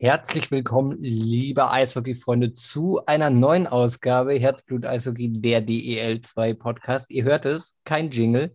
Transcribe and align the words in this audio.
Herzlich 0.00 0.50
willkommen, 0.50 0.96
liebe 1.00 1.70
Eishockey-Freunde, 1.70 2.54
zu 2.54 3.04
einer 3.06 3.30
neuen 3.30 3.66
Ausgabe 3.66 4.34
Herzblut 4.34 4.86
Eishockey, 4.86 5.32
der 5.32 5.60
DEL2 5.66 6.54
Podcast. 6.54 7.10
Ihr 7.10 7.24
hört 7.24 7.46
es, 7.46 7.76
kein 7.84 8.10
Jingle. 8.10 8.54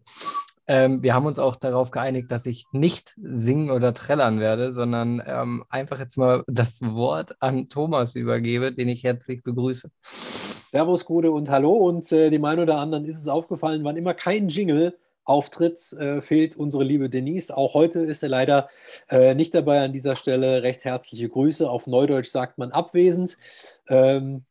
Ähm, 0.68 1.04
wir 1.04 1.14
haben 1.14 1.26
uns 1.26 1.40
auch 1.40 1.58
darauf 1.58 1.92
geeinigt, 1.92 2.32
dass 2.32 2.46
ich 2.46 2.66
nicht 2.72 3.14
singen 3.22 3.72
oder 3.72 3.94
trällern 3.94 4.40
werde, 4.40 4.72
sondern 4.72 5.22
ähm, 5.26 5.66
einfach 5.68 6.00
jetzt 6.00 6.18
mal 6.18 6.44
das 6.48 6.82
Wort 6.82 7.36
an 7.42 7.68
Thomas 7.68 8.16
übergebe, 8.16 8.72
den 8.72 8.88
ich 8.88 9.04
herzlich 9.04 9.44
begrüße. 9.44 9.90
Servus, 10.02 11.04
Gude 11.04 11.32
und 11.32 11.50
Hallo. 11.50 11.74
Und 11.74 12.10
äh, 12.14 12.30
dem 12.30 12.46
einen 12.46 12.62
oder 12.62 12.78
anderen 12.78 13.06
ist 13.06 13.20
es 13.20 13.28
aufgefallen, 13.28 13.84
wann 13.84 13.98
immer 13.98 14.14
kein 14.14 14.48
Jingle 14.48 14.98
auftritt, 15.26 15.94
äh, 15.94 16.22
fehlt 16.22 16.56
unsere 16.56 16.84
liebe 16.84 17.10
Denise. 17.10 17.56
Auch 17.56 17.74
heute 17.74 18.02
ist 18.02 18.24
er 18.24 18.30
leider 18.30 18.68
äh, 19.10 19.36
nicht 19.36 19.54
dabei 19.54 19.84
an 19.84 19.94
dieser 19.94 20.16
Stelle. 20.16 20.64
Recht 20.64 20.86
herzliche 20.86 21.30
Grüße. 21.30 21.70
Auf 21.70 21.88
Neudeutsch 21.88 22.30
sagt 22.30 22.58
man 22.58 22.72
abwesend. 22.72 23.38
Ähm, 23.88 24.46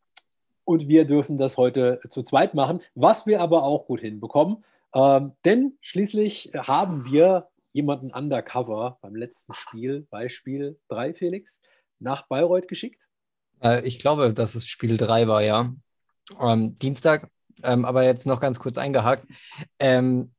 und 0.64 0.88
wir 0.88 1.04
dürfen 1.04 1.36
das 1.36 1.56
heute 1.56 2.00
zu 2.08 2.22
zweit 2.22 2.54
machen, 2.54 2.80
was 2.94 3.26
wir 3.26 3.40
aber 3.40 3.64
auch 3.64 3.86
gut 3.86 4.00
hinbekommen. 4.00 4.64
Ähm, 4.94 5.32
denn 5.44 5.76
schließlich 5.80 6.52
haben 6.54 7.04
wir 7.04 7.48
jemanden 7.72 8.10
undercover 8.12 8.98
beim 9.00 9.16
letzten 9.16 9.54
Spiel, 9.54 10.06
Beispiel 10.10 10.78
3, 10.88 11.14
Felix, 11.14 11.60
nach 11.98 12.22
Bayreuth 12.28 12.68
geschickt. 12.68 13.08
Äh, 13.62 13.86
ich 13.86 13.98
glaube, 13.98 14.32
dass 14.34 14.54
es 14.54 14.66
Spiel 14.66 14.96
3 14.96 15.28
war, 15.28 15.42
ja. 15.42 15.74
Ähm, 16.40 16.78
Dienstag, 16.78 17.28
ähm, 17.62 17.84
aber 17.84 18.04
jetzt 18.04 18.26
noch 18.26 18.40
ganz 18.40 18.58
kurz 18.58 18.78
eingehakt. 18.78 19.26
Ähm, 19.78 20.32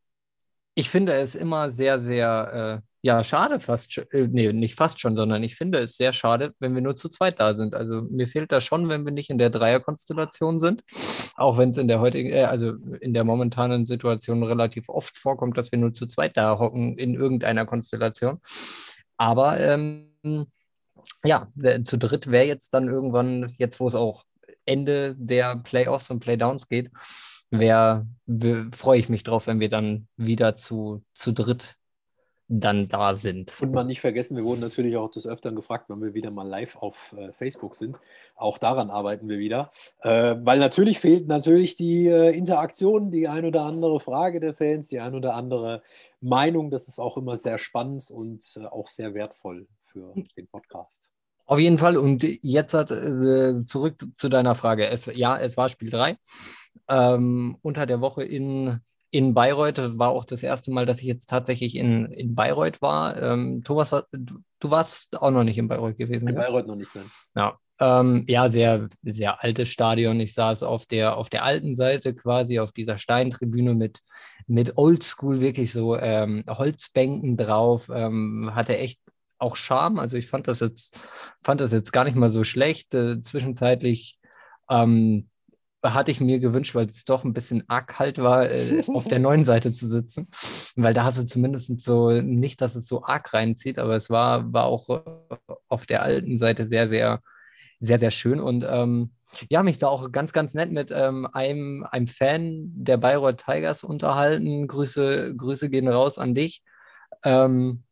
ich 0.76 0.90
finde 0.90 1.14
es 1.14 1.36
immer 1.36 1.72
sehr, 1.72 2.00
sehr, 2.00 2.82
äh, 2.82 2.88
ja, 3.02 3.24
schade 3.24 3.60
fast, 3.60 3.98
äh, 4.12 4.28
nee, 4.28 4.52
nicht 4.54 4.76
fast 4.76 5.00
schon, 5.00 5.16
sondern 5.16 5.44
ich 5.44 5.56
finde 5.56 5.80
es 5.80 5.98
sehr 5.98 6.14
schade, 6.14 6.54
wenn 6.60 6.74
wir 6.74 6.82
nur 6.82 6.96
zu 6.96 7.10
zweit 7.10 7.40
da 7.40 7.56
sind. 7.56 7.76
Also 7.76 8.02
mir 8.10 8.28
fehlt 8.28 8.52
das 8.52 8.64
schon, 8.64 8.90
wenn 8.90 9.06
wir 9.06 9.12
nicht 9.12 9.30
in 9.30 9.38
der 9.38 9.50
Dreierkonstellation 9.50 10.60
sind. 10.60 10.84
Auch 11.36 11.58
wenn 11.58 11.70
es 11.70 11.78
in 11.78 11.88
der 11.88 12.00
heutigen, 12.00 12.32
äh, 12.32 12.44
also 12.44 12.74
in 13.02 13.14
der 13.14 13.24
momentanen 13.24 13.86
Situation 13.86 14.44
relativ 14.44 14.90
oft 14.90 15.18
vorkommt, 15.18 15.58
dass 15.58 15.72
wir 15.72 15.80
nur 15.80 15.94
zu 15.94 16.08
zweit 16.08 16.38
da 16.38 16.58
hocken 16.58 16.98
in 16.98 17.14
irgendeiner 17.14 17.66
Konstellation. 17.66 18.40
Aber 19.18 19.60
ähm, 19.60 20.48
ja, 21.24 21.48
zu 21.84 21.98
dritt 21.98 22.32
wäre 22.32 22.48
jetzt 22.48 22.74
dann 22.74 22.88
irgendwann, 22.88 23.54
jetzt 23.58 23.80
wo 23.80 23.88
es 23.88 23.96
auch 23.96 24.26
Ende 24.66 25.16
der 25.18 25.58
Playoffs 25.58 26.10
und 26.10 26.20
Playdowns 26.20 26.68
geht, 26.68 26.90
wär, 27.60 28.06
freue 28.74 29.00
ich 29.00 29.10
mich 29.10 29.24
drauf, 29.24 29.48
wenn 29.48 29.60
wir 29.60 29.70
dann 29.70 30.08
wieder 30.18 30.58
zu, 30.58 31.04
zu 31.14 31.32
dritt 31.32 31.78
dann 32.50 32.88
da 32.88 33.16
sind. 33.16 33.54
Und 33.62 33.72
man 33.72 33.88
nicht 33.88 34.02
vergessen, 34.02 34.36
wir 34.36 34.44
wurden 34.44 34.60
natürlich 34.60 34.98
auch 34.98 35.10
des 35.10 35.26
Öfteren 35.26 35.56
gefragt, 35.56 35.90
wenn 35.90 36.02
wir 36.02 36.14
wieder 36.14 36.30
mal 36.30 36.48
live 36.48 36.76
auf 36.76 37.16
äh, 37.18 37.32
Facebook 37.32 37.76
sind. 37.76 38.00
Auch 38.36 38.58
daran 38.58 38.90
arbeiten 38.90 39.30
wir 39.30 39.40
wieder. 39.40 39.72
Äh, 40.02 40.36
weil 40.42 40.60
natürlich 40.60 41.00
fehlt 41.00 41.28
natürlich 41.28 41.76
die 41.76 42.08
äh, 42.08 42.36
Interaktion, 42.36 43.12
die 43.12 43.28
ein 43.28 43.46
oder 43.46 43.64
andere 43.64 44.00
Frage 44.00 44.40
der 44.40 44.54
Fans, 44.54 44.90
die 44.90 45.00
ein 45.00 45.16
oder 45.16 45.36
andere 45.36 45.82
Meinung. 46.20 46.70
Das 46.70 46.88
ist 46.88 47.00
auch 47.00 47.18
immer 47.18 47.38
sehr 47.38 47.58
spannend 47.58 48.12
und 48.12 48.44
äh, 48.62 48.66
auch 48.66 48.88
sehr 48.88 49.14
wertvoll 49.14 49.68
für 49.78 50.14
den 50.38 50.48
Podcast. 50.48 51.13
Auf 51.46 51.60
jeden 51.60 51.78
Fall. 51.78 51.98
Und 51.98 52.24
jetzt 52.42 52.74
hat, 52.74 52.92
äh, 52.92 53.66
zurück 53.66 54.06
zu 54.16 54.30
deiner 54.30 54.56
Frage. 54.56 54.88
Es, 54.88 55.06
ja, 55.14 55.38
es 55.38 55.58
war 55.58 55.70
Spiel 55.70 55.90
3. 55.90 56.18
Ähm, 56.88 57.58
unter 57.62 57.86
der 57.86 58.02
Woche 58.02 58.24
in, 58.24 58.80
in 59.12 59.34
Bayreuth 59.34 59.98
war 59.98 60.10
auch 60.10 60.26
das 60.26 60.42
erste 60.42 60.72
Mal, 60.72 60.86
dass 60.86 61.00
ich 61.00 61.06
jetzt 61.06 61.30
tatsächlich 61.30 61.76
in, 61.76 62.06
in 62.06 62.34
Bayreuth 62.34 62.82
war. 62.82 63.22
Ähm, 63.22 63.64
Thomas, 63.64 63.90
du, 63.90 64.40
du, 64.60 64.72
warst 64.72 65.22
auch 65.22 65.32
noch 65.32 65.44
nicht 65.44 65.58
in 65.58 65.68
Bayreuth 65.68 65.98
gewesen. 65.98 66.28
In 66.28 66.36
ja? 66.36 66.42
Bayreuth 66.42 66.68
noch 66.68 66.76
nicht, 66.76 66.96
nein. 66.96 67.06
Ja. 67.36 67.58
Ähm, 67.80 68.24
ja, 68.28 68.50
sehr, 68.50 68.88
sehr 69.02 69.44
altes 69.44 69.70
Stadion. 69.70 70.20
Ich 70.20 70.34
saß 70.34 70.64
auf 70.64 70.86
der, 70.86 71.18
auf 71.18 71.30
der 71.30 71.44
alten 71.44 71.76
Seite 71.76 72.14
quasi, 72.14 72.60
auf 72.60 72.72
dieser 72.72 72.98
Steintribüne 72.98 73.74
mit, 73.74 74.00
mit 74.48 74.78
Oldschool, 74.78 75.42
wirklich 75.42 75.74
so 75.74 75.98
ähm, 75.98 76.44
Holzbänken 76.48 77.36
drauf. 77.36 77.90
Ähm, 77.94 78.52
hatte 78.54 78.78
echt 78.78 79.00
auch 79.44 79.56
Charme. 79.56 80.00
Also 80.00 80.18
ich 80.18 80.28
fand 80.28 80.48
das 80.48 80.60
jetzt, 80.60 81.00
fand 81.44 81.62
das 81.62 81.72
jetzt 81.72 81.92
gar 81.92 82.06
nicht 82.06 82.16
mal 82.16 82.30
so 82.30 82.44
schlecht. 82.44 82.94
Äh, 82.94 83.22
zwischenzeitlich 83.22 84.20
ähm, 84.70 85.30
hatte 85.84 86.12
ich 86.12 86.22
mir 86.22 86.40
gewünscht, 86.40 86.76
weil 86.76 86.88
es 86.88 87.04
doch 87.04 87.24
ein 87.24 87.34
bisschen 87.34 87.64
arg 87.68 87.88
kalt 87.88 88.18
war, 88.18 88.50
äh, 88.50 88.84
auf 88.94 89.08
der 89.08 89.20
neuen 89.20 89.46
Seite 89.46 89.72
zu 89.72 89.86
sitzen. 89.86 90.28
Weil 90.76 90.94
da 90.94 91.04
hast 91.04 91.20
du 91.20 91.26
zumindest 91.26 91.80
so, 91.82 92.10
nicht, 92.22 92.62
dass 92.62 92.76
es 92.76 92.88
so 92.88 93.04
arg 93.04 93.34
reinzieht, 93.34 93.78
aber 93.78 93.96
es 93.96 94.10
war, 94.10 94.52
war 94.54 94.66
auch 94.66 94.90
äh, 94.90 95.36
auf 95.68 95.86
der 95.86 96.04
alten 96.04 96.38
Seite 96.38 96.66
sehr, 96.66 96.88
sehr, 96.88 97.22
sehr, 97.80 98.00
sehr 98.00 98.12
schön. 98.12 98.40
Und 98.40 98.66
ähm, 98.68 99.12
ja, 99.50 99.62
mich 99.64 99.80
da 99.80 99.88
auch 99.88 100.12
ganz, 100.12 100.32
ganz 100.32 100.54
nett 100.54 100.72
mit 100.72 100.92
ähm, 100.92 101.28
einem, 101.34 101.86
einem 101.92 102.08
Fan 102.08 102.72
der 102.76 102.98
Bayreuth 102.98 103.44
Tigers 103.46 103.84
unterhalten. 103.84 104.68
Grüße, 104.68 105.36
Grüße 105.36 105.70
gehen 105.70 105.88
raus 105.88 106.18
an 106.18 106.34
dich. 106.34 106.64
Ähm, 107.24 107.84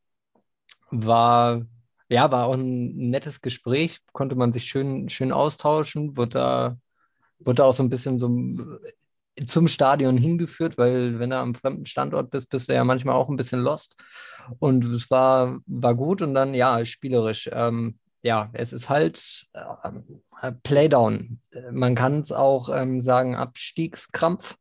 war, 0.90 1.62
ja, 2.09 2.32
war 2.32 2.48
auch 2.48 2.54
ein 2.54 3.09
nettes 3.09 3.42
Gespräch, 3.42 4.00
konnte 4.14 4.36
man 4.36 4.54
sich 4.54 4.66
schön, 4.66 5.09
schön 5.09 5.32
austauschen, 5.32 6.18
wurde 6.18 6.32
da, 6.32 6.78
wurde 7.40 7.56
da 7.56 7.64
auch 7.64 7.74
so 7.74 7.84
ein 7.84 7.90
bisschen 7.90 8.20
so 8.20 8.30
zum 9.48 9.68
Stadion 9.68 10.18
hingeführt, 10.18 10.78
weil 10.78 11.20
wenn 11.20 11.30
du 11.30 11.38
am 11.38 11.56
fremden 11.56 11.86
Standort 11.86 12.32
bist, 12.32 12.50
bist 12.50 12.70
du 12.70 12.74
ja 12.74 12.84
manchmal 12.84 13.16
auch 13.16 13.30
ein 13.30 13.38
bisschen 13.38 13.62
lost. 13.62 13.96
Und 14.59 14.84
es 14.86 15.09
war, 15.09 15.59
war 15.66 15.96
gut 15.96 16.22
und 16.22 16.34
dann, 16.34 16.54
ja, 16.54 16.84
spielerisch. 16.86 17.50
Ähm, 17.52 17.98
ja, 18.24 18.50
es 18.53 18.74
ist 18.74 18.90
halt 18.90 19.48
äh, 19.53 20.52
Playdown. 20.64 21.40
Man 21.72 21.96
kann 21.96 22.22
es 22.22 22.32
auch 22.32 22.70
ähm, 22.70 23.02
sagen, 23.02 23.36
Abstiegskrampf. 23.36 24.58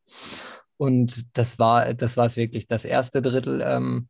Und 0.76 1.36
das 1.36 1.58
war, 1.58 1.92
das 1.94 2.16
war 2.16 2.26
es 2.26 2.36
wirklich. 2.36 2.66
Das 2.66 2.84
erste 2.84 3.20
Drittel 3.20 3.62
ähm, 3.64 4.08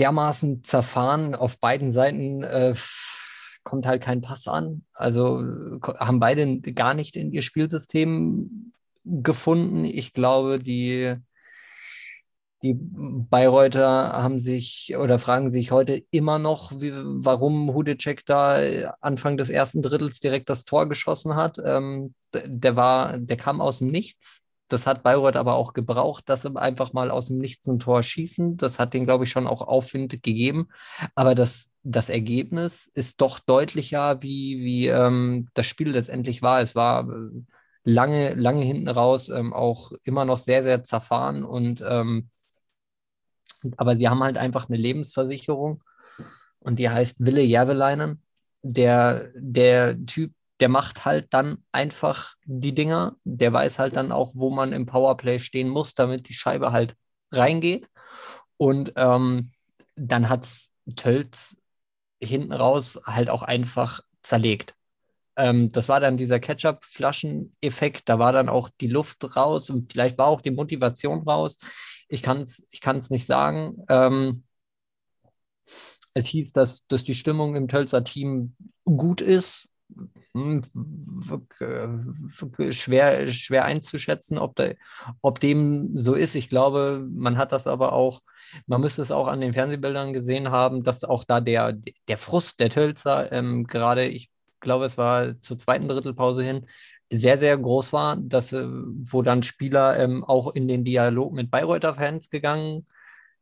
dermaßen 0.00 0.64
zerfahren 0.64 1.34
auf 1.34 1.58
beiden 1.58 1.92
Seiten. 1.92 2.42
Äh, 2.42 2.74
kommt 3.62 3.86
halt 3.86 4.02
kein 4.02 4.22
Pass 4.22 4.48
an. 4.48 4.84
Also 4.94 5.42
haben 5.82 6.18
beide 6.20 6.60
gar 6.60 6.94
nicht 6.94 7.16
in 7.16 7.30
ihr 7.30 7.42
Spielsystem 7.42 8.72
gefunden. 9.04 9.84
Ich 9.84 10.12
glaube, 10.12 10.58
die, 10.58 11.16
die 12.62 12.74
Bayreuther 12.74 14.12
haben 14.12 14.38
sich 14.38 14.94
oder 14.98 15.18
fragen 15.18 15.50
sich 15.50 15.70
heute 15.72 16.02
immer 16.10 16.38
noch, 16.38 16.72
wie, 16.80 16.92
warum 16.94 17.74
Hudecek 17.74 18.24
da 18.26 18.94
Anfang 19.00 19.36
des 19.36 19.50
ersten 19.50 19.82
Drittels 19.82 20.20
direkt 20.20 20.48
das 20.48 20.64
Tor 20.64 20.88
geschossen 20.88 21.34
hat. 21.34 21.58
Ähm, 21.64 22.14
der 22.32 22.76
war, 22.76 23.18
der 23.18 23.36
kam 23.36 23.60
aus 23.60 23.78
dem 23.78 23.88
Nichts 23.88 24.42
das 24.72 24.86
hat 24.86 25.02
Bayreuth 25.02 25.36
aber 25.36 25.54
auch 25.54 25.72
gebraucht, 25.72 26.28
dass 26.28 26.42
sie 26.42 26.56
einfach 26.56 26.92
mal 26.92 27.10
aus 27.10 27.28
dem 27.28 27.38
Nichts 27.38 27.66
ein 27.68 27.78
Tor 27.78 28.02
schießen. 28.02 28.56
Das 28.56 28.78
hat 28.78 28.94
denen, 28.94 29.06
glaube 29.06 29.24
ich, 29.24 29.30
schon 29.30 29.46
auch 29.46 29.62
Aufwind 29.62 30.22
gegeben. 30.22 30.68
Aber 31.14 31.34
das, 31.34 31.70
das 31.82 32.08
Ergebnis 32.08 32.86
ist 32.86 33.20
doch 33.20 33.38
deutlicher, 33.38 34.22
wie, 34.22 34.60
wie 34.62 34.86
ähm, 34.88 35.48
das 35.54 35.66
Spiel 35.66 35.90
letztendlich 35.90 36.42
war. 36.42 36.60
Es 36.60 36.74
war 36.74 37.08
äh, 37.08 37.42
lange, 37.84 38.34
lange 38.34 38.62
hinten 38.62 38.88
raus, 38.88 39.28
ähm, 39.28 39.52
auch 39.52 39.92
immer 40.04 40.24
noch 40.24 40.38
sehr, 40.38 40.62
sehr 40.62 40.84
zerfahren. 40.84 41.44
Und 41.44 41.82
ähm, 41.86 42.30
aber 43.76 43.96
sie 43.96 44.08
haben 44.08 44.22
halt 44.22 44.38
einfach 44.38 44.68
eine 44.68 44.78
Lebensversicherung 44.78 45.82
und 46.60 46.78
die 46.78 46.88
heißt 46.88 47.24
Wille 47.24 47.42
Järveleinen. 47.42 48.22
Der, 48.62 49.30
der 49.34 50.04
Typ, 50.04 50.32
der 50.60 50.68
macht 50.68 51.04
halt 51.04 51.32
dann 51.32 51.64
einfach 51.72 52.34
die 52.44 52.74
Dinger. 52.74 53.16
Der 53.24 53.52
weiß 53.52 53.78
halt 53.78 53.96
dann 53.96 54.12
auch, 54.12 54.32
wo 54.34 54.50
man 54.50 54.72
im 54.72 54.86
Powerplay 54.86 55.38
stehen 55.38 55.68
muss, 55.68 55.94
damit 55.94 56.28
die 56.28 56.34
Scheibe 56.34 56.70
halt 56.72 56.94
reingeht. 57.32 57.88
Und 58.58 58.92
ähm, 58.96 59.52
dann 59.96 60.28
hat 60.28 60.44
es 60.44 60.72
Tölz 60.96 61.56
hinten 62.22 62.52
raus 62.52 63.00
halt 63.06 63.30
auch 63.30 63.42
einfach 63.42 64.00
zerlegt. 64.22 64.74
Ähm, 65.36 65.72
das 65.72 65.88
war 65.88 66.00
dann 66.00 66.18
dieser 66.18 66.40
Ketchup-Flaschen-Effekt. 66.40 68.08
Da 68.08 68.18
war 68.18 68.32
dann 68.32 68.50
auch 68.50 68.68
die 68.80 68.88
Luft 68.88 69.24
raus 69.36 69.70
und 69.70 69.90
vielleicht 69.90 70.18
war 70.18 70.26
auch 70.26 70.42
die 70.42 70.50
Motivation 70.50 71.22
raus. 71.22 71.58
Ich 72.08 72.22
kann 72.22 72.42
es 72.42 72.66
ich 72.70 72.82
kann's 72.82 73.08
nicht 73.08 73.24
sagen. 73.24 73.82
Ähm, 73.88 74.44
es 76.12 76.26
hieß, 76.26 76.52
dass, 76.52 76.86
dass 76.86 77.04
die 77.04 77.14
Stimmung 77.14 77.56
im 77.56 77.68
Tölzer 77.68 78.04
Team 78.04 78.56
gut 78.84 79.22
ist 79.22 79.69
schwer, 82.70 83.30
schwer 83.30 83.64
einzuschätzen, 83.64 84.38
ob, 84.38 84.56
da, 84.56 84.70
ob 85.20 85.40
dem 85.40 85.96
so 85.96 86.14
ist. 86.14 86.34
Ich 86.34 86.48
glaube, 86.48 87.06
man 87.10 87.36
hat 87.36 87.52
das 87.52 87.66
aber 87.66 87.92
auch, 87.92 88.22
man 88.66 88.80
müsste 88.80 89.02
es 89.02 89.10
auch 89.10 89.26
an 89.26 89.40
den 89.40 89.52
Fernsehbildern 89.52 90.12
gesehen 90.12 90.50
haben, 90.50 90.84
dass 90.84 91.04
auch 91.04 91.24
da 91.24 91.40
der, 91.40 91.72
der 92.08 92.18
Frust 92.18 92.60
der 92.60 92.70
Tölzer 92.70 93.30
ähm, 93.32 93.66
gerade, 93.66 94.06
ich 94.06 94.30
glaube, 94.60 94.84
es 94.84 94.98
war 94.98 95.40
zur 95.42 95.58
zweiten 95.58 95.88
Drittelpause 95.88 96.42
hin, 96.42 96.66
sehr, 97.10 97.38
sehr 97.38 97.58
groß 97.58 97.92
war, 97.92 98.16
dass, 98.16 98.52
äh, 98.52 98.64
wo 98.66 99.22
dann 99.22 99.42
Spieler 99.42 99.98
ähm, 99.98 100.24
auch 100.24 100.54
in 100.54 100.68
den 100.68 100.84
Dialog 100.84 101.32
mit 101.32 101.50
Bayreuther 101.50 101.94
Fans 101.94 102.30
gegangen 102.30 102.86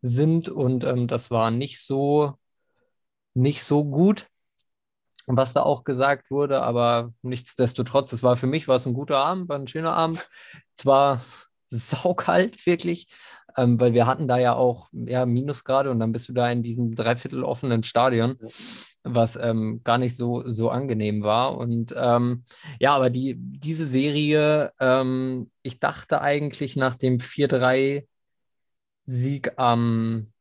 sind 0.03 0.49
und 0.49 0.85
ähm, 0.85 1.07
das 1.07 1.31
war 1.31 1.51
nicht 1.51 1.81
so, 1.85 2.35
nicht 3.35 3.63
so 3.65 3.85
gut. 3.85 4.29
Was 5.37 5.53
da 5.53 5.63
auch 5.63 5.85
gesagt 5.85 6.31
wurde, 6.31 6.63
aber 6.63 7.11
nichtsdestotrotz, 7.23 8.13
es 8.13 8.23
war 8.23 8.37
für 8.37 8.47
mich 8.47 8.69
war 8.69 8.77
es 8.77 8.87
ein 8.87 8.95
guter 8.95 9.19
Abend, 9.19 9.49
war 9.49 9.59
ein 9.59 9.69
schöner 9.69 9.95
Abend. 9.95 10.29
Zwar 10.77 11.21
saukalt, 11.71 12.65
wirklich, 12.67 13.09
ähm, 13.57 13.81
weil 13.81 13.93
wir 13.93 14.07
hatten 14.07 14.29
da 14.29 14.39
ja 14.39 14.55
auch 14.55 14.89
ja, 14.93 15.27
Minusgrade 15.27 15.91
und 15.91 15.99
dann 16.01 16.13
bist 16.13 16.29
du 16.29 16.33
da 16.33 16.51
in 16.51 16.63
diesem 16.63 16.95
dreiviertel 16.95 17.45
offenen 17.45 17.83
Stadion, 17.83 18.39
was 19.03 19.37
ähm, 19.37 19.83
gar 19.85 19.99
nicht 19.99 20.17
so, 20.17 20.51
so 20.51 20.71
angenehm 20.71 21.23
war. 21.23 21.59
Und 21.59 21.95
ähm, 21.97 22.45
ja, 22.79 22.95
aber 22.95 23.11
die, 23.11 23.35
diese 23.37 23.87
Serie, 23.87 24.73
ähm, 24.81 25.51
ich 25.63 25.81
dachte 25.81 26.21
eigentlich 26.21 26.77
nach 26.77 26.97
dem 26.97 27.19
4-3-Sieg 27.19 29.59
am 29.59 30.33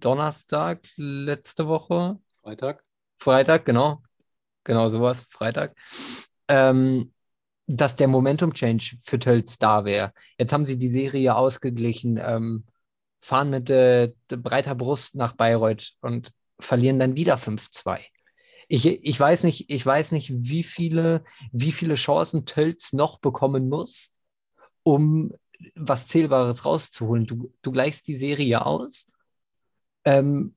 Donnerstag 0.00 0.80
letzte 0.96 1.68
Woche. 1.68 2.18
Freitag. 2.42 2.82
Freitag, 3.22 3.64
genau. 3.64 4.02
Genau 4.64 4.88
sowas, 4.88 5.26
Freitag. 5.30 5.76
Ähm, 6.48 7.12
dass 7.66 7.96
der 7.96 8.08
Momentum-Change 8.08 8.98
für 9.02 9.18
Tölz 9.18 9.58
da 9.58 9.84
wäre. 9.84 10.12
Jetzt 10.38 10.52
haben 10.52 10.66
sie 10.66 10.76
die 10.76 10.88
Serie 10.88 11.36
ausgeglichen, 11.36 12.20
ähm, 12.22 12.64
fahren 13.20 13.50
mit 13.50 13.70
äh, 13.70 14.12
breiter 14.28 14.74
Brust 14.74 15.14
nach 15.14 15.34
Bayreuth 15.34 15.92
und 16.00 16.32
verlieren 16.58 16.98
dann 16.98 17.16
wieder 17.16 17.36
5-2. 17.36 18.00
Ich, 18.68 18.86
ich, 18.86 19.20
weiß 19.20 19.44
nicht, 19.44 19.70
ich 19.70 19.86
weiß 19.86 20.12
nicht, 20.12 20.32
wie 20.34 20.64
viele, 20.64 21.24
wie 21.52 21.72
viele 21.72 21.94
Chancen 21.94 22.46
Tölz 22.46 22.92
noch 22.92 23.20
bekommen 23.20 23.68
muss, 23.68 24.12
um 24.82 25.32
was 25.76 26.08
Zählbares 26.08 26.64
rauszuholen. 26.64 27.26
Du, 27.26 27.52
du 27.62 27.70
gleichst 27.70 28.08
die 28.08 28.16
Serie 28.16 28.66
aus, 28.66 29.06
ähm, 30.04 30.56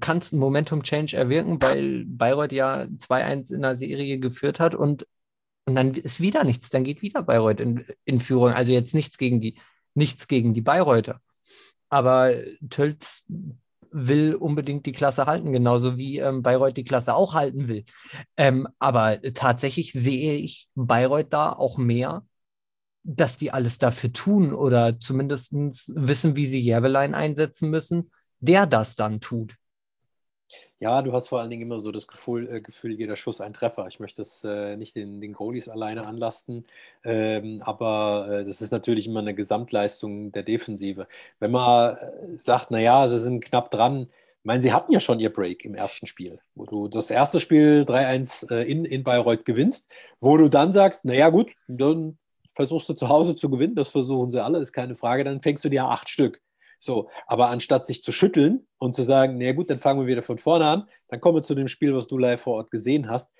kannst 0.00 0.32
einen 0.32 0.40
Momentum-Change 0.40 1.16
erwirken, 1.16 1.60
weil 1.62 2.04
Bayreuth 2.06 2.52
ja 2.52 2.82
2-1 2.82 3.54
in 3.54 3.62
der 3.62 3.76
Serie 3.76 4.18
geführt 4.18 4.60
hat 4.60 4.74
und 4.74 5.06
und 5.68 5.74
dann 5.74 5.94
ist 5.94 6.20
wieder 6.20 6.44
nichts, 6.44 6.70
dann 6.70 6.84
geht 6.84 7.02
wieder 7.02 7.22
Bayreuth 7.22 7.60
in, 7.60 7.84
in 8.04 8.20
Führung. 8.20 8.52
Also 8.52 8.70
jetzt 8.70 8.94
nichts 8.94 9.18
gegen 9.18 9.40
die, 9.40 9.58
nichts 9.94 10.28
gegen 10.28 10.54
die 10.54 10.60
Bayreuther. 10.60 11.20
Aber 11.88 12.34
Tölz 12.70 13.24
will 13.90 14.34
unbedingt 14.34 14.86
die 14.86 14.92
Klasse 14.92 15.26
halten, 15.26 15.52
genauso 15.52 15.96
wie 15.96 16.18
ähm, 16.18 16.42
Bayreuth 16.42 16.76
die 16.76 16.84
Klasse 16.84 17.14
auch 17.14 17.34
halten 17.34 17.66
will. 17.66 17.84
Ähm, 18.36 18.68
aber 18.78 19.20
tatsächlich 19.34 19.92
sehe 19.92 20.34
ich 20.34 20.68
Bayreuth 20.76 21.32
da 21.32 21.52
auch 21.52 21.78
mehr, 21.78 22.24
dass 23.02 23.38
die 23.38 23.50
alles 23.52 23.78
dafür 23.78 24.12
tun 24.12 24.52
oder 24.52 25.00
zumindest 25.00 25.52
wissen, 25.52 26.36
wie 26.36 26.46
sie 26.46 26.60
Järbelein 26.60 27.14
einsetzen 27.14 27.70
müssen, 27.70 28.10
der 28.38 28.66
das 28.66 28.96
dann 28.96 29.20
tut. 29.20 29.56
Ja, 30.78 31.00
du 31.02 31.12
hast 31.12 31.28
vor 31.28 31.40
allen 31.40 31.50
Dingen 31.50 31.62
immer 31.62 31.78
so 31.80 31.90
das 31.90 32.06
Gefühl, 32.06 32.48
äh, 32.52 32.60
Gefühl 32.60 32.92
jeder 32.92 33.16
Schuss 33.16 33.40
ein 33.40 33.52
Treffer. 33.52 33.86
Ich 33.88 33.98
möchte 33.98 34.22
es 34.22 34.44
äh, 34.44 34.76
nicht 34.76 34.94
den, 34.94 35.20
den 35.20 35.32
Goalies 35.32 35.68
alleine 35.68 36.06
anlasten, 36.06 36.66
ähm, 37.04 37.62
aber 37.64 38.28
äh, 38.30 38.44
das 38.44 38.60
ist 38.60 38.72
natürlich 38.72 39.06
immer 39.06 39.20
eine 39.20 39.34
Gesamtleistung 39.34 40.32
der 40.32 40.42
Defensive. 40.42 41.08
Wenn 41.38 41.50
man 41.52 41.96
äh, 41.96 42.38
sagt, 42.38 42.70
naja, 42.70 43.08
sie 43.08 43.18
sind 43.20 43.44
knapp 43.44 43.70
dran, 43.70 44.08
ich 44.40 44.44
meine, 44.44 44.62
sie 44.62 44.72
hatten 44.72 44.92
ja 44.92 45.00
schon 45.00 45.18
ihr 45.18 45.32
Break 45.32 45.64
im 45.64 45.74
ersten 45.74 46.06
Spiel, 46.06 46.38
wo 46.54 46.66
du 46.66 46.88
das 46.88 47.10
erste 47.10 47.40
Spiel 47.40 47.84
3-1 47.88 48.52
äh, 48.52 48.70
in, 48.70 48.84
in 48.84 49.02
Bayreuth 49.02 49.44
gewinnst, 49.44 49.90
wo 50.20 50.36
du 50.36 50.48
dann 50.48 50.72
sagst, 50.72 51.04
naja 51.04 51.30
gut, 51.30 51.52
dann 51.66 52.18
versuchst 52.52 52.88
du 52.88 52.94
zu 52.94 53.08
Hause 53.08 53.34
zu 53.34 53.50
gewinnen, 53.50 53.74
das 53.74 53.88
versuchen 53.88 54.30
sie 54.30 54.42
alle, 54.42 54.58
ist 54.60 54.72
keine 54.72 54.94
Frage, 54.94 55.24
dann 55.24 55.42
fängst 55.42 55.64
du 55.64 55.68
dir 55.68 55.86
acht 55.86 56.08
Stück. 56.08 56.40
So, 56.78 57.08
aber 57.26 57.48
anstatt 57.48 57.86
sich 57.86 58.02
zu 58.02 58.12
schütteln 58.12 58.66
und 58.78 58.94
zu 58.94 59.02
sagen, 59.02 59.38
na 59.38 59.52
gut, 59.52 59.70
dann 59.70 59.78
fangen 59.78 60.00
wir 60.00 60.06
wieder 60.06 60.22
von 60.22 60.38
vorne 60.38 60.66
an, 60.66 60.88
dann 61.08 61.20
kommen 61.20 61.38
wir 61.38 61.42
zu 61.42 61.54
dem 61.54 61.68
Spiel, 61.68 61.94
was 61.94 62.06
du 62.06 62.18
live 62.18 62.40
vor 62.40 62.54
Ort 62.54 62.70
gesehen 62.70 63.08
hast 63.08 63.32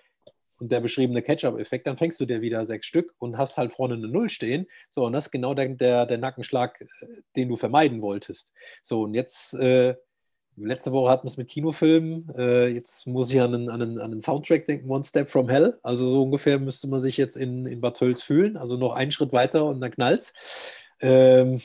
und 0.59 0.73
der 0.73 0.81
beschriebene 0.81 1.23
Catch-up-Effekt, 1.23 1.87
dann 1.87 1.97
fängst 1.97 2.21
du 2.21 2.25
dir 2.25 2.41
wieder 2.41 2.65
sechs 2.65 2.87
Stück 2.87 3.15
und 3.19 3.37
hast 3.37 3.57
halt 3.57 3.73
vorne 3.73 3.95
eine 3.95 4.09
Null 4.09 4.29
stehen. 4.29 4.67
So, 4.91 5.05
und 5.05 5.13
das 5.13 5.27
ist 5.27 5.31
genau 5.31 5.55
der, 5.55 5.69
der, 5.69 6.07
der 6.07 6.19
Nackenschlag, 6.19 6.81
äh, 6.81 6.87
den 7.37 7.49
du 7.49 7.57
vermeiden 7.57 8.01
wolltest. 8.01 8.53
So, 8.83 9.03
und 9.03 9.15
jetzt, 9.15 9.55
äh, 9.55 9.95
letzte 10.57 10.93
Woche 10.93 11.11
hatten 11.11 11.25
wir 11.25 11.31
es 11.31 11.37
mit 11.37 11.49
Kinofilmen, 11.49 12.33
äh, 12.37 12.69
jetzt 12.69 13.07
muss 13.07 13.31
ich 13.31 13.41
an 13.41 13.55
einen, 13.55 13.69
an, 13.69 13.83
einen, 13.83 13.99
an 13.99 14.13
einen 14.13 14.21
Soundtrack 14.21 14.67
denken, 14.67 14.91
One 14.91 15.05
Step 15.05 15.29
from 15.29 15.49
Hell. 15.49 15.79
Also 15.83 16.11
so 16.11 16.23
ungefähr 16.23 16.59
müsste 16.59 16.89
man 16.89 17.01
sich 17.01 17.17
jetzt 17.19 17.37
in, 17.37 17.67
in 17.67 17.81
Bad 17.81 17.99
Tölz 17.99 18.23
fühlen, 18.23 18.57
also 18.57 18.77
noch 18.77 18.95
einen 18.95 19.13
Schritt 19.13 19.33
weiter 19.33 19.67
und 19.67 19.81
dann 19.81 19.91
knallt's. 19.91 20.33
Ähm, 21.01 21.61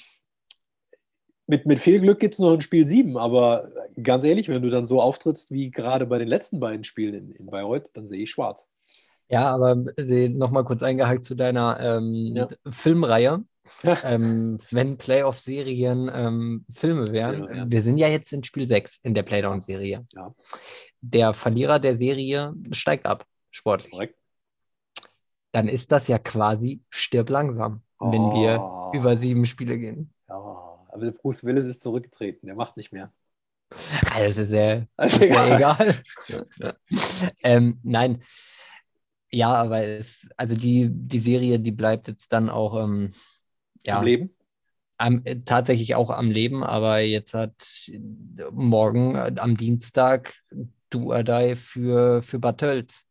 mit, 1.51 1.65
mit 1.65 1.81
viel 1.81 1.99
Glück 1.99 2.19
gibt 2.19 2.35
es 2.35 2.39
noch 2.39 2.53
ein 2.53 2.61
Spiel 2.61 2.87
7, 2.87 3.17
aber 3.17 3.69
ganz 4.01 4.23
ehrlich, 4.23 4.47
wenn 4.47 4.61
du 4.61 4.69
dann 4.69 4.87
so 4.87 5.01
auftrittst 5.01 5.51
wie 5.51 5.69
gerade 5.69 6.05
bei 6.05 6.17
den 6.17 6.29
letzten 6.29 6.61
beiden 6.61 6.85
Spielen 6.85 7.13
in, 7.13 7.31
in 7.33 7.45
Bayreuth, 7.47 7.89
dann 7.93 8.07
sehe 8.07 8.23
ich 8.23 8.31
schwarz. 8.31 8.69
Ja, 9.27 9.53
aber 9.53 9.75
nochmal 9.75 10.63
kurz 10.63 10.81
eingehakt 10.81 11.25
zu 11.25 11.35
deiner 11.35 11.77
ähm, 11.81 12.33
ja. 12.37 12.47
Filmreihe. 12.69 13.43
ähm, 14.03 14.59
wenn 14.71 14.97
Playoff-Serien 14.97 16.09
ähm, 16.13 16.65
Filme 16.71 17.11
wären, 17.11 17.43
ja, 17.43 17.55
ja. 17.55 17.69
wir 17.69 17.81
sind 17.81 17.97
ja 17.97 18.07
jetzt 18.07 18.31
in 18.31 18.45
Spiel 18.45 18.67
6 18.67 18.99
in 19.03 19.13
der 19.13 19.23
Playdown-Serie. 19.23 20.05
Ja. 20.13 20.33
Der 21.01 21.33
Verlierer 21.33 21.79
der 21.79 21.97
Serie 21.97 22.53
steigt 22.71 23.05
ab, 23.05 23.25
sportlich. 23.51 23.91
Korrekt. 23.91 24.15
Dann 25.51 25.67
ist 25.67 25.91
das 25.91 26.07
ja 26.07 26.17
quasi 26.17 26.81
stirb 26.89 27.29
langsam, 27.29 27.81
oh. 27.99 28.09
wenn 28.09 28.41
wir 28.41 28.61
oh. 28.61 28.91
über 28.93 29.17
sieben 29.17 29.45
Spiele 29.45 29.77
gehen. 29.77 30.13
Ja. 30.91 30.93
Aber 30.93 31.05
der 31.05 31.11
Bruce 31.11 31.43
Willis 31.43 31.65
ist 31.65 31.81
zurückgetreten, 31.81 32.47
der 32.47 32.55
macht 32.55 32.77
nicht 32.77 32.91
mehr. 32.91 33.11
Also 34.13 34.43
sehr, 34.45 34.87
also 34.97 35.19
sehr 35.19 35.55
egal. 35.55 35.95
ähm, 37.43 37.79
nein. 37.83 38.21
Ja, 39.31 39.53
aber 39.53 39.81
es, 39.83 40.29
also 40.35 40.55
die, 40.55 40.89
die 40.91 41.19
Serie, 41.19 41.59
die 41.59 41.71
bleibt 41.71 42.09
jetzt 42.09 42.33
dann 42.33 42.49
auch 42.49 42.83
ähm, 42.83 43.13
ja, 43.85 43.99
am 43.99 44.05
Leben. 44.05 44.35
Am, 44.97 45.21
äh, 45.23 45.39
tatsächlich 45.45 45.95
auch 45.95 46.09
am 46.09 46.29
Leben, 46.29 46.63
aber 46.63 46.99
jetzt 46.99 47.33
hat 47.33 47.89
morgen 48.51 49.15
äh, 49.15 49.33
am 49.37 49.55
Dienstag 49.55 50.33
Do 50.89 51.13
or 51.13 51.23
Die 51.23 51.55
für, 51.55 52.21
für 52.21 52.39
Bad 52.39 52.59
Tölz. 52.59 53.07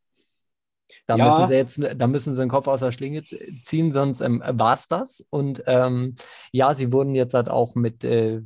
Da 1.06 1.16
ja. 1.16 1.24
müssen 1.24 1.46
sie 1.46 1.54
jetzt, 1.54 1.80
da 1.96 2.06
müssen 2.06 2.34
sie 2.34 2.40
den 2.40 2.48
Kopf 2.48 2.66
aus 2.66 2.80
der 2.80 2.92
Schlinge 2.92 3.22
ziehen, 3.62 3.92
sonst 3.92 4.20
ähm, 4.20 4.42
war 4.44 4.74
es 4.74 4.86
das. 4.86 5.26
Und 5.30 5.62
ähm, 5.66 6.14
ja, 6.52 6.74
sie 6.74 6.92
wurden 6.92 7.14
jetzt 7.14 7.34
halt 7.34 7.48
auch 7.48 7.74
mit, 7.74 8.04
äh, 8.04 8.42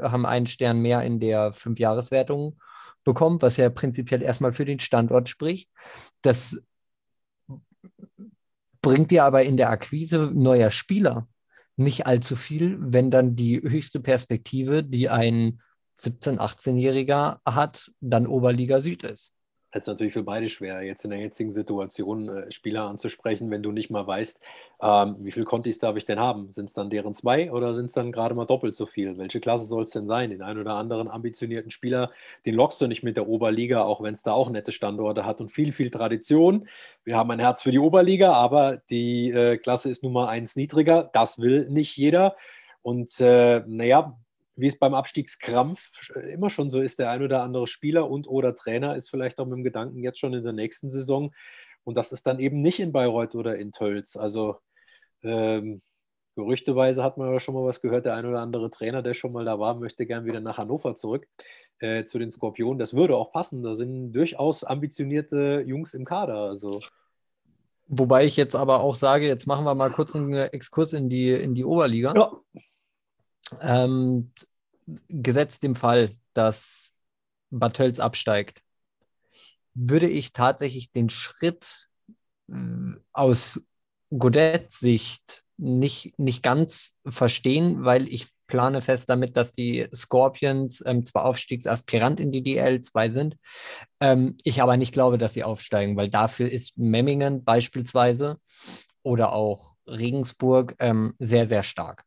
haben 0.00 0.26
einen 0.26 0.46
Stern 0.46 0.80
mehr 0.80 1.02
in 1.02 1.20
der 1.20 1.52
Fünfjahreswertung 1.52 2.58
bekommen, 3.04 3.42
was 3.42 3.56
ja 3.56 3.68
prinzipiell 3.70 4.22
erstmal 4.22 4.52
für 4.52 4.64
den 4.64 4.80
Standort 4.80 5.28
spricht. 5.28 5.68
Das 6.22 6.62
bringt 8.80 9.10
dir 9.10 9.24
aber 9.24 9.42
in 9.42 9.56
der 9.56 9.70
Akquise 9.70 10.30
neuer 10.32 10.70
Spieler 10.70 11.28
nicht 11.76 12.06
allzu 12.06 12.36
viel, 12.36 12.76
wenn 12.80 13.10
dann 13.10 13.34
die 13.34 13.62
höchste 13.62 14.00
Perspektive, 14.00 14.84
die 14.84 15.08
ein 15.08 15.60
17-, 16.00 16.38
18-Jähriger 16.38 17.38
hat, 17.46 17.90
dann 18.00 18.26
Oberliga 18.26 18.80
Süd 18.80 19.04
ist. 19.04 19.32
Es 19.74 19.84
ist 19.84 19.86
natürlich 19.86 20.12
für 20.12 20.22
beide 20.22 20.50
schwer, 20.50 20.82
jetzt 20.82 21.02
in 21.04 21.10
der 21.10 21.20
jetzigen 21.20 21.50
Situation 21.50 22.28
äh, 22.28 22.52
Spieler 22.52 22.82
anzusprechen, 22.82 23.50
wenn 23.50 23.62
du 23.62 23.72
nicht 23.72 23.88
mal 23.88 24.06
weißt, 24.06 24.42
ähm, 24.82 25.16
wie 25.20 25.32
viele 25.32 25.46
Contis 25.46 25.78
darf 25.78 25.96
ich 25.96 26.04
denn 26.04 26.20
haben? 26.20 26.52
Sind 26.52 26.66
es 26.66 26.74
dann 26.74 26.90
deren 26.90 27.14
zwei 27.14 27.50
oder 27.50 27.74
sind 27.74 27.86
es 27.86 27.94
dann 27.94 28.12
gerade 28.12 28.34
mal 28.34 28.44
doppelt 28.44 28.74
so 28.74 28.84
viel? 28.84 29.16
Welche 29.16 29.40
Klasse 29.40 29.64
soll 29.64 29.84
es 29.84 29.90
denn 29.92 30.06
sein? 30.06 30.28
Den 30.28 30.42
einen 30.42 30.60
oder 30.60 30.74
anderen 30.74 31.08
ambitionierten 31.08 31.70
Spieler, 31.70 32.10
den 32.44 32.54
lockst 32.54 32.82
du 32.82 32.86
nicht 32.86 33.02
mit 33.02 33.16
der 33.16 33.26
Oberliga, 33.26 33.82
auch 33.82 34.02
wenn 34.02 34.12
es 34.12 34.22
da 34.22 34.32
auch 34.32 34.50
nette 34.50 34.72
Standorte 34.72 35.24
hat 35.24 35.40
und 35.40 35.50
viel, 35.50 35.72
viel 35.72 35.90
Tradition. 35.90 36.68
Wir 37.04 37.16
haben 37.16 37.30
ein 37.30 37.40
Herz 37.40 37.62
für 37.62 37.70
die 37.70 37.78
Oberliga, 37.78 38.34
aber 38.34 38.76
die 38.90 39.30
äh, 39.30 39.56
Klasse 39.56 39.90
ist 39.90 40.02
nun 40.02 40.12
mal 40.12 40.28
eins 40.28 40.54
niedriger. 40.54 41.08
Das 41.14 41.38
will 41.38 41.70
nicht 41.70 41.96
jeder. 41.96 42.36
Und 42.82 43.18
äh, 43.20 43.62
naja, 43.66 44.18
wie 44.54 44.66
es 44.66 44.78
beim 44.78 44.94
Abstiegskrampf 44.94 46.10
immer 46.30 46.50
schon 46.50 46.68
so 46.68 46.80
ist, 46.80 46.98
der 46.98 47.10
ein 47.10 47.22
oder 47.22 47.42
andere 47.42 47.66
Spieler 47.66 48.10
und 48.10 48.28
oder 48.28 48.54
Trainer 48.54 48.96
ist 48.96 49.10
vielleicht 49.10 49.40
auch 49.40 49.46
mit 49.46 49.56
dem 49.56 49.64
Gedanken 49.64 49.98
jetzt 49.98 50.18
schon 50.18 50.34
in 50.34 50.44
der 50.44 50.52
nächsten 50.52 50.90
Saison. 50.90 51.34
Und 51.84 51.96
das 51.96 52.12
ist 52.12 52.26
dann 52.26 52.38
eben 52.38 52.60
nicht 52.60 52.78
in 52.80 52.92
Bayreuth 52.92 53.34
oder 53.34 53.56
in 53.56 53.72
Tölz. 53.72 54.16
Also 54.16 54.56
ähm, 55.22 55.82
gerüchteweise 56.36 57.02
hat 57.02 57.18
man 57.18 57.32
ja 57.32 57.40
schon 57.40 57.54
mal 57.54 57.64
was 57.64 57.80
gehört, 57.80 58.06
der 58.06 58.14
ein 58.14 58.26
oder 58.26 58.40
andere 58.40 58.70
Trainer, 58.70 59.02
der 59.02 59.14
schon 59.14 59.32
mal 59.32 59.44
da 59.44 59.58
war, 59.58 59.74
möchte 59.74 60.06
gern 60.06 60.24
wieder 60.26 60.40
nach 60.40 60.58
Hannover 60.58 60.94
zurück 60.94 61.26
äh, 61.78 62.04
zu 62.04 62.18
den 62.18 62.30
Skorpionen. 62.30 62.78
Das 62.78 62.94
würde 62.94 63.16
auch 63.16 63.32
passen. 63.32 63.62
Da 63.62 63.74
sind 63.74 64.12
durchaus 64.12 64.64
ambitionierte 64.64 65.64
Jungs 65.66 65.94
im 65.94 66.04
Kader. 66.04 66.36
Also 66.36 66.80
Wobei 67.88 68.24
ich 68.24 68.36
jetzt 68.36 68.56
aber 68.56 68.80
auch 68.80 68.94
sage, 68.94 69.26
jetzt 69.26 69.46
machen 69.46 69.64
wir 69.64 69.74
mal 69.74 69.90
kurz 69.90 70.16
einen 70.16 70.32
Exkurs 70.32 70.92
in 70.92 71.10
die, 71.10 71.30
in 71.30 71.54
die 71.54 71.64
Oberliga. 71.64 72.14
Ja. 72.16 72.32
Ähm, 73.60 74.32
gesetzt 75.08 75.62
dem 75.62 75.74
Fall, 75.74 76.16
dass 76.34 76.92
Bartels 77.50 78.00
absteigt, 78.00 78.62
würde 79.74 80.08
ich 80.08 80.32
tatsächlich 80.32 80.90
den 80.92 81.10
Schritt 81.10 81.88
äh, 82.48 82.54
aus 83.12 83.60
Godets 84.10 84.80
Sicht 84.80 85.44
nicht, 85.56 86.18
nicht 86.18 86.42
ganz 86.42 86.98
verstehen, 87.06 87.84
weil 87.84 88.08
ich 88.08 88.28
plane 88.46 88.82
fest 88.82 89.08
damit, 89.08 89.36
dass 89.36 89.52
die 89.52 89.88
Scorpions 89.94 90.82
ähm, 90.84 91.06
zwar 91.06 91.24
Aufstiegsaspirant 91.24 92.20
in 92.20 92.32
die 92.32 92.42
DL2 92.42 93.10
sind, 93.12 93.36
ähm, 94.00 94.36
ich 94.44 94.60
aber 94.60 94.76
nicht 94.76 94.92
glaube, 94.92 95.16
dass 95.16 95.32
sie 95.32 95.44
aufsteigen, 95.44 95.96
weil 95.96 96.10
dafür 96.10 96.50
ist 96.50 96.76
Memmingen 96.76 97.44
beispielsweise 97.44 98.38
oder 99.02 99.32
auch 99.32 99.76
Regensburg 99.86 100.74
ähm, 100.80 101.14
sehr, 101.18 101.46
sehr 101.46 101.62
stark. 101.62 102.04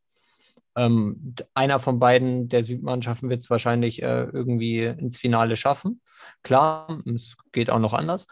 Ähm, 0.75 1.35
einer 1.53 1.79
von 1.79 1.99
beiden 1.99 2.49
der 2.49 2.63
Südmannschaften 2.63 3.29
wird 3.29 3.41
es 3.43 3.49
wahrscheinlich 3.49 4.03
äh, 4.03 4.23
irgendwie 4.23 4.83
ins 4.83 5.17
Finale 5.17 5.55
schaffen. 5.55 6.01
Klar, 6.43 7.01
es 7.13 7.37
geht 7.51 7.69
auch 7.69 7.79
noch 7.79 7.93
anders. 7.93 8.27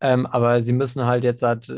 Ähm, 0.00 0.26
aber 0.26 0.62
sie 0.62 0.72
müssen 0.72 1.06
halt 1.06 1.24
jetzt 1.24 1.42
halt, 1.42 1.72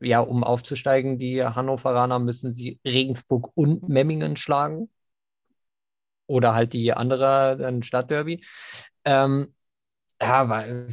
ja, 0.00 0.20
um 0.20 0.44
aufzusteigen, 0.44 1.18
die 1.18 1.44
Hannoveraner 1.44 2.18
müssen 2.18 2.52
sie 2.52 2.80
Regensburg 2.84 3.50
und 3.54 3.88
Memmingen 3.88 4.36
schlagen. 4.36 4.90
Oder 6.26 6.54
halt 6.54 6.72
die 6.72 6.92
andere, 6.92 7.80
Stadtderby. 7.82 8.44
Ähm, 9.04 9.54
ja, 10.20 10.48
weil, 10.48 10.88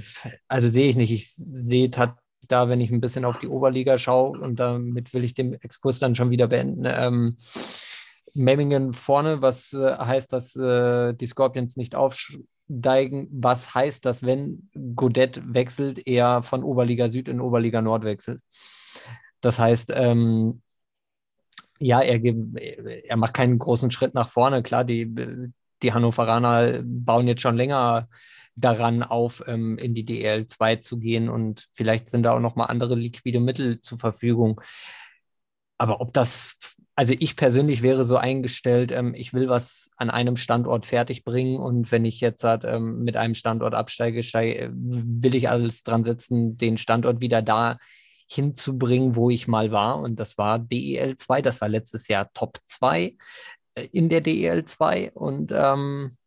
also 0.48 0.68
sehe 0.68 0.90
ich 0.90 0.96
nicht. 0.96 1.12
Ich 1.12 1.34
sehe 1.34 1.90
da, 1.90 2.70
wenn 2.70 2.82
ich 2.82 2.92
ein 2.92 3.02
bisschen 3.02 3.26
auf 3.26 3.40
die 3.40 3.48
Oberliga 3.48 3.98
schaue, 3.98 4.40
und 4.40 4.58
damit 4.60 5.14
will 5.14 5.24
ich 5.24 5.34
den 5.34 5.54
Exkurs 5.54 6.00
dann 6.00 6.14
schon 6.14 6.30
wieder 6.30 6.48
beenden, 6.48 6.84
ähm, 6.86 7.38
Memmingen 8.34 8.94
vorne, 8.94 9.42
was 9.42 9.74
äh, 9.74 9.96
heißt, 9.98 10.34
dass 10.34 10.56
äh, 10.56 11.14
die 11.14 11.28
Scorpions 11.28 11.78
nicht 11.78 11.96
aufsteigen? 11.96 13.28
Was 13.32 13.76
heißt, 13.76 14.06
dass 14.06 14.24
wenn 14.24 14.70
Godet 14.96 15.42
wechselt, 15.54 16.08
er 16.08 16.44
von 16.44 16.64
Oberliga 16.64 17.10
Süd 17.10 17.28
in 17.28 17.42
Oberliga 17.42 17.82
Nord 17.82 18.04
wechselt? 18.04 18.42
Das 19.42 19.60
heißt, 19.60 19.92
ähm, 19.96 20.62
ja, 21.80 22.02
er, 22.02 22.22
er 22.24 23.18
macht 23.18 23.34
keinen 23.34 23.60
großen 23.60 23.92
Schritt 23.92 24.14
nach 24.14 24.30
vorne. 24.30 24.64
Klar, 24.64 24.86
die, 24.86 25.52
die 25.82 25.94
Hannoveraner 25.94 26.82
bauen 26.84 27.28
jetzt 27.28 27.42
schon 27.42 27.58
länger 27.58 28.08
daran 28.56 29.04
auf, 29.04 29.44
ähm, 29.48 29.78
in 29.78 29.96
die 29.96 30.06
DL 30.06 30.48
2 30.48 30.78
zu 30.78 31.00
gehen 31.00 31.30
und 31.30 31.68
vielleicht 31.74 32.10
sind 32.10 32.24
da 32.24 32.34
auch 32.36 32.40
noch 32.40 32.56
mal 32.56 32.66
andere 32.66 32.96
liquide 32.96 33.40
Mittel 33.40 33.82
zur 33.82 33.98
Verfügung. 33.98 34.62
Aber 35.78 36.02
ob 36.02 36.14
das 36.14 36.58
also 36.96 37.14
ich 37.18 37.36
persönlich 37.36 37.82
wäre 37.82 38.06
so 38.06 38.18
eingestellt, 38.18 38.92
ähm, 38.92 39.14
ich 39.16 39.34
will 39.34 39.50
was 39.50 39.90
an 39.98 40.10
einem 40.10 40.38
Standort 40.38 40.86
fertig 40.86 41.24
bringen 41.24 41.58
und 41.58 41.92
wenn 41.92 42.06
ich 42.06 42.22
jetzt 42.22 42.44
halt, 42.44 42.66
ähm, 42.66 43.04
mit 43.04 43.18
einem 43.18 43.36
Standort 43.36 43.74
absteige, 43.74 44.22
steige, 44.22 44.72
will 44.74 45.36
ich 45.36 45.50
alles 45.50 45.84
dran 45.84 46.04
setzen, 46.04 46.58
den 46.58 46.78
Standort 46.78 47.22
wieder 47.22 47.42
da 47.42 47.78
hinzubringen, 48.28 49.16
wo 49.16 49.30
ich 49.30 49.48
mal 49.48 49.72
war. 49.72 50.00
Und 50.00 50.20
das 50.20 50.38
war 50.38 50.60
DEL 50.60 51.16
2, 51.16 51.42
das 51.42 51.62
war 51.62 51.70
letztes 51.70 52.08
Jahr 52.08 52.32
Top 52.34 52.60
2 52.66 53.16
äh, 53.76 53.88
in 53.92 54.10
der 54.10 54.22
DEL 54.22 54.66
2. 54.66 55.12
Und 55.14 55.52
ähm, 55.52 56.18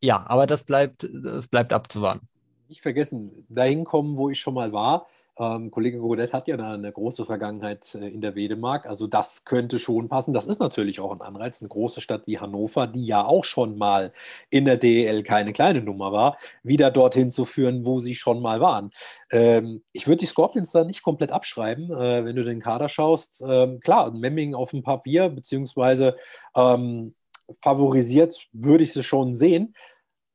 ja, 0.00 0.24
aber 0.26 0.46
das 0.46 0.64
bleibt, 0.64 1.08
das 1.12 1.46
bleibt 1.48 1.72
abzuwarten. 1.72 2.28
Nicht 2.68 2.80
vergessen, 2.80 3.46
dahin 3.48 3.84
kommen, 3.84 4.16
wo 4.16 4.30
ich 4.30 4.40
schon 4.40 4.54
mal 4.54 4.72
war 4.72 5.06
ähm, 5.38 5.70
Kollege 5.70 5.98
Godet 5.98 6.32
hat 6.32 6.48
ja 6.48 6.56
eine 6.56 6.90
große 6.90 7.26
Vergangenheit 7.26 7.94
äh, 7.94 8.08
in 8.08 8.20
der 8.20 8.34
Wedemark. 8.34 8.86
Also 8.86 9.06
das 9.06 9.44
könnte 9.44 9.78
schon 9.78 10.08
passen. 10.08 10.32
Das 10.32 10.46
ist 10.46 10.60
natürlich 10.60 10.98
auch 11.00 11.12
ein 11.12 11.20
Anreiz. 11.20 11.60
Eine 11.60 11.68
große 11.68 12.00
Stadt 12.00 12.26
wie 12.26 12.38
Hannover, 12.38 12.86
die 12.86 13.06
ja 13.06 13.24
auch 13.24 13.44
schon 13.44 13.76
mal 13.76 14.12
in 14.50 14.64
der 14.64 14.78
DEL 14.78 15.22
keine 15.22 15.52
kleine 15.52 15.82
Nummer 15.82 16.12
war, 16.12 16.38
wieder 16.62 16.90
dorthin 16.90 17.30
zu 17.30 17.44
führen, 17.44 17.84
wo 17.84 18.00
sie 18.00 18.14
schon 18.14 18.40
mal 18.40 18.60
waren. 18.60 18.90
Ähm, 19.30 19.82
ich 19.92 20.06
würde 20.06 20.20
die 20.20 20.26
Scorpions 20.26 20.72
da 20.72 20.84
nicht 20.84 21.02
komplett 21.02 21.30
abschreiben, 21.30 21.90
äh, 21.90 22.24
wenn 22.24 22.36
du 22.36 22.44
den 22.44 22.60
Kader 22.60 22.88
schaust. 22.88 23.44
Ähm, 23.46 23.80
klar, 23.80 24.10
Memming 24.12 24.54
auf 24.54 24.70
dem 24.70 24.82
Papier, 24.82 25.28
beziehungsweise 25.28 26.16
ähm, 26.54 27.14
favorisiert 27.60 28.48
würde 28.52 28.84
ich 28.84 28.92
sie 28.92 29.02
schon 29.02 29.34
sehen 29.34 29.74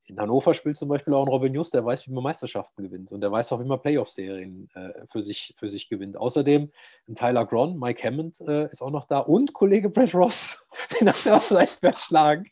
in 0.07 0.19
Hannover 0.19 0.53
spielt 0.53 0.77
zum 0.77 0.89
Beispiel 0.89 1.13
auch 1.13 1.25
ein 1.25 1.29
Robin 1.29 1.53
Just, 1.53 1.73
der 1.73 1.85
weiß, 1.85 2.07
wie 2.07 2.11
man 2.11 2.23
Meisterschaften 2.23 2.83
gewinnt 2.83 3.11
und 3.11 3.21
der 3.21 3.31
weiß 3.31 3.51
auch, 3.53 3.59
wie 3.59 3.67
man 3.67 3.81
Playoff-Serien 3.81 4.69
äh, 4.73 5.05
für, 5.05 5.21
sich, 5.21 5.53
für 5.57 5.69
sich 5.69 5.89
gewinnt. 5.89 6.17
Außerdem 6.17 6.71
ein 7.07 7.15
Tyler 7.15 7.45
Gron, 7.45 7.77
Mike 7.79 8.03
Hammond 8.07 8.41
äh, 8.41 8.69
ist 8.71 8.81
auch 8.81 8.89
noch 8.89 9.05
da 9.05 9.19
und 9.19 9.53
Kollege 9.53 9.89
Brett 9.89 10.13
Ross, 10.15 10.57
den 10.99 11.09
hat 11.09 11.25
er 11.25 11.39
vielleicht 11.39 11.79
verschlagen. 11.79 12.45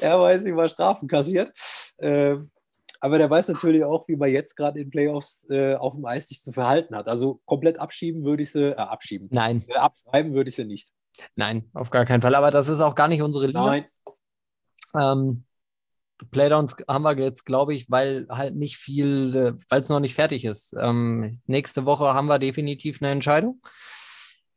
Er 0.00 0.20
weiß, 0.20 0.44
wie 0.44 0.52
man 0.52 0.68
Strafen 0.68 1.08
kassiert. 1.08 1.52
Äh, 1.98 2.36
aber 3.00 3.18
der 3.18 3.28
weiß 3.28 3.48
natürlich 3.48 3.84
auch, 3.84 4.08
wie 4.08 4.16
man 4.16 4.30
jetzt 4.30 4.56
gerade 4.56 4.80
in 4.80 4.88
Playoffs 4.88 5.46
äh, 5.50 5.74
auf 5.74 5.94
dem 5.94 6.06
Eis 6.06 6.28
sich 6.28 6.40
zu 6.40 6.52
verhalten 6.52 6.96
hat. 6.96 7.06
Also 7.06 7.40
komplett 7.44 7.78
abschieben 7.78 8.24
würde 8.24 8.42
ich 8.42 8.50
sie, 8.50 8.70
äh, 8.70 8.76
abschieben. 8.76 9.28
Nein. 9.30 9.62
Äh, 9.68 9.74
abschreiben 9.74 10.32
würde 10.32 10.48
ich 10.48 10.56
sie 10.56 10.64
nicht. 10.64 10.88
Nein, 11.36 11.68
auf 11.74 11.90
gar 11.90 12.06
keinen 12.06 12.22
Fall. 12.22 12.34
Aber 12.34 12.50
das 12.50 12.68
ist 12.68 12.80
auch 12.80 12.94
gar 12.94 13.08
nicht 13.08 13.20
unsere 13.20 13.48
Liga. 13.48 13.66
Nein. 13.66 13.84
Ähm, 14.94 15.44
Playdowns 16.30 16.76
haben 16.88 17.02
wir 17.02 17.16
jetzt, 17.18 17.44
glaube 17.44 17.74
ich, 17.74 17.90
weil 17.90 18.26
halt 18.28 18.54
nicht 18.54 18.76
viel, 18.76 19.34
äh, 19.34 19.64
weil 19.68 19.80
es 19.80 19.88
noch 19.88 20.00
nicht 20.00 20.14
fertig 20.14 20.44
ist. 20.44 20.74
Ähm, 20.78 21.40
nächste 21.46 21.84
Woche 21.84 22.14
haben 22.14 22.26
wir 22.26 22.38
definitiv 22.38 23.02
eine 23.02 23.10
Entscheidung, 23.10 23.60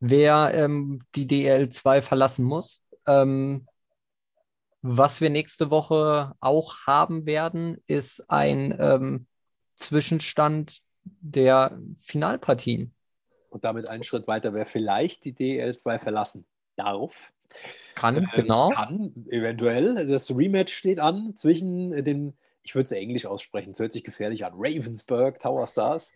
wer 0.00 0.52
ähm, 0.54 1.02
die 1.14 1.26
DL2 1.26 2.02
verlassen 2.02 2.44
muss. 2.44 2.84
Ähm, 3.06 3.66
was 4.82 5.20
wir 5.20 5.30
nächste 5.30 5.70
Woche 5.70 6.34
auch 6.40 6.86
haben 6.86 7.26
werden, 7.26 7.78
ist 7.86 8.30
ein 8.30 8.76
ähm, 8.78 9.26
Zwischenstand 9.74 10.78
der 11.02 11.78
Finalpartien. 11.98 12.94
Und 13.50 13.64
damit 13.64 13.88
einen 13.88 14.02
Schritt 14.04 14.28
weiter, 14.28 14.54
wer 14.54 14.66
vielleicht 14.66 15.24
die 15.24 15.34
DL2 15.34 15.98
verlassen 15.98 16.46
darf. 16.76 17.32
Kann, 17.94 18.16
äh, 18.16 18.26
genau. 18.34 18.68
Kann, 18.70 19.12
eventuell. 19.28 20.06
Das 20.06 20.30
Rematch 20.30 20.72
steht 20.72 21.00
an 21.00 21.34
zwischen 21.34 22.04
den, 22.04 22.34
ich 22.62 22.74
würde 22.74 22.84
es 22.84 22.92
Englisch 22.92 23.26
aussprechen, 23.26 23.72
es 23.72 23.80
hört 23.80 23.92
sich 23.92 24.04
gefährlich 24.04 24.44
an, 24.44 24.52
Ravensburg 24.56 25.40
Tower 25.40 25.66
Stars 25.66 26.12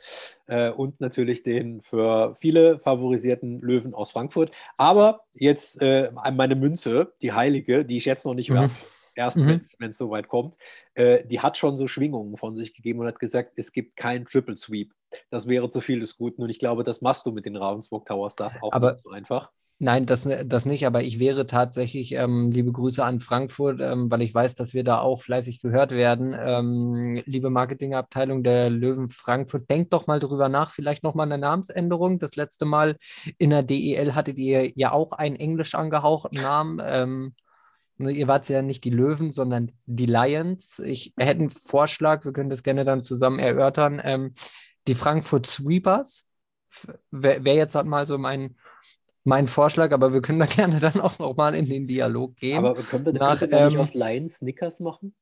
äh, 0.46 0.70
und 0.70 1.00
natürlich 1.00 1.42
den 1.42 1.80
für 1.80 2.36
viele 2.36 2.78
favorisierten 2.78 3.60
Löwen 3.60 3.94
aus 3.94 4.12
Frankfurt. 4.12 4.52
Aber 4.76 5.24
jetzt 5.34 5.80
äh, 5.82 6.12
meine 6.32 6.54
Münze, 6.54 7.12
die 7.20 7.32
heilige, 7.32 7.84
die 7.84 7.96
ich 7.96 8.04
jetzt 8.04 8.26
noch 8.26 8.34
nicht 8.34 8.50
mhm. 8.50 8.54
werfe, 8.54 8.86
erst 9.14 9.38
mhm. 9.38 9.60
wenn 9.78 9.90
es 9.90 9.98
soweit 9.98 10.28
kommt, 10.28 10.56
äh, 10.94 11.24
die 11.26 11.40
hat 11.40 11.58
schon 11.58 11.76
so 11.76 11.86
Schwingungen 11.86 12.36
von 12.36 12.56
sich 12.56 12.74
gegeben 12.74 13.00
und 13.00 13.06
hat 13.06 13.18
gesagt, 13.18 13.58
es 13.58 13.72
gibt 13.72 13.96
keinen 13.96 14.24
Triple 14.24 14.56
Sweep. 14.56 14.92
Das 15.30 15.46
wäre 15.46 15.68
zu 15.68 15.80
viel 15.80 16.00
des 16.00 16.16
Guten 16.16 16.42
und 16.42 16.50
ich 16.50 16.58
glaube, 16.58 16.84
das 16.84 17.02
machst 17.02 17.26
du 17.26 17.32
mit 17.32 17.44
den 17.44 17.56
Ravensburg 17.56 18.06
Tower 18.06 18.30
Stars 18.30 18.56
auch 18.62 18.72
Aber 18.72 18.92
nicht 18.92 19.02
so 19.02 19.10
einfach. 19.10 19.50
Nein, 19.84 20.06
das, 20.06 20.28
das 20.44 20.64
nicht, 20.64 20.86
aber 20.86 21.02
ich 21.02 21.18
wäre 21.18 21.44
tatsächlich, 21.44 22.12
ähm, 22.12 22.52
liebe 22.52 22.70
Grüße 22.70 23.04
an 23.04 23.18
Frankfurt, 23.18 23.80
ähm, 23.80 24.08
weil 24.12 24.22
ich 24.22 24.32
weiß, 24.32 24.54
dass 24.54 24.74
wir 24.74 24.84
da 24.84 25.00
auch 25.00 25.20
fleißig 25.20 25.60
gehört 25.60 25.90
werden. 25.90 26.36
Ähm, 26.38 27.20
liebe 27.26 27.50
Marketingabteilung 27.50 28.44
der 28.44 28.70
Löwen 28.70 29.08
Frankfurt, 29.08 29.68
denkt 29.68 29.92
doch 29.92 30.06
mal 30.06 30.20
drüber 30.20 30.48
nach, 30.48 30.70
vielleicht 30.70 31.02
nochmal 31.02 31.26
eine 31.26 31.36
Namensänderung. 31.36 32.20
Das 32.20 32.36
letzte 32.36 32.64
Mal 32.64 32.96
in 33.38 33.50
der 33.50 33.64
DEL 33.64 34.14
hattet 34.14 34.38
ihr 34.38 34.70
ja 34.76 34.92
auch 34.92 35.10
einen 35.10 35.34
englisch 35.34 35.74
angehauchten 35.74 36.40
Namen. 36.40 36.80
Ähm, 36.80 37.34
ne, 37.96 38.12
ihr 38.12 38.28
wart 38.28 38.48
ja 38.48 38.62
nicht 38.62 38.84
die 38.84 38.90
Löwen, 38.90 39.32
sondern 39.32 39.72
die 39.86 40.06
Lions. 40.06 40.78
Ich 40.78 41.12
hätte 41.18 41.40
einen 41.40 41.50
Vorschlag, 41.50 42.24
wir 42.24 42.32
können 42.32 42.50
das 42.50 42.62
gerne 42.62 42.84
dann 42.84 43.02
zusammen 43.02 43.40
erörtern. 43.40 44.00
Ähm, 44.04 44.32
die 44.86 44.94
Frankfurt 44.94 45.46
Sweepers 45.46 46.28
wäre 47.10 47.44
wär 47.44 47.56
jetzt 47.56 47.74
halt 47.74 47.86
mal 47.86 48.06
so 48.06 48.16
mein 48.16 48.54
mein 49.24 49.48
Vorschlag, 49.48 49.92
aber 49.92 50.12
wir 50.12 50.22
können 50.22 50.38
da 50.38 50.46
gerne 50.46 50.80
dann 50.80 51.00
auch 51.00 51.18
nochmal 51.18 51.54
in 51.54 51.66
den 51.66 51.86
Dialog 51.86 52.36
gehen. 52.36 52.58
Aber 52.58 52.74
können 52.74 53.06
wir, 53.06 53.12
nach, 53.12 53.38
können 53.38 53.52
wir 53.52 53.58
ähm, 53.60 53.68
nicht 53.68 53.78
aus 53.78 53.94
Lions 53.94 54.36
Snickers 54.38 54.80
machen? 54.80 55.14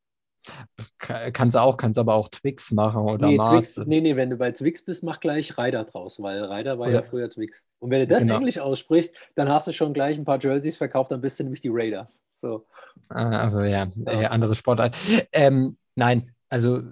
Kannst 0.99 1.55
du 1.55 1.61
auch, 1.61 1.77
kannst 1.77 1.99
aber 1.99 2.15
auch 2.15 2.29
Twix 2.29 2.71
machen 2.71 3.03
oder 3.03 3.27
nee, 3.27 3.37
Twix, 3.37 3.77
nee, 3.85 4.01
nee, 4.01 4.17
wenn 4.17 4.31
du 4.31 4.37
bei 4.37 4.53
Twix 4.53 4.83
bist, 4.83 5.03
mach 5.03 5.21
gleich 5.21 5.59
Ryder 5.59 5.85
draus, 5.85 6.21
weil 6.23 6.43
Ryder 6.45 6.79
war 6.79 6.87
oder, 6.89 6.97
ja 6.97 7.03
früher 7.03 7.29
Twix. 7.29 7.63
Und 7.79 7.91
wenn 7.91 8.01
du 8.01 8.07
das 8.07 8.23
genau. 8.23 8.37
Englisch 8.37 8.59
aussprichst, 8.59 9.15
dann 9.35 9.51
hast 9.51 9.67
du 9.67 9.73
schon 9.73 9.93
gleich 9.93 10.17
ein 10.17 10.25
paar 10.25 10.41
Jerseys 10.41 10.79
verkauft, 10.79 11.11
dann 11.11 11.21
bist 11.21 11.39
du 11.39 11.45
nämlich 11.45 11.61
die 11.61 11.69
Raiders. 11.71 12.23
So. 12.37 12.67
Ah, 13.11 13.43
also 13.43 13.61
ja, 13.61 13.87
ja. 13.87 14.13
Äh, 14.13 14.27
andere 14.27 14.55
Sportart. 14.55 14.97
Ähm, 15.33 15.77
nein, 15.95 16.35
also 16.49 16.85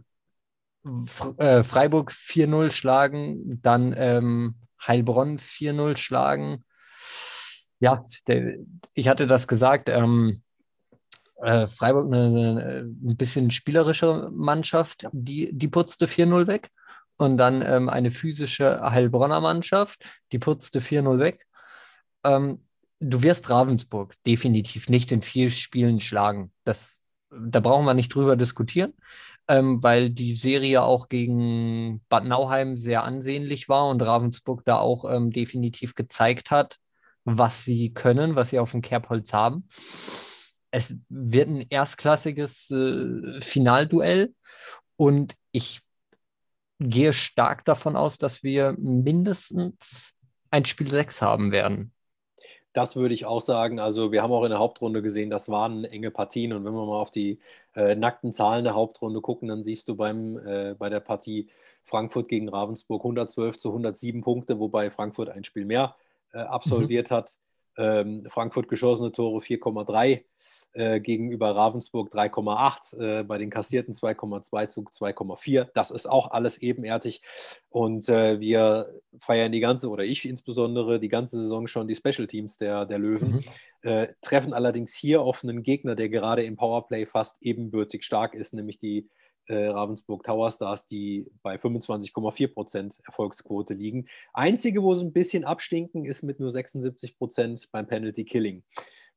äh, 1.39 1.63
Freiburg 1.63 2.13
4-0 2.13 2.71
schlagen, 2.71 3.61
dann 3.63 3.95
ähm, 3.97 4.57
Heilbronn 4.87 5.39
4-0 5.39 5.97
schlagen, 5.97 6.65
ja, 7.81 8.05
der, 8.27 8.57
ich 8.95 9.09
hatte 9.09 9.27
das 9.27 9.47
gesagt. 9.49 9.89
Ähm, 9.89 10.43
äh, 11.41 11.67
Freiburg 11.67 12.07
eine, 12.07 12.27
eine, 12.27 12.81
ein 12.81 13.17
bisschen 13.17 13.51
spielerische 13.51 14.29
Mannschaft, 14.33 15.07
die, 15.13 15.51
die 15.53 15.69
putzte 15.69 16.07
4-0 16.07 16.47
weg. 16.47 16.71
Und 17.17 17.37
dann 17.37 17.63
ähm, 17.63 17.89
eine 17.89 18.13
physische 18.13 18.81
Heilbronner 18.81 19.41
Mannschaft, 19.41 20.05
die 20.31 20.39
putzte 20.39 20.81
4-0 20.81 21.19
weg. 21.19 21.47
Ähm, 22.25 22.65
du 23.01 23.23
wirst 23.23 23.51
Ravensburg 23.51 24.15
definitiv 24.25 24.89
nicht 24.89 25.11
in 25.11 25.23
vier 25.23 25.51
Spielen 25.51 26.01
schlagen. 26.01 26.53
Das, 26.65 27.03
da 27.31 27.61
brauchen 27.61 27.87
wir 27.87 27.95
nicht 27.95 28.15
drüber 28.15 28.37
diskutieren, 28.37 28.95
ähm, 29.49 29.83
weil 29.83 30.11
die 30.11 30.35
Serie 30.37 30.83
auch 30.83 31.09
gegen 31.09 32.03
Bad 32.09 32.25
Nauheim 32.25 32.77
sehr 32.77 33.03
ansehnlich 33.03 33.69
war 33.69 33.89
und 33.89 34.01
Ravensburg 34.01 34.65
da 34.65 34.79
auch 34.79 35.05
ähm, 35.11 35.33
definitiv 35.33 35.97
gezeigt 35.97 36.53
hat, 36.53 36.79
was 37.37 37.65
sie 37.65 37.93
können, 37.93 38.37
was 38.37 38.51
sie 38.51 38.59
auf 38.59 38.71
dem 38.71 38.81
Kerbholz 38.81 39.33
haben. 39.33 39.69
Es 40.71 40.97
wird 41.09 41.49
ein 41.49 41.67
erstklassiges 41.69 42.71
äh, 42.71 43.41
Finalduell 43.41 44.35
und 44.97 45.35
ich 45.53 45.81
gehe 46.79 47.13
stark 47.13 47.65
davon 47.65 47.97
aus, 47.97 48.19
dass 48.19 48.43
wir 48.43 48.75
mindestens 48.79 50.15
ein 50.51 50.65
Spiel 50.65 50.91
6 50.91 51.21
haben 51.23 51.53
werden. 51.53 51.93
Das 52.73 52.97
würde 52.97 53.15
ich 53.15 53.25
auch 53.25 53.41
sagen. 53.41 53.81
Also 53.81 54.13
wir 54.13 54.23
haben 54.23 54.33
auch 54.33 54.45
in 54.45 54.51
der 54.51 54.59
Hauptrunde 54.59 55.03
gesehen, 55.03 55.31
das 55.31 55.49
waren 55.49 55.85
enge 55.85 56.11
Partien. 56.11 56.53
Und 56.53 56.65
wenn 56.65 56.75
wir 56.75 56.87
mal 56.87 57.01
auf 57.01 57.11
die 57.11 57.41
äh, 57.75 57.95
nackten 57.97 58.33
Zahlen 58.33 58.65
der 58.65 58.75
Hauptrunde 58.75 59.21
gucken, 59.21 59.49
dann 59.49 59.65
siehst 59.65 59.89
du 59.89 59.97
beim, 59.97 60.39
äh, 60.47 60.75
bei 60.79 60.89
der 60.89 61.01
Partie 61.01 61.49
Frankfurt 61.85 62.29
gegen 62.29 62.49
Ravensburg 62.49 63.03
112 63.03 63.57
zu 63.57 63.69
107 63.71 64.21
Punkte, 64.21 64.61
wobei 64.61 64.91
Frankfurt 64.91 65.31
ein 65.31 65.45
Spiel 65.45 65.65
mehr 65.65 65.97
äh, 66.33 66.39
absolviert 66.39 67.11
mhm. 67.11 67.15
hat. 67.15 67.37
Ähm, 67.79 68.27
Frankfurt 68.29 68.69
geschossene 68.69 69.13
Tore 69.13 69.39
4,3 69.39 70.25
äh, 70.73 71.01
gegenüber 71.01 71.55
Ravensburg 71.55 72.13
3,8, 72.13 73.21
äh, 73.21 73.23
bei 73.23 73.39
den 73.39 73.51
kassierten 73.51 73.95
2,2 73.95 74.67
zu 74.67 74.81
2,4. 74.81 75.69
Das 75.75 75.93
ist 75.93 76.11
auch 76.11 76.33
alles 76.33 76.59
ebenerdig. 76.59 77.23
Und 77.69 78.09
äh, 78.09 78.41
wir 78.41 78.93
feiern 79.21 79.53
die 79.53 79.61
ganze, 79.61 79.91
oder 79.91 80.03
ich 80.03 80.29
insbesondere, 80.29 80.99
die 80.99 81.09
ganze 81.09 81.41
Saison 81.41 81.69
schon 81.69 81.87
die 81.87 81.95
Special 81.95 82.27
Teams 82.27 82.59
der, 82.59 82.85
der 82.85 82.99
Löwen, 82.99 83.31
mhm. 83.31 83.45
Äh, 83.83 84.09
treffen 84.23 84.53
allerdings 84.53 84.93
hier 84.97 85.23
auf 85.23 85.45
einen 85.45 85.63
Gegner, 85.63 85.95
der 85.95 86.09
gerade 86.09 86.43
im 86.43 86.57
Powerplay 86.57 87.07
fast 87.07 87.47
ebenbürtig 87.47 88.03
stark 88.03 88.35
ist, 88.35 88.53
nämlich 88.53 88.81
die 88.81 89.09
äh, 89.49 89.67
Ravensburg 89.67 90.25
Tower 90.25 90.51
Stars, 90.51 90.87
die 90.87 91.27
bei 91.43 91.57
25,4 91.57 92.53
Prozent 92.53 92.99
Erfolgsquote 93.05 93.75
liegen. 93.75 94.07
Einzige, 94.33 94.83
wo 94.83 94.95
sie 94.95 95.07
ein 95.07 95.13
bisschen 95.13 95.45
abstinken, 95.45 96.05
ist 96.05 96.23
mit 96.23 96.39
nur 96.41 96.51
76 96.51 97.19
Prozent 97.19 97.69
beim 97.73 97.87
Penalty 97.87 98.25
Killing. 98.25 98.63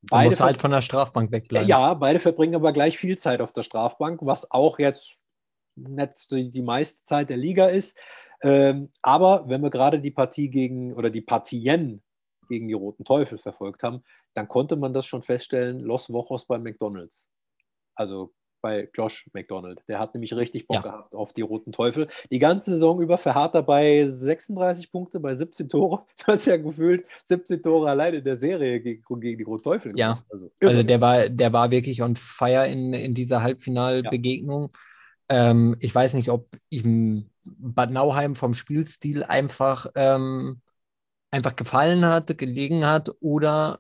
Beide 0.04 0.32
muss 0.32 0.40
halt 0.40 0.60
von 0.60 0.72
der 0.72 0.82
Strafbank 0.82 1.32
wegbleiben. 1.32 1.68
Ja, 1.68 1.94
beide 1.94 2.20
verbringen 2.20 2.56
aber 2.56 2.74
gleich 2.74 2.98
viel 2.98 3.18
Zeit 3.18 3.40
auf 3.40 3.52
der 3.52 3.64
Strafbank, 3.64 4.22
was 4.24 4.50
auch 4.50 4.80
jetzt 4.80 5.18
nicht 5.76 6.32
die, 6.32 6.62
meiste 6.62 7.04
Zeit 7.04 7.30
der 7.30 7.38
Liga 7.38 7.68
ist. 7.68 7.98
Ähm, 8.44 8.92
aber 9.02 9.48
wenn 9.48 9.62
wir 9.62 9.70
gerade 9.70 10.00
die 10.00 10.12
Partie 10.12 10.50
gegen 10.50 10.94
oder 10.94 11.12
die 11.12 11.22
Partien 11.22 12.02
gegen 12.50 12.68
die 12.68 12.74
Roten 12.74 13.06
Teufel 13.06 13.38
verfolgt 13.38 13.84
haben, 13.84 14.04
dann 14.34 14.48
konnte 14.48 14.76
man 14.76 14.94
das 14.94 15.06
schon 15.06 15.22
feststellen, 15.22 15.80
Los 15.80 16.12
Wochos 16.12 16.46
bei 16.46 16.58
McDonalds. 16.58 17.30
Also 17.96 18.34
bei 18.62 18.90
Josh 18.94 19.30
McDonald. 19.34 19.84
Der 19.88 20.00
hat 20.00 20.14
nämlich 20.14 20.34
richtig 20.34 20.68
Bock 20.68 20.78
ja. 20.78 20.82
gehabt 20.82 21.16
auf 21.16 21.34
die 21.34 21.42
Roten 21.42 21.72
Teufel. 21.72 22.08
Die 22.32 22.40
ganze 22.40 22.72
Saison 22.72 23.02
über 23.02 23.18
verharrt 23.18 23.56
er 23.56 23.64
bei 23.64 24.08
36 24.08 24.92
Punkte, 24.92 25.20
bei 25.20 25.36
17 25.36 25.68
Tore. 25.68 26.06
Du 26.18 26.28
hast 26.28 26.46
ja 26.46 26.58
gefühlt 26.58 27.06
17 27.26 27.64
Tore 27.64 27.90
alleine 27.90 28.18
in 28.18 28.24
der 28.24 28.38
Serie 28.38 28.80
gegen, 28.80 29.04
gegen 29.20 29.38
die 29.38 29.44
Roten 29.44 29.64
Teufel. 29.64 29.98
Ja, 29.98 30.20
also, 30.32 30.52
also, 30.64 30.84
der, 30.84 31.02
war, 31.02 31.30
der 31.30 31.52
war 31.54 31.72
wirklich 31.72 32.02
on 32.02 32.16
fire 32.16 32.68
in, 32.68 32.94
in 32.94 33.14
dieser 33.14 33.42
Halbfinalbegegnung. 33.42 34.70
Ja. 35.30 35.52
Ähm, 35.52 35.76
ich 35.80 35.94
weiß 35.94 36.14
nicht, 36.14 36.30
ob 36.30 36.48
ihm 36.70 37.30
Bad 37.44 37.92
Nauheim 37.92 38.36
vom 38.36 38.54
Spielstil 38.54 39.24
einfach, 39.24 39.88
ähm, 39.96 40.62
einfach 41.32 41.56
gefallen 41.56 42.06
hat, 42.06 42.38
gelegen 42.38 42.86
hat 42.86 43.12
oder 43.20 43.80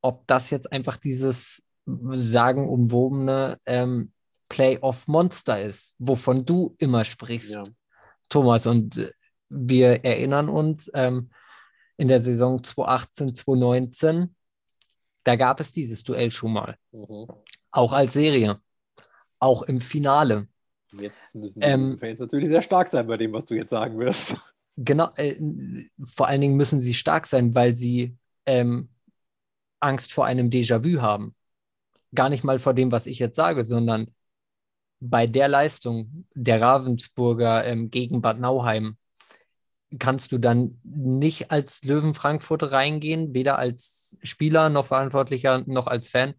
ob 0.00 0.26
das 0.26 0.50
jetzt 0.50 0.72
einfach 0.72 0.96
dieses 0.96 1.66
sagenumwobene 1.86 3.58
ähm, 3.66 4.12
Playoff-Monster 4.52 5.62
ist, 5.62 5.94
wovon 5.98 6.44
du 6.44 6.74
immer 6.78 7.06
sprichst, 7.06 7.54
ja. 7.54 7.64
Thomas. 8.28 8.66
Und 8.66 8.98
äh, 8.98 9.10
wir 9.48 10.04
erinnern 10.04 10.50
uns, 10.50 10.90
ähm, 10.92 11.30
in 11.96 12.08
der 12.08 12.20
Saison 12.20 12.62
2018, 12.62 13.34
2019, 13.34 14.36
da 15.24 15.36
gab 15.36 15.60
es 15.60 15.72
dieses 15.72 16.04
Duell 16.04 16.30
schon 16.30 16.52
mal. 16.52 16.76
Mhm. 16.90 17.28
Auch 17.70 17.92
als 17.94 18.12
Serie. 18.12 18.60
Auch 19.38 19.62
im 19.62 19.80
Finale. 19.80 20.48
Jetzt 20.92 21.34
müssen 21.34 21.60
die 21.60 21.66
ähm, 21.66 21.98
Fans 21.98 22.20
natürlich 22.20 22.50
sehr 22.50 22.60
stark 22.60 22.88
sein 22.88 23.06
bei 23.06 23.16
dem, 23.16 23.32
was 23.32 23.46
du 23.46 23.54
jetzt 23.54 23.70
sagen 23.70 23.98
wirst. 23.98 24.36
Genau, 24.76 25.10
äh, 25.16 25.36
vor 26.04 26.28
allen 26.28 26.40
Dingen 26.40 26.56
müssen 26.56 26.80
sie 26.80 26.94
stark 26.94 27.26
sein, 27.26 27.54
weil 27.54 27.76
sie 27.76 28.16
ähm, 28.46 28.88
Angst 29.80 30.12
vor 30.12 30.26
einem 30.26 30.50
Déjà-vu 30.50 31.00
haben. 31.00 31.34
Gar 32.14 32.28
nicht 32.28 32.44
mal 32.44 32.58
vor 32.58 32.74
dem, 32.74 32.92
was 32.92 33.06
ich 33.06 33.18
jetzt 33.18 33.36
sage, 33.36 33.64
sondern 33.64 34.10
bei 35.04 35.26
der 35.26 35.48
Leistung 35.48 36.26
der 36.34 36.60
Ravensburger 36.60 37.64
ähm, 37.64 37.90
gegen 37.90 38.22
Bad 38.22 38.38
Nauheim 38.38 38.96
kannst 39.98 40.32
du 40.32 40.38
dann 40.38 40.80
nicht 40.84 41.50
als 41.50 41.82
Löwen 41.82 42.14
Frankfurt 42.14 42.70
reingehen, 42.70 43.34
weder 43.34 43.58
als 43.58 44.16
Spieler 44.22 44.68
noch 44.68 44.86
Verantwortlicher 44.86 45.64
noch 45.66 45.88
als 45.88 46.08
Fan 46.08 46.34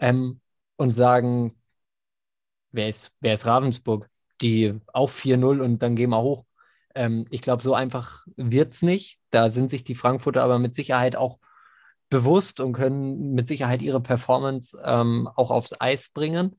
ähm, 0.00 0.40
und 0.76 0.92
sagen, 0.92 1.56
wer 2.72 2.88
ist, 2.88 3.12
wer 3.20 3.34
ist 3.34 3.46
Ravensburg? 3.46 4.08
Die 4.40 4.74
auch 4.92 5.10
4-0 5.10 5.60
und 5.60 5.80
dann 5.80 5.96
gehen 5.96 6.10
wir 6.10 6.22
hoch. 6.22 6.44
Ähm, 6.94 7.26
ich 7.30 7.42
glaube, 7.42 7.62
so 7.62 7.74
einfach 7.74 8.26
wird 8.36 8.72
es 8.72 8.82
nicht. 8.82 9.20
Da 9.30 9.50
sind 9.50 9.70
sich 9.70 9.84
die 9.84 9.94
Frankfurter 9.94 10.42
aber 10.42 10.58
mit 10.58 10.74
Sicherheit 10.74 11.14
auch 11.14 11.38
bewusst 12.08 12.58
und 12.58 12.72
können 12.72 13.34
mit 13.34 13.46
Sicherheit 13.46 13.82
ihre 13.82 14.00
Performance 14.00 14.76
ähm, 14.84 15.28
auch 15.36 15.50
aufs 15.52 15.80
Eis 15.80 16.10
bringen. 16.10 16.58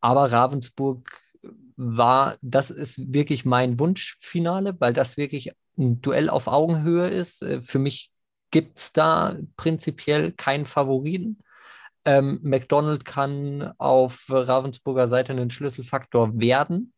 Aber 0.00 0.30
Ravensburg 0.32 1.20
war, 1.76 2.36
das 2.42 2.70
ist 2.70 3.12
wirklich 3.12 3.44
mein 3.44 3.78
Wunschfinale, 3.78 4.76
weil 4.80 4.92
das 4.92 5.16
wirklich 5.16 5.52
ein 5.78 6.00
Duell 6.00 6.28
auf 6.30 6.48
Augenhöhe 6.48 7.08
ist. 7.08 7.42
Äh, 7.42 7.62
für 7.62 7.78
mich 7.78 8.10
gibt 8.50 8.78
es 8.78 8.92
da 8.92 9.36
prinzipiell 9.56 10.32
keinen 10.32 10.66
Favoriten. 10.66 11.38
Ähm, 12.04 12.40
McDonald 12.42 13.04
kann 13.04 13.72
auf 13.78 14.26
Ravensburger 14.28 15.08
Seite 15.08 15.32
ein 15.32 15.50
Schlüsselfaktor 15.50 16.38
werden. 16.40 16.92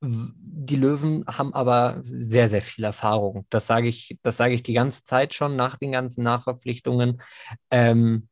Die 0.00 0.76
Löwen 0.76 1.24
haben 1.26 1.52
aber 1.54 2.02
sehr, 2.04 2.48
sehr 2.48 2.62
viel 2.62 2.84
Erfahrung. 2.84 3.46
Das 3.50 3.66
sage 3.66 3.88
ich, 3.88 4.16
das 4.22 4.38
ich 4.40 4.62
die 4.62 4.74
ganze 4.74 5.04
Zeit 5.04 5.34
schon 5.34 5.56
nach 5.56 5.76
den 5.76 5.90
ganzen 5.92 6.22
Nachverpflichtungen. 6.22 7.20
Ähm, 7.70 8.28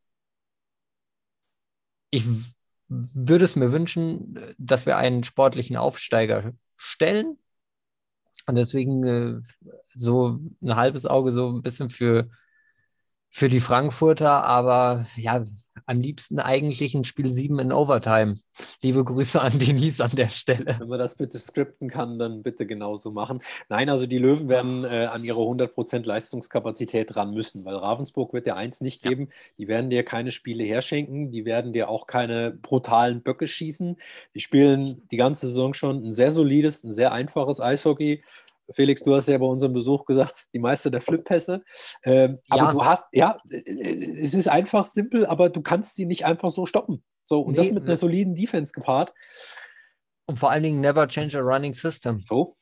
ich 2.10 2.24
würde 2.88 3.44
es 3.44 3.56
mir 3.56 3.72
wünschen, 3.72 4.38
dass 4.58 4.86
wir 4.86 4.96
einen 4.96 5.24
sportlichen 5.24 5.76
Aufsteiger 5.76 6.52
stellen. 6.76 7.38
Und 8.46 8.54
deswegen 8.54 9.04
äh, 9.04 9.40
so 9.94 10.38
ein 10.62 10.76
halbes 10.76 11.06
Auge 11.06 11.32
so 11.32 11.48
ein 11.50 11.62
bisschen 11.62 11.90
für, 11.90 12.28
für 13.28 13.48
die 13.48 13.60
Frankfurter, 13.60 14.44
aber 14.44 15.06
ja, 15.16 15.44
am 15.84 16.00
liebsten 16.00 16.38
eigentlich 16.38 16.94
ein 16.94 17.04
Spiel 17.04 17.32
7 17.32 17.58
in 17.58 17.72
Overtime. 17.72 18.36
Liebe 18.82 19.04
Grüße 19.04 19.40
an 19.40 19.58
Denise 19.58 20.00
an 20.00 20.12
der 20.14 20.30
Stelle. 20.30 20.76
Wenn 20.78 20.88
man 20.88 20.98
das 20.98 21.16
bitte 21.16 21.38
skripten 21.38 21.90
kann, 21.90 22.18
dann 22.18 22.42
bitte 22.42 22.66
genauso 22.66 23.10
machen. 23.10 23.42
Nein, 23.68 23.90
also 23.90 24.06
die 24.06 24.18
Löwen 24.18 24.48
werden 24.48 24.84
äh, 24.84 25.06
an 25.06 25.24
ihre 25.24 25.40
100% 25.40 26.06
Leistungskapazität 26.06 27.16
ran 27.16 27.34
müssen, 27.34 27.64
weil 27.64 27.76
Ravensburg 27.76 28.32
wird 28.32 28.46
dir 28.46 28.56
eins 28.56 28.80
nicht 28.80 29.02
geben. 29.02 29.28
Ja. 29.28 29.34
Die 29.58 29.68
werden 29.68 29.90
dir 29.90 30.04
keine 30.04 30.30
Spiele 30.30 30.64
herschenken, 30.64 31.30
die 31.30 31.44
werden 31.44 31.72
dir 31.72 31.88
auch 31.88 32.06
keine 32.06 32.50
brutalen 32.50 33.22
Böcke 33.22 33.46
schießen. 33.46 33.96
Die 34.34 34.40
spielen 34.40 35.06
die 35.10 35.16
ganze 35.16 35.48
Saison 35.48 35.74
schon 35.74 36.04
ein 36.04 36.12
sehr 36.12 36.30
solides, 36.30 36.84
ein 36.84 36.92
sehr 36.92 37.12
einfaches 37.12 37.60
Eishockey. 37.60 38.22
Felix, 38.72 39.02
du 39.02 39.14
hast 39.14 39.28
ja 39.28 39.38
bei 39.38 39.46
unserem 39.46 39.72
Besuch 39.72 40.04
gesagt, 40.04 40.46
die 40.52 40.58
Meister 40.58 40.90
der 40.90 41.00
Flippässe. 41.00 41.62
Ähm, 42.04 42.38
ja. 42.50 42.56
Aber 42.56 42.72
du 42.72 42.84
hast, 42.84 43.06
ja, 43.12 43.38
es 43.48 44.34
ist 44.34 44.48
einfach 44.48 44.84
simpel, 44.84 45.26
aber 45.26 45.50
du 45.50 45.62
kannst 45.62 45.94
sie 45.94 46.06
nicht 46.06 46.24
einfach 46.24 46.50
so 46.50 46.66
stoppen. 46.66 47.02
So, 47.24 47.42
und 47.42 47.52
nee, 47.52 47.58
das 47.58 47.70
mit 47.70 47.84
einer 47.84 47.96
soliden 47.96 48.34
Defense 48.34 48.72
gepaart. 48.72 49.12
Und 50.26 50.38
vor 50.38 50.50
allen 50.50 50.62
Dingen 50.62 50.80
never 50.80 51.06
change 51.06 51.38
a 51.38 51.40
running 51.40 51.74
system. 51.74 52.20
So. 52.20 52.56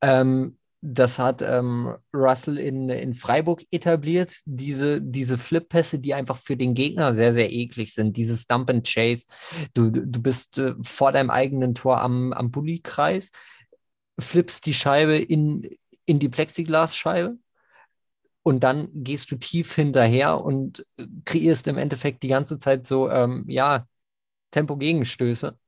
Ähm, 0.00 0.58
das 0.86 1.18
hat 1.18 1.40
ähm, 1.40 1.96
Russell 2.12 2.58
in, 2.58 2.90
in 2.90 3.14
Freiburg 3.14 3.64
etabliert, 3.70 4.40
diese, 4.44 5.00
diese 5.00 5.38
Flip-Pässe, 5.38 5.98
die 5.98 6.12
einfach 6.12 6.36
für 6.36 6.58
den 6.58 6.74
Gegner 6.74 7.14
sehr, 7.14 7.32
sehr 7.32 7.50
eklig 7.50 7.94
sind. 7.94 8.18
Dieses 8.18 8.46
Dump 8.46 8.68
and 8.68 8.86
Chase. 8.86 9.28
Du, 9.72 9.90
du 9.90 10.20
bist 10.20 10.58
äh, 10.58 10.74
vor 10.82 11.10
deinem 11.10 11.30
eigenen 11.30 11.74
Tor 11.74 12.02
am, 12.02 12.34
am 12.34 12.50
Bulli-Kreis 12.50 13.30
flippst 14.18 14.66
die 14.66 14.74
Scheibe 14.74 15.16
in, 15.16 15.68
in 16.06 16.18
die 16.18 16.28
Plexiglasscheibe 16.28 17.38
und 18.42 18.60
dann 18.60 18.88
gehst 18.92 19.30
du 19.30 19.36
tief 19.36 19.74
hinterher 19.74 20.40
und 20.40 20.84
kreierst 21.24 21.66
im 21.66 21.78
Endeffekt 21.78 22.22
die 22.22 22.28
ganze 22.28 22.58
Zeit 22.58 22.86
so, 22.86 23.10
ähm, 23.10 23.44
ja, 23.48 23.88
Tempo-Gegenstöße. 24.50 25.58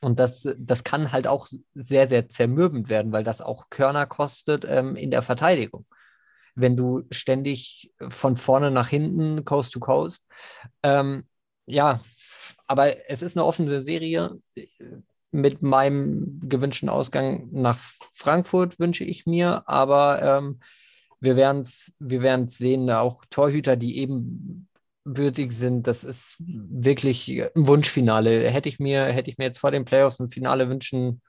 Und 0.00 0.18
das, 0.18 0.48
das 0.58 0.84
kann 0.84 1.12
halt 1.12 1.26
auch 1.26 1.46
sehr, 1.74 2.08
sehr 2.08 2.28
zermürbend 2.28 2.88
werden, 2.88 3.12
weil 3.12 3.24
das 3.24 3.40
auch 3.40 3.70
Körner 3.70 4.06
kostet 4.06 4.64
ähm, 4.68 4.96
in 4.96 5.10
der 5.10 5.22
Verteidigung. 5.22 5.86
Wenn 6.56 6.76
du 6.76 7.04
ständig 7.10 7.92
von 8.08 8.36
vorne 8.36 8.70
nach 8.70 8.88
hinten, 8.88 9.44
Coast 9.44 9.72
to 9.72 9.80
Coast, 9.80 10.26
ähm, 10.82 11.26
ja, 11.66 12.00
aber 12.66 13.08
es 13.08 13.22
ist 13.22 13.36
eine 13.36 13.46
offene 13.46 13.80
Serie 13.80 14.38
mit 15.34 15.62
meinem 15.62 16.40
gewünschten 16.48 16.88
Ausgang 16.88 17.48
nach 17.50 17.78
Frankfurt 18.14 18.78
wünsche 18.78 19.04
ich 19.04 19.26
mir, 19.26 19.68
aber 19.68 20.22
ähm, 20.22 20.60
wir 21.20 21.34
werden 21.36 21.62
es 21.62 21.92
wir 21.98 22.22
werden's 22.22 22.56
sehen. 22.56 22.88
Auch 22.90 23.24
Torhüter, 23.30 23.76
die 23.76 23.98
eben 23.98 24.68
würdig 25.04 25.52
sind, 25.52 25.86
das 25.86 26.04
ist 26.04 26.36
wirklich 26.46 27.42
ein 27.42 27.66
Wunschfinale. 27.66 28.48
Hätte 28.48 28.68
ich 28.68 28.78
mir, 28.78 29.06
hätte 29.06 29.30
ich 29.30 29.36
mir 29.36 29.44
jetzt 29.44 29.58
vor 29.58 29.72
den 29.72 29.84
Playoffs 29.84 30.20
ein 30.20 30.28
Finale 30.28 30.68
wünschen 30.68 31.20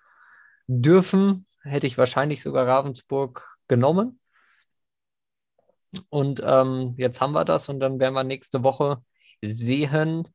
dürfen, 0.68 1.48
hätte 1.64 1.88
ich 1.88 1.98
wahrscheinlich 1.98 2.44
sogar 2.44 2.68
Ravensburg 2.68 3.58
genommen. 3.68 4.20
Und 6.10 6.42
ähm, 6.46 6.94
jetzt 6.98 7.22
haben 7.22 7.34
wir 7.34 7.46
das 7.46 7.70
und 7.70 7.80
dann 7.80 8.00
werden 8.00 8.14
wir 8.14 8.24
nächste 8.24 8.64
Woche 8.64 9.04
sehen, 9.42 10.28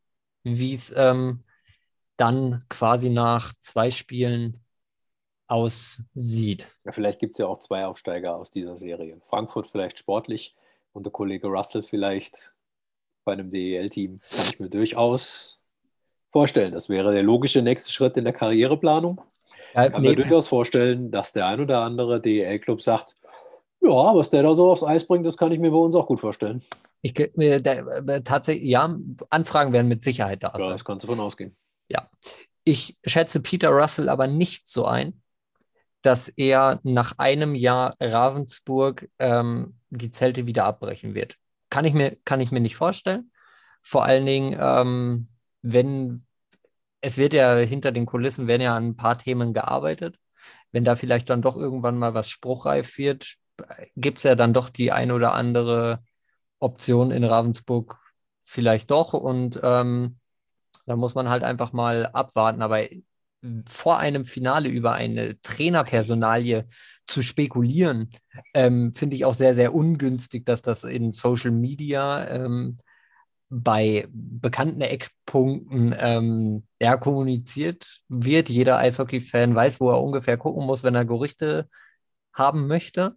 wie 0.42 0.74
es 0.74 0.92
ähm, 0.96 1.44
dann 2.20 2.64
quasi 2.68 3.08
nach 3.08 3.52
zwei 3.60 3.90
Spielen 3.90 4.62
aussieht. 5.46 6.66
Ja, 6.84 6.92
vielleicht 6.92 7.18
gibt 7.18 7.34
es 7.34 7.38
ja 7.38 7.46
auch 7.46 7.58
zwei 7.58 7.86
Aufsteiger 7.86 8.36
aus 8.36 8.50
dieser 8.50 8.76
Serie. 8.76 9.20
Frankfurt 9.24 9.66
vielleicht 9.66 9.98
sportlich 9.98 10.54
und 10.92 11.06
der 11.06 11.12
Kollege 11.12 11.48
Russell 11.48 11.82
vielleicht 11.82 12.54
bei 13.24 13.32
einem 13.32 13.50
DEL-Team. 13.50 14.20
Kann 14.20 14.46
ich 14.52 14.60
mir 14.60 14.68
durchaus 14.68 15.60
vorstellen. 16.30 16.72
Das 16.72 16.88
wäre 16.88 17.12
der 17.12 17.22
logische 17.22 17.62
nächste 17.62 17.90
Schritt 17.90 18.16
in 18.16 18.24
der 18.24 18.32
Karriereplanung. 18.32 19.20
Ja, 19.74 19.86
ich 19.86 19.92
kann 19.92 20.02
nee. 20.02 20.10
mir 20.10 20.16
durchaus 20.16 20.46
vorstellen, 20.46 21.10
dass 21.10 21.32
der 21.32 21.46
ein 21.46 21.60
oder 21.60 21.82
andere 21.82 22.20
DEL-Club 22.20 22.80
sagt, 22.82 23.16
ja, 23.80 24.14
was 24.14 24.30
der 24.30 24.42
da 24.42 24.54
so 24.54 24.70
aufs 24.70 24.84
Eis 24.84 25.06
bringt, 25.06 25.26
das 25.26 25.36
kann 25.36 25.52
ich 25.52 25.58
mir 25.58 25.70
bei 25.70 25.78
uns 25.78 25.94
auch 25.94 26.06
gut 26.06 26.20
vorstellen. 26.20 26.62
Ich 27.02 27.14
mir 27.34 27.64
äh, 27.64 28.22
tatsächlich, 28.22 28.68
ja, 28.68 28.94
Anfragen 29.30 29.72
werden 29.72 29.88
mit 29.88 30.04
Sicherheit 30.04 30.42
da 30.42 30.52
sein. 30.52 30.60
Ja, 30.60 30.70
das 30.70 30.84
kannst 30.84 31.04
du 31.04 31.06
von 31.08 31.18
ausgehen. 31.18 31.56
Ja. 31.90 32.08
Ich 32.64 32.96
schätze 33.04 33.40
Peter 33.40 33.68
Russell 33.70 34.08
aber 34.08 34.26
nicht 34.26 34.68
so 34.68 34.86
ein, 34.86 35.22
dass 36.02 36.28
er 36.28 36.80
nach 36.82 37.18
einem 37.18 37.54
Jahr 37.54 37.94
Ravensburg 38.00 39.08
ähm, 39.18 39.76
die 39.90 40.10
Zelte 40.10 40.46
wieder 40.46 40.64
abbrechen 40.64 41.14
wird. 41.14 41.36
Kann 41.68 41.84
ich 41.84 41.92
mir, 41.92 42.16
kann 42.24 42.40
ich 42.40 42.50
mir 42.50 42.60
nicht 42.60 42.76
vorstellen. 42.76 43.30
Vor 43.82 44.04
allen 44.04 44.26
Dingen, 44.26 44.56
ähm, 44.58 45.28
wenn 45.62 46.24
es 47.00 47.16
wird 47.16 47.32
ja 47.32 47.56
hinter 47.56 47.92
den 47.92 48.06
Kulissen 48.06 48.46
werden 48.46 48.62
ja 48.62 48.76
an 48.76 48.88
ein 48.88 48.96
paar 48.96 49.18
Themen 49.18 49.54
gearbeitet. 49.54 50.16
Wenn 50.72 50.84
da 50.84 50.96
vielleicht 50.96 51.30
dann 51.30 51.42
doch 51.42 51.56
irgendwann 51.56 51.98
mal 51.98 52.14
was 52.14 52.28
spruchreif 52.28 52.98
wird, 52.98 53.36
gibt 53.96 54.18
es 54.18 54.24
ja 54.24 54.34
dann 54.34 54.54
doch 54.54 54.70
die 54.70 54.92
ein 54.92 55.10
oder 55.10 55.32
andere 55.32 56.02
Option 56.58 57.10
in 57.10 57.24
Ravensburg 57.24 57.98
vielleicht 58.42 58.90
doch. 58.90 59.12
Und 59.14 59.60
ähm, 59.62 60.19
da 60.90 60.96
muss 60.96 61.14
man 61.14 61.28
halt 61.28 61.44
einfach 61.44 61.72
mal 61.72 62.06
abwarten. 62.06 62.62
Aber 62.62 62.82
vor 63.66 63.98
einem 63.98 64.24
Finale 64.24 64.68
über 64.68 64.92
eine 64.92 65.40
Trainerpersonalie 65.40 66.66
zu 67.06 67.22
spekulieren, 67.22 68.10
ähm, 68.54 68.92
finde 68.96 69.14
ich 69.14 69.24
auch 69.24 69.34
sehr, 69.34 69.54
sehr 69.54 69.72
ungünstig, 69.72 70.44
dass 70.44 70.62
das 70.62 70.82
in 70.82 71.12
Social 71.12 71.52
Media 71.52 72.26
ähm, 72.28 72.78
bei 73.50 74.08
bekannten 74.10 74.80
Eckpunkten 74.80 75.94
ähm, 75.96 76.66
ja, 76.80 76.96
kommuniziert 76.96 78.00
wird. 78.08 78.48
Jeder 78.48 78.78
Eishockey-Fan 78.78 79.54
weiß, 79.54 79.80
wo 79.80 79.90
er 79.90 80.02
ungefähr 80.02 80.36
gucken 80.36 80.66
muss, 80.66 80.82
wenn 80.82 80.96
er 80.96 81.04
Gerüchte 81.04 81.68
haben 82.32 82.66
möchte. 82.66 83.16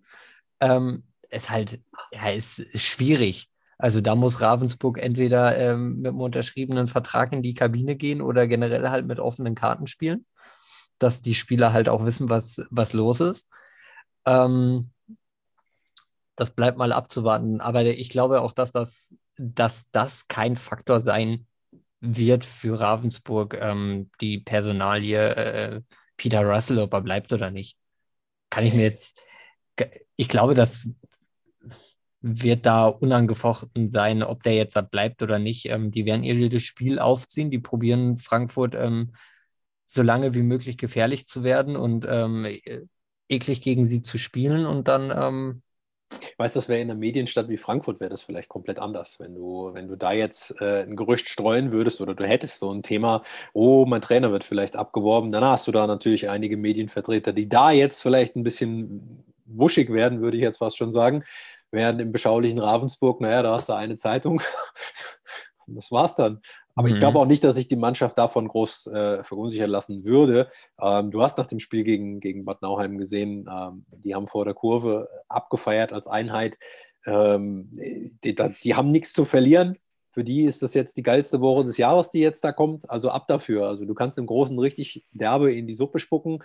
Ähm, 0.60 1.06
ist 1.30 1.50
halt, 1.50 1.82
ja, 2.14 2.30
ist 2.30 2.80
schwierig. 2.80 3.50
Also 3.78 4.02
da 4.02 4.16
muss 4.16 4.42
Ravensburg 4.42 4.98
entweder 5.00 5.58
ähm, 5.58 5.98
mit 5.98 6.08
einem 6.08 6.22
unterschriebenen 6.22 6.88
Vertrag 6.88 7.34
in 7.34 7.42
die 7.42 7.54
Kabine 7.54 7.96
gehen 7.96 8.22
oder 8.22 8.48
generell 8.48 8.90
halt 8.90 9.06
mit 9.06 9.20
offenen 9.20 9.56
Karten 9.56 9.88
spielen, 9.88 10.26
dass 11.00 11.22
die 11.22 11.36
Spieler 11.36 11.74
halt 11.74 11.90
auch 11.90 12.06
wissen, 12.06 12.30
was, 12.30 12.66
was 12.70 12.94
los 12.94 13.20
ist. 13.20 13.48
Ähm, 14.26 14.92
das 16.36 16.52
bleibt 16.52 16.78
mal 16.78 16.92
abzuwarten. 16.92 17.62
Aber 17.62 17.84
ich 17.84 18.10
glaube 18.10 18.42
auch, 18.42 18.52
dass 18.52 18.72
das, 18.72 19.16
dass 19.38 19.90
das 19.92 20.28
kein 20.28 20.58
Faktor 20.58 21.02
sein 21.02 21.48
wird 22.00 22.44
für 22.46 22.80
Ravensburg, 22.80 23.58
ähm, 23.60 24.10
die 24.20 24.40
Personalie 24.40 25.36
äh, 25.36 25.82
Peter 26.18 26.42
Russell, 26.42 26.80
ob 26.80 26.94
er 26.94 27.02
bleibt 27.02 27.32
oder 27.34 27.50
nicht. 27.50 27.78
Kann 28.50 28.66
ich 28.66 28.74
mir 28.74 28.84
jetzt, 28.84 29.22
ich 30.16 30.28
glaube, 30.28 30.54
das 30.54 30.88
wird 32.24 32.66
da 32.66 32.88
unangefochten 32.88 33.92
sein, 33.92 34.24
ob 34.24 34.44
der 34.44 34.56
jetzt 34.56 34.80
bleibt 34.90 35.22
oder 35.22 35.40
nicht. 35.40 35.70
Ähm, 35.70 35.92
die 35.92 36.06
werden 36.06 36.24
ihr 36.24 36.36
jedes 36.36 36.64
Spiel 36.64 36.98
aufziehen. 36.98 37.52
Die 37.52 37.60
probieren 37.60 38.18
Frankfurt 38.18 38.76
ähm, 38.76 39.12
so 39.86 40.02
lange 40.02 40.34
wie 40.34 40.42
möglich 40.42 40.78
gefährlich 40.78 41.28
zu 41.28 41.44
werden 41.44 41.76
und 41.76 42.08
ähm, 42.10 42.48
eklig 43.28 43.62
gegen 43.62 43.86
sie 43.86 44.02
zu 44.02 44.18
spielen 44.18 44.66
und 44.66 44.88
dann. 44.88 45.12
Ähm, 45.12 45.62
ich 46.22 46.38
weiß, 46.38 46.54
das 46.54 46.70
wäre 46.70 46.80
in 46.80 46.92
einer 46.92 47.00
Medienstadt 47.00 47.50
wie 47.50 47.58
Frankfurt 47.58 48.00
wäre 48.00 48.12
das 48.12 48.22
vielleicht 48.22 48.48
komplett 48.48 48.78
anders, 48.78 49.20
wenn 49.20 49.34
du, 49.34 49.72
wenn 49.74 49.88
du 49.88 49.96
da 49.96 50.14
jetzt 50.14 50.62
äh, 50.62 50.84
ein 50.84 50.96
Gerücht 50.96 51.28
streuen 51.28 51.72
würdest 51.72 52.02
oder 52.02 52.14
du 52.14 52.24
hättest 52.24 52.60
so 52.60 52.72
ein 52.72 52.84
Thema, 52.84 53.24
oh, 53.52 53.86
mein 53.88 54.02
Trainer 54.02 54.32
wird 54.32 54.44
vielleicht 54.44 54.76
abgeworben, 54.76 55.32
dann 55.32 55.44
hast 55.44 55.68
du 55.68 55.72
da 55.72 55.88
natürlich 55.88 56.30
einige 56.30 56.56
Medienvertreter, 56.56 57.34
die 57.34 57.50
da 57.50 57.72
jetzt 57.72 58.02
vielleicht 58.02 58.36
ein 58.36 58.44
bisschen 58.44 59.24
wuschig 59.46 59.92
werden, 59.92 60.22
würde 60.22 60.38
ich 60.38 60.44
jetzt 60.44 60.58
fast 60.58 60.78
schon 60.78 60.92
sagen. 60.92 61.24
Während 61.74 62.00
im 62.00 62.12
beschaulichen 62.12 62.60
Ravensburg, 62.60 63.20
naja, 63.20 63.42
da 63.42 63.56
hast 63.56 63.68
du 63.68 63.74
eine 63.74 63.98
Zeitung. 63.98 64.40
das 65.68 65.92
war's 65.92 66.16
dann. 66.16 66.40
Aber 66.76 66.88
mhm. 66.88 66.94
ich 66.94 67.00
glaube 67.00 67.18
auch 67.18 67.26
nicht, 67.26 67.44
dass 67.44 67.56
sich 67.56 67.66
die 67.66 67.76
Mannschaft 67.76 68.16
davon 68.16 68.48
groß 68.48 68.88
äh, 68.94 69.24
verunsichern 69.24 69.72
lassen 69.72 70.06
würde. 70.06 70.50
Ähm, 70.80 71.10
du 71.10 71.24
hast 71.24 71.40
nach 71.40 71.48
dem 71.48 71.58
Spiel 71.58 71.84
gegen, 71.84 72.20
gegen 72.20 72.46
Bad 72.46 72.62
Nauheim 72.62 73.00
gesehen, 73.00 73.50
ähm, 73.52 73.86
die 73.90 74.14
haben 74.14 74.28
vor 74.28 74.46
der 74.46 74.54
Kurve 74.54 75.10
abgefeiert 75.28 75.94
als 75.94 76.06
Einheit. 76.06 76.60
Ähm, 77.08 77.72
die, 77.74 78.36
die, 78.36 78.76
haben 78.76 78.90
nichts 78.90 79.12
zu 79.12 79.26
verlieren. 79.26 79.80
Für 80.12 80.24
die 80.24 80.44
ist 80.44 80.62
das 80.62 80.76
jetzt 80.76 80.96
die 80.96 81.04
geilste 81.04 81.42
Woche 81.42 81.64
des 81.64 81.78
Jahres, 81.78 82.12
die 82.12 82.20
jetzt 82.20 82.44
da 82.44 82.52
kommt. 82.52 82.88
Also 82.88 83.10
ab 83.10 83.28
dafür. 83.28 83.68
Also 83.68 83.86
du 83.86 83.96
kannst 83.96 84.20
im 84.20 84.28
Großen 84.28 84.60
richtig 84.60 85.08
derbe 85.12 85.52
in 85.52 85.66
die 85.66 85.74
Suppe 85.74 85.98
spucken. 85.98 86.44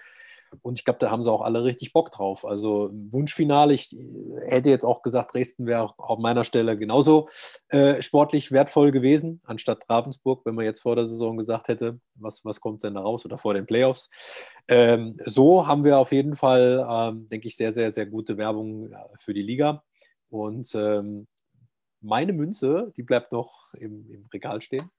Und 0.62 0.78
ich 0.78 0.84
glaube, 0.84 0.98
da 0.98 1.10
haben 1.10 1.22
sie 1.22 1.30
auch 1.30 1.42
alle 1.42 1.64
richtig 1.64 1.92
Bock 1.92 2.10
drauf. 2.10 2.44
Also 2.44 2.90
Wunschfinale, 2.92 3.74
ich 3.74 3.94
hätte 4.46 4.70
jetzt 4.70 4.84
auch 4.84 5.02
gesagt, 5.02 5.34
Dresden 5.34 5.66
wäre 5.66 5.94
auf 5.98 6.18
meiner 6.18 6.44
Stelle 6.44 6.76
genauso 6.78 7.28
äh, 7.68 8.00
sportlich 8.02 8.52
wertvoll 8.52 8.90
gewesen, 8.90 9.40
anstatt 9.44 9.88
Ravensburg, 9.88 10.44
wenn 10.44 10.54
man 10.54 10.64
jetzt 10.64 10.80
vor 10.80 10.96
der 10.96 11.08
Saison 11.08 11.36
gesagt 11.36 11.68
hätte, 11.68 12.00
was, 12.14 12.44
was 12.44 12.60
kommt 12.60 12.82
denn 12.82 12.94
da 12.94 13.00
raus 13.00 13.24
oder 13.24 13.38
vor 13.38 13.54
den 13.54 13.66
Playoffs. 13.66 14.10
Ähm, 14.68 15.16
so 15.24 15.66
haben 15.66 15.84
wir 15.84 15.98
auf 15.98 16.12
jeden 16.12 16.34
Fall, 16.34 16.86
ähm, 16.88 17.28
denke 17.28 17.48
ich, 17.48 17.56
sehr, 17.56 17.72
sehr, 17.72 17.92
sehr 17.92 18.06
gute 18.06 18.36
Werbung 18.36 18.94
für 19.16 19.34
die 19.34 19.42
Liga. 19.42 19.82
Und 20.30 20.74
ähm, 20.74 21.26
meine 22.00 22.32
Münze, 22.32 22.92
die 22.96 23.02
bleibt 23.02 23.32
noch 23.32 23.72
im, 23.74 24.10
im 24.10 24.26
Regal 24.32 24.60
stehen. 24.60 24.90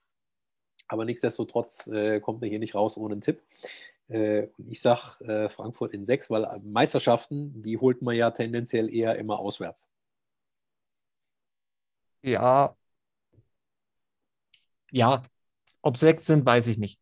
Aber 0.88 1.04
nichtsdestotrotz 1.04 1.86
äh, 1.86 2.20
kommt 2.20 2.40
mir 2.40 2.48
hier 2.48 2.58
nicht 2.58 2.74
raus 2.74 2.96
ohne 2.96 3.12
einen 3.12 3.20
Tipp. 3.20 3.42
Äh, 4.10 4.48
und 4.58 4.68
ich 4.68 4.80
sage 4.80 5.24
äh, 5.24 5.48
Frankfurt 5.48 5.94
in 5.94 6.04
sechs, 6.04 6.30
weil 6.30 6.60
Meisterschaften, 6.64 7.62
die 7.62 7.78
holt 7.78 8.02
man 8.02 8.16
ja 8.16 8.30
tendenziell 8.30 8.92
eher 8.92 9.16
immer 9.16 9.38
auswärts. 9.38 9.88
Ja. 12.22 12.76
Ja, 14.90 15.22
ob 15.82 15.96
sechs 15.96 16.26
sind, 16.26 16.44
weiß 16.44 16.66
ich 16.66 16.78
nicht. 16.78 16.98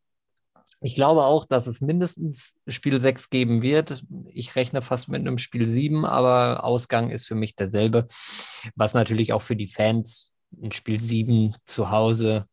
Ich 0.81 0.94
glaube 0.94 1.25
auch, 1.25 1.44
dass 1.47 1.66
es 1.66 1.81
mindestens 1.81 2.55
Spiel 2.68 3.01
6 3.01 3.31
geben 3.31 3.62
wird. 3.62 4.05
Ich 4.29 4.55
rechne 4.55 4.83
fast 4.83 5.09
mit 5.09 5.21
einem 5.21 5.38
Spiel 5.38 5.66
7, 5.66 6.05
aber 6.05 6.62
Ausgang 6.62 7.11
ist 7.11 7.27
für 7.27 7.35
mich 7.35 7.57
derselbe. 7.57 8.07
Was 8.77 8.94
natürlich 8.94 9.33
auch 9.33 9.42
für 9.42 9.57
die 9.57 9.68
Fans 9.68 10.33
ein 10.62 10.71
Spiel 10.71 11.01
7 11.01 11.57
zu 11.64 11.90
Hause 11.90 12.47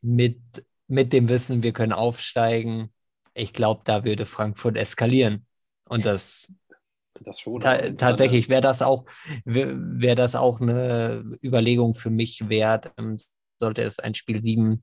mit, 0.00 0.40
mit 0.88 1.12
dem 1.12 1.28
Wissen, 1.28 1.62
wir 1.62 1.72
können 1.72 1.92
aufsteigen, 1.92 2.90
ich 3.36 3.52
glaube, 3.52 3.82
da 3.84 4.04
würde 4.04 4.26
Frankfurt 4.26 4.76
eskalieren. 4.76 5.46
Und 5.88 6.06
das, 6.06 6.52
das 7.20 7.42
ta 7.60 7.90
tatsächlich 7.90 8.48
wäre 8.48 8.62
das 8.62 8.82
auch, 8.82 9.04
wäre 9.44 10.16
das 10.16 10.34
auch 10.34 10.60
eine 10.60 11.38
Überlegung 11.42 11.94
für 11.94 12.10
mich 12.10 12.48
wert, 12.48 12.92
ähm, 12.98 13.18
sollte 13.60 13.82
es 13.82 13.98
ein 13.98 14.14
Spiel 14.14 14.40
7 14.40 14.82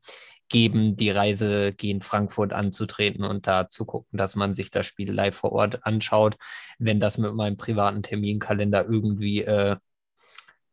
geben, 0.50 0.96
die 0.96 1.10
Reise 1.10 1.74
gegen 1.74 2.02
Frankfurt 2.02 2.54
anzutreten 2.54 3.24
und 3.24 3.48
da 3.48 3.70
zu 3.70 3.86
gucken, 3.86 4.18
dass 4.18 4.36
man 4.36 4.56
sich 4.56 4.72
das 4.72 4.86
Spiel 4.86 5.12
live 5.12 5.36
vor 5.36 5.52
Ort 5.52 5.86
anschaut, 5.86 6.38
wenn 6.78 7.00
das 7.00 7.18
mit 7.18 7.34
meinem 7.34 7.58
privaten 7.58 8.04
Terminkalender 8.04 8.86
irgendwie 8.86 9.44
äh, 9.44 9.78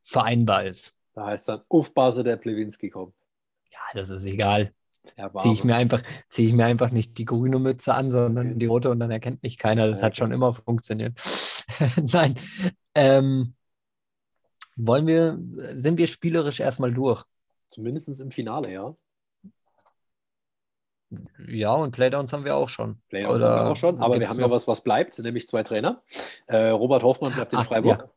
vereinbar 0.03 0.65
ist. 0.65 0.93
Da 1.15 1.27
heißt 1.27 1.49
dann, 1.49 1.63
auf 1.69 1.95
Base 1.95 2.23
der 2.25 2.37
Plewinski 2.37 2.91
kommt. 2.91 3.15
Ja, 3.71 3.81
das 3.95 4.11
ist 4.11 4.25
egal 4.25 4.73
ziehe 5.39 5.55
ich, 5.55 5.65
mir 5.65 5.77
einfach, 5.77 6.03
zieh 6.29 6.47
ich 6.47 6.53
mir 6.53 6.67
einfach 6.67 6.91
nicht 6.91 7.19
die 7.19 7.25
grüne 7.25 7.59
Mütze 7.59 7.95
an, 7.95 8.11
sondern 8.11 8.59
die 8.59 8.67
rote 8.67 8.91
und 8.91 9.01
dann 9.01 9.11
erkennt 9.11 9.43
mich 9.43 9.59
keiner. 9.59 9.87
Das 9.87 10.03
hat 10.03 10.17
schon 10.17 10.33
immer 10.33 10.53
funktioniert. 10.53 11.19
Nein. 12.13 12.35
Ähm, 12.95 13.55
wollen 14.77 15.07
wir, 15.07 15.39
sind 15.75 15.99
wir 15.99 16.07
spielerisch 16.07 16.61
erstmal 16.61 16.93
durch? 16.93 17.25
Zumindest 17.69 18.21
im 18.21 18.31
Finale, 18.31 18.73
ja. 18.73 18.95
Ja, 21.49 21.75
und 21.75 21.91
Playdowns 21.91 22.33
haben 22.33 22.45
wir 22.45 22.55
auch 22.55 22.69
schon. 22.69 22.99
Playdowns 23.09 23.35
Oder 23.37 23.51
haben 23.51 23.67
wir 23.67 23.73
auch 23.73 23.77
schon, 23.77 24.01
aber 24.01 24.21
wir 24.21 24.29
haben 24.29 24.37
noch? 24.37 24.49
ja 24.49 24.51
was, 24.51 24.69
was 24.69 24.83
bleibt, 24.83 25.19
nämlich 25.19 25.47
zwei 25.47 25.63
Trainer. 25.63 26.03
Äh, 26.47 26.69
Robert 26.69 27.03
Hoffmann 27.03 27.33
bleibt 27.33 27.53
in 27.53 27.59
Ach, 27.59 27.67
Freiburg. 27.67 28.09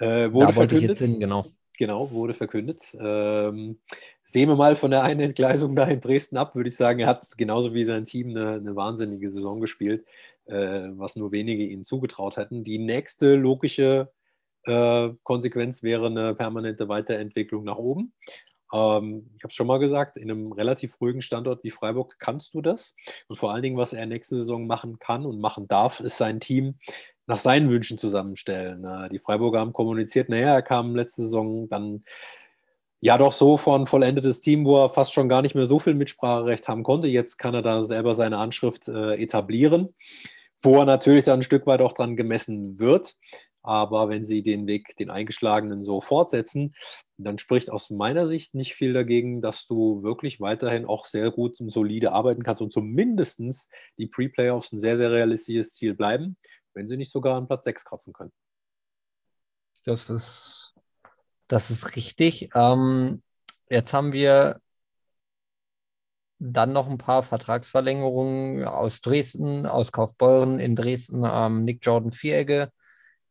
Ja. 0.00 0.06
Äh, 0.06 0.32
wurde 0.32 0.46
da 0.48 0.56
wollte 0.56 0.74
verkündet. 0.76 0.82
ich 0.82 1.00
jetzt 1.00 1.10
hin, 1.10 1.20
genau. 1.20 1.46
Genau, 1.76 2.10
wurde 2.12 2.34
verkündet. 2.34 2.96
Ähm, 3.00 3.80
sehen 4.22 4.48
wir 4.48 4.54
mal 4.54 4.76
von 4.76 4.92
der 4.92 5.02
einen 5.02 5.20
Entgleisung 5.20 5.74
da 5.74 5.84
in 5.86 6.00
Dresden 6.00 6.36
ab, 6.36 6.54
würde 6.54 6.68
ich 6.68 6.76
sagen. 6.76 7.00
Er 7.00 7.08
hat 7.08 7.36
genauso 7.36 7.74
wie 7.74 7.84
sein 7.84 8.04
Team 8.04 8.30
eine, 8.30 8.54
eine 8.54 8.76
wahnsinnige 8.76 9.30
Saison 9.30 9.60
gespielt, 9.60 10.06
äh, 10.46 10.88
was 10.92 11.16
nur 11.16 11.32
wenige 11.32 11.64
ihnen 11.64 11.82
zugetraut 11.82 12.36
hätten. 12.36 12.62
Die 12.62 12.78
nächste 12.78 13.34
logische 13.34 14.12
äh, 14.64 15.10
Konsequenz 15.24 15.82
wäre 15.82 16.06
eine 16.06 16.34
permanente 16.36 16.88
Weiterentwicklung 16.88 17.64
nach 17.64 17.76
oben. 17.76 18.12
Ähm, 18.72 19.30
ich 19.36 19.42
habe 19.42 19.50
es 19.50 19.54
schon 19.54 19.66
mal 19.66 19.78
gesagt, 19.78 20.16
in 20.16 20.30
einem 20.30 20.52
relativ 20.52 21.00
ruhigen 21.00 21.22
Standort 21.22 21.64
wie 21.64 21.70
Freiburg 21.70 22.16
kannst 22.18 22.54
du 22.54 22.62
das. 22.62 22.94
Und 23.28 23.36
vor 23.36 23.52
allen 23.52 23.62
Dingen, 23.62 23.76
was 23.76 23.92
er 23.92 24.06
nächste 24.06 24.36
Saison 24.36 24.66
machen 24.66 24.98
kann 25.00 25.26
und 25.26 25.40
machen 25.40 25.66
darf, 25.66 26.00
ist 26.00 26.18
sein 26.18 26.38
Team 26.38 26.78
nach 27.26 27.38
seinen 27.38 27.70
Wünschen 27.70 27.98
zusammenstellen. 27.98 28.84
Äh, 28.84 29.08
die 29.08 29.18
Freiburger 29.18 29.60
haben 29.60 29.72
kommuniziert, 29.72 30.28
naja, 30.28 30.54
er 30.54 30.62
kam 30.62 30.94
letzte 30.94 31.22
Saison 31.22 31.68
dann 31.68 32.04
ja 33.00 33.18
doch 33.18 33.32
so 33.32 33.56
von 33.58 33.86
vollendetes 33.86 34.40
Team, 34.40 34.64
wo 34.64 34.82
er 34.82 34.88
fast 34.88 35.12
schon 35.12 35.28
gar 35.28 35.42
nicht 35.42 35.54
mehr 35.54 35.66
so 35.66 35.78
viel 35.78 35.94
Mitspracherecht 35.94 36.68
haben 36.68 36.82
konnte. 36.82 37.06
Jetzt 37.06 37.36
kann 37.36 37.54
er 37.54 37.62
da 37.62 37.82
selber 37.82 38.14
seine 38.14 38.38
Anschrift 38.38 38.88
äh, 38.88 39.14
etablieren, 39.16 39.94
wo 40.62 40.78
er 40.78 40.86
natürlich 40.86 41.24
dann 41.24 41.40
ein 41.40 41.42
Stück 41.42 41.66
weit 41.66 41.82
auch 41.82 41.92
dran 41.92 42.16
gemessen 42.16 42.78
wird. 42.78 43.16
Aber 43.62 44.10
wenn 44.10 44.24
sie 44.24 44.42
den 44.42 44.66
Weg, 44.66 44.96
den 44.96 45.10
eingeschlagenen 45.10 45.82
so 45.82 46.00
fortsetzen, 46.00 46.74
dann 47.16 47.38
spricht 47.38 47.70
aus 47.70 47.90
meiner 47.90 48.26
Sicht 48.26 48.54
nicht 48.54 48.74
viel 48.74 48.92
dagegen, 48.92 49.40
dass 49.40 49.66
du 49.66 50.02
wirklich 50.02 50.40
weiterhin 50.40 50.84
auch 50.86 51.04
sehr 51.04 51.30
gut 51.30 51.60
und 51.60 51.70
solide 51.70 52.12
arbeiten 52.12 52.42
kannst 52.42 52.60
und 52.62 52.72
zumindest 52.72 53.70
die 53.98 54.06
Pre-Playoffs 54.06 54.72
ein 54.72 54.80
sehr, 54.80 54.98
sehr 54.98 55.10
realistisches 55.10 55.72
Ziel 55.72 55.94
bleiben 55.94 56.36
wenn 56.74 56.86
sie 56.86 56.96
nicht 56.96 57.10
sogar 57.10 57.36
an 57.36 57.46
Platz 57.46 57.64
6 57.64 57.84
kratzen 57.84 58.12
können. 58.12 58.32
Das 59.84 60.08
ist, 60.10 60.74
das 61.48 61.70
ist 61.70 61.96
richtig. 61.96 62.50
Ähm, 62.54 63.22
jetzt 63.68 63.92
haben 63.92 64.12
wir 64.12 64.60
dann 66.38 66.72
noch 66.72 66.88
ein 66.88 66.98
paar 66.98 67.22
Vertragsverlängerungen 67.22 68.64
aus 68.64 69.00
Dresden, 69.00 69.66
aus 69.66 69.92
Kaufbeuren 69.92 70.58
in 70.58 70.76
Dresden. 70.76 71.24
Ähm, 71.26 71.64
Nick 71.64 71.84
Jordan 71.84 72.12
Vieregge 72.12 72.70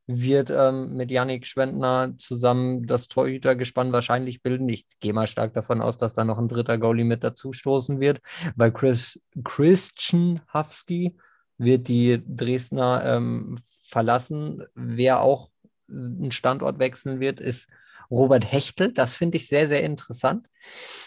wird 0.05 0.49
ähm, 0.49 0.95
mit 0.95 1.11
Yannick 1.11 1.45
Schwendner 1.45 2.13
zusammen 2.17 2.85
das 2.85 3.07
Torhütergespann 3.07 3.93
wahrscheinlich 3.93 4.41
bilden. 4.41 4.67
Ich 4.67 4.85
gehe 4.99 5.13
mal 5.13 5.27
stark 5.27 5.53
davon 5.53 5.81
aus, 5.81 5.97
dass 5.97 6.13
da 6.13 6.25
noch 6.25 6.37
ein 6.37 6.49
dritter 6.49 6.77
Goalie 6.77 7.05
mit 7.05 7.23
dazustoßen 7.23 7.99
wird, 7.99 8.19
weil 8.55 8.71
Chris, 8.71 9.21
Christian 9.43 10.41
Hafsky 10.47 11.15
wird 11.63 11.87
die 11.87 12.21
Dresdner 12.25 13.03
ähm, 13.05 13.57
verlassen. 13.83 14.63
Wer 14.75 15.21
auch 15.21 15.49
einen 15.89 16.31
Standort 16.31 16.79
wechseln 16.79 17.19
wird, 17.19 17.39
ist 17.39 17.69
Robert 18.09 18.51
Hechtel. 18.51 18.91
Das 18.93 19.15
finde 19.15 19.37
ich 19.37 19.47
sehr, 19.47 19.67
sehr 19.67 19.83
interessant, 19.83 20.47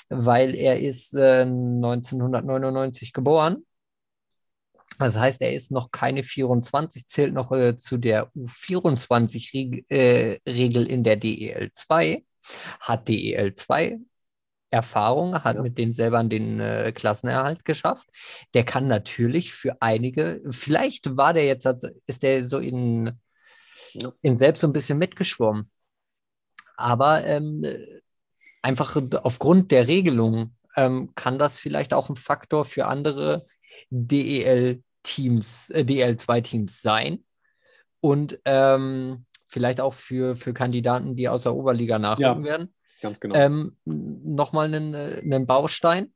weil 0.09 0.55
er 0.55 0.81
ist 0.81 1.15
äh, 1.15 1.43
1999 1.43 3.13
geboren. 3.13 3.65
Das 4.99 5.17
heißt, 5.17 5.43
er 5.43 5.55
ist 5.55 5.71
noch 5.73 5.91
keine 5.91 6.25
24, 6.25 7.07
zählt 7.07 7.35
noch 7.35 7.53
äh, 7.53 7.77
zu 7.77 7.99
der 7.99 8.31
U24-Regel 8.35 9.85
äh, 9.91 10.37
in 10.93 11.05
der 11.05 11.17
DEL 11.17 11.71
2, 11.73 12.25
hat 12.81 13.09
DEL 13.09 13.55
2 13.55 13.99
Erfahrung, 14.77 15.43
hat 15.43 15.57
ja. 15.57 15.63
mit 15.63 15.79
denen 15.79 15.95
selber 15.95 16.23
den 16.25 16.61
äh, 16.61 16.93
Klassenerhalt 16.93 17.65
geschafft. 17.65 18.09
Der 18.55 18.65
kann 18.65 18.87
natürlich 18.87 19.53
für 19.53 19.81
einige, 19.81 20.41
vielleicht 20.51 21.17
war 21.17 21.33
der 21.33 21.47
jetzt, 21.47 21.67
ist 22.07 22.23
der 22.23 22.45
so 22.45 22.59
in, 22.59 23.19
ja. 23.95 24.13
in 24.23 24.39
selbst 24.39 24.61
so 24.61 24.67
ein 24.67 24.73
bisschen 24.73 24.99
mitgeschwommen. 24.99 25.71
Aber 26.77 27.25
ähm, 27.25 27.65
einfach 28.63 28.97
aufgrund 29.23 29.71
der 29.71 29.89
Regelung 29.89 30.55
ähm, 30.77 31.13
kann 31.15 31.39
das 31.39 31.59
vielleicht 31.59 31.95
auch 31.95 32.11
ein 32.11 32.17
Faktor 32.17 32.65
für 32.65 32.87
andere 32.87 33.47
DEL-Teams, 33.91 35.71
äh, 35.71 35.85
DEL-2-Teams 35.85 36.83
sein. 36.83 37.25
Und 38.01 38.39
ähm, 38.45 39.25
vielleicht 39.47 39.81
auch 39.81 39.95
für, 39.95 40.37
für 40.37 40.53
Kandidaten, 40.53 41.17
die 41.17 41.29
aus 41.29 41.45
der 41.45 41.55
Oberliga 41.55 41.99
nachrücken 41.99 42.45
ja. 42.45 42.51
werden. 42.51 42.75
Ganz 43.01 43.21
genau. 43.21 43.35
Ähm, 43.35 43.77
Nochmal 43.85 44.67
einen, 44.67 44.95
einen 44.95 45.47
Baustein. 45.47 46.13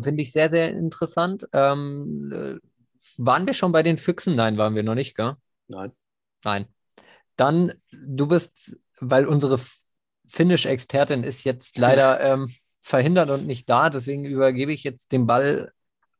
Finde 0.00 0.22
ich 0.22 0.32
sehr, 0.32 0.50
sehr 0.50 0.70
interessant. 0.70 1.48
Ähm, 1.52 2.32
äh, 2.32 2.68
waren 3.18 3.46
wir 3.46 3.54
schon 3.54 3.72
bei 3.72 3.82
den 3.82 3.98
Füchsen? 3.98 4.34
Nein, 4.34 4.58
waren 4.58 4.74
wir 4.74 4.82
noch 4.82 4.94
nicht, 4.94 5.16
gell? 5.16 5.36
Nein. 5.68 5.92
Nein. 6.42 6.66
Dann, 7.36 7.72
du 7.90 8.26
bist, 8.26 8.80
weil 9.00 9.26
unsere 9.26 9.58
Finnish-Expertin 10.26 11.22
ist 11.22 11.44
jetzt 11.44 11.78
leider 11.78 12.20
ähm, 12.20 12.52
verhindert 12.82 13.30
und 13.30 13.46
nicht 13.46 13.68
da, 13.68 13.90
deswegen 13.90 14.24
übergebe 14.24 14.72
ich 14.72 14.84
jetzt 14.84 15.12
den 15.12 15.26
Ball 15.26 15.72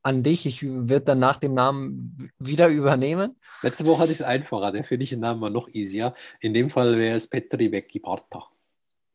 an 0.02 0.22
dich. 0.22 0.46
Ich 0.46 0.62
werde 0.62 1.04
dann 1.04 1.18
nach 1.18 1.36
dem 1.36 1.54
Namen 1.54 2.30
wieder 2.38 2.68
übernehmen. 2.68 3.36
Letzte 3.62 3.86
Woche 3.86 4.02
hatte 4.02 4.12
ich 4.12 4.20
es 4.20 4.22
einfacher, 4.22 4.70
der 4.70 4.84
finnische 4.84 5.16
Name 5.16 5.40
war 5.42 5.50
noch 5.50 5.68
easier. 5.68 6.12
In 6.40 6.54
dem 6.54 6.70
Fall 6.70 6.96
wäre 6.98 7.16
es 7.16 7.28
Petri 7.28 7.72
Vecchi-Parta. 7.72 8.53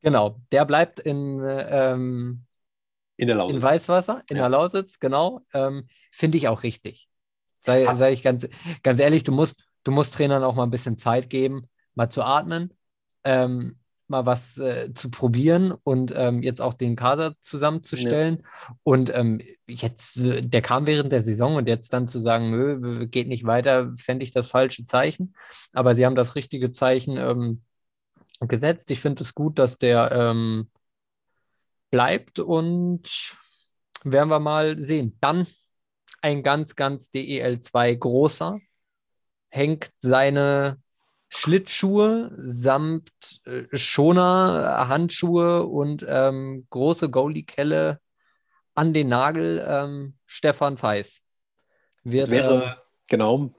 Genau, 0.02 0.40
der 0.52 0.66
bleibt 0.66 1.00
in, 1.00 1.42
ähm, 1.44 2.46
in, 3.18 3.28
der 3.28 3.36
Lausitz. 3.36 3.56
in 3.56 3.62
Weißwasser, 3.62 4.24
in 4.30 4.38
ja. 4.38 4.44
der 4.44 4.50
Lausitz, 4.50 5.00
genau. 5.00 5.42
Ähm, 5.54 5.88
Finde 6.12 6.38
ich 6.38 6.48
auch 6.48 6.64
richtig. 6.64 7.10
Sei, 7.62 7.88
ah. 7.88 7.96
sei 7.96 8.14
ich 8.14 8.24
ganz, 8.24 8.48
ganz 8.84 9.00
ehrlich, 9.00 9.24
du 9.24 9.32
musst, 9.32 9.64
du 9.84 9.92
musst 9.92 10.14
Trainern 10.14 10.44
auch 10.44 10.56
mal 10.56 10.64
ein 10.64 10.72
bisschen 10.72 10.98
Zeit 10.98 11.30
geben, 11.30 11.68
mal 11.96 12.10
zu 12.10 12.24
atmen, 12.24 12.74
ähm, 13.24 13.78
mal 14.08 14.26
was 14.26 14.58
äh, 14.58 14.94
zu 14.94 15.12
probieren 15.12 15.74
und 15.84 16.14
ähm, 16.16 16.42
jetzt 16.42 16.62
auch 16.62 16.74
den 16.74 16.96
Kader 16.96 17.36
zusammenzustellen. 17.42 18.40
Ja. 18.42 18.76
Und 18.84 19.16
ähm, 19.16 19.42
jetzt, 19.68 20.20
der 20.24 20.62
kam 20.62 20.88
während 20.88 21.12
der 21.12 21.22
Saison 21.22 21.56
und 21.56 21.68
jetzt 21.68 21.94
dann 21.94 22.08
zu 22.08 22.20
sagen, 22.20 22.50
nö, 22.50 23.06
geht 23.08 23.28
nicht 23.28 23.46
weiter, 23.46 23.94
fände 23.98 24.24
ich 24.24 24.32
das 24.32 24.48
falsche 24.48 24.84
Zeichen. 24.86 25.36
Aber 25.74 25.94
sie 25.94 26.06
haben 26.06 26.16
das 26.16 26.36
richtige 26.36 26.72
Zeichen 26.72 27.18
ähm, 27.18 27.62
gesetzt. 28.42 28.92
Ich 28.92 29.02
finde 29.02 29.24
es 29.24 29.34
gut, 29.34 29.60
dass 29.60 29.78
der 29.78 30.12
ähm, 30.12 30.70
bleibt 31.92 32.40
und 32.40 33.36
werden 34.04 34.30
wir 34.30 34.40
mal 34.40 34.82
sehen. 34.82 35.18
Dann 35.22 35.48
ein 36.22 36.44
ganz, 36.44 36.76
ganz 36.76 37.10
DEL2 37.10 37.98
großer 37.98 38.60
hängt 39.50 39.92
seine 40.00 40.78
Schlittschuhe 41.30 42.32
samt 42.38 43.12
äh, 43.46 43.66
Schoner, 43.74 44.88
Handschuhe 44.88 45.66
und 45.66 46.06
ähm, 46.08 46.66
große 46.70 47.10
Goalie-Kelle 47.10 48.00
an 48.74 48.94
den 48.94 49.10
Nagel. 49.10 49.64
Ähm, 49.66 50.16
Stefan 50.26 50.78
Feis. 50.78 51.22
Wird, 52.04 52.24
das 52.24 52.32
wäre, 52.32 52.64
ähm, 52.64 52.74
genau, 53.08 53.54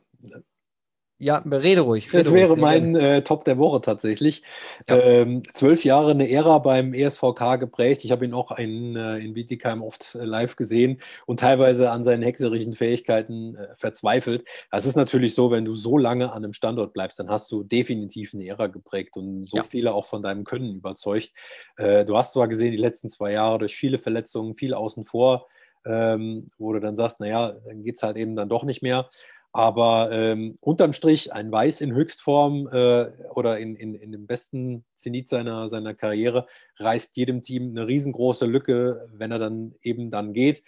ja, 1.20 1.36
rede 1.36 1.82
ruhig. 1.82 2.10
Rede 2.12 2.24
das 2.24 2.32
wäre 2.32 2.52
ruhig, 2.52 2.62
mein 2.62 2.96
äh, 2.96 3.22
Top 3.22 3.44
der 3.44 3.58
Woche 3.58 3.82
tatsächlich. 3.82 4.42
Ja. 4.88 4.98
Ähm, 4.98 5.42
zwölf 5.52 5.84
Jahre 5.84 6.12
eine 6.12 6.30
Ära 6.30 6.58
beim 6.58 6.94
ESVK 6.94 7.60
geprägt. 7.60 8.04
Ich 8.04 8.10
habe 8.10 8.24
ihn 8.24 8.32
auch 8.32 8.56
in, 8.56 8.96
äh, 8.96 9.18
in 9.18 9.34
Bietigheim 9.34 9.82
oft 9.82 10.14
äh, 10.14 10.24
live 10.24 10.56
gesehen 10.56 11.02
und 11.26 11.40
teilweise 11.40 11.90
an 11.90 12.04
seinen 12.04 12.22
hexerischen 12.22 12.72
Fähigkeiten 12.72 13.54
äh, 13.54 13.68
verzweifelt. 13.76 14.48
Es 14.72 14.86
ist 14.86 14.96
natürlich 14.96 15.34
so, 15.34 15.50
wenn 15.50 15.66
du 15.66 15.74
so 15.74 15.98
lange 15.98 16.32
an 16.32 16.42
einem 16.42 16.54
Standort 16.54 16.94
bleibst, 16.94 17.18
dann 17.18 17.28
hast 17.28 17.52
du 17.52 17.64
definitiv 17.64 18.32
eine 18.32 18.46
Ära 18.46 18.68
geprägt 18.68 19.18
und 19.18 19.44
so 19.44 19.58
ja. 19.58 19.62
viele 19.62 19.92
auch 19.92 20.06
von 20.06 20.22
deinem 20.22 20.44
Können 20.44 20.76
überzeugt. 20.76 21.32
Äh, 21.76 22.06
du 22.06 22.16
hast 22.16 22.32
zwar 22.32 22.48
gesehen, 22.48 22.72
die 22.72 22.78
letzten 22.78 23.10
zwei 23.10 23.32
Jahre 23.32 23.58
durch 23.58 23.76
viele 23.76 23.98
Verletzungen, 23.98 24.54
viel 24.54 24.72
außen 24.72 25.04
vor, 25.04 25.48
ähm, 25.84 26.46
wo 26.56 26.72
du 26.72 26.80
dann 26.80 26.96
sagst, 26.96 27.20
naja, 27.20 27.52
dann 27.66 27.82
geht 27.82 27.96
es 27.96 28.02
halt 28.02 28.16
eben 28.16 28.36
dann 28.36 28.48
doch 28.48 28.64
nicht 28.64 28.82
mehr. 28.82 29.08
Aber 29.52 30.10
ähm, 30.12 30.52
unterm 30.60 30.92
Strich 30.92 31.32
ein 31.32 31.50
Weiß 31.50 31.80
in 31.80 31.92
Höchstform 31.92 32.68
äh, 32.68 33.10
oder 33.34 33.58
in, 33.58 33.74
in, 33.74 33.94
in 33.94 34.12
dem 34.12 34.26
besten 34.26 34.84
Zenit 34.94 35.26
seiner, 35.26 35.68
seiner 35.68 35.94
Karriere 35.94 36.46
reißt 36.78 37.16
jedem 37.16 37.42
Team 37.42 37.70
eine 37.70 37.86
riesengroße 37.86 38.46
Lücke, 38.46 39.08
wenn 39.12 39.32
er 39.32 39.40
dann 39.40 39.74
eben 39.82 40.10
dann 40.10 40.32
geht. 40.32 40.62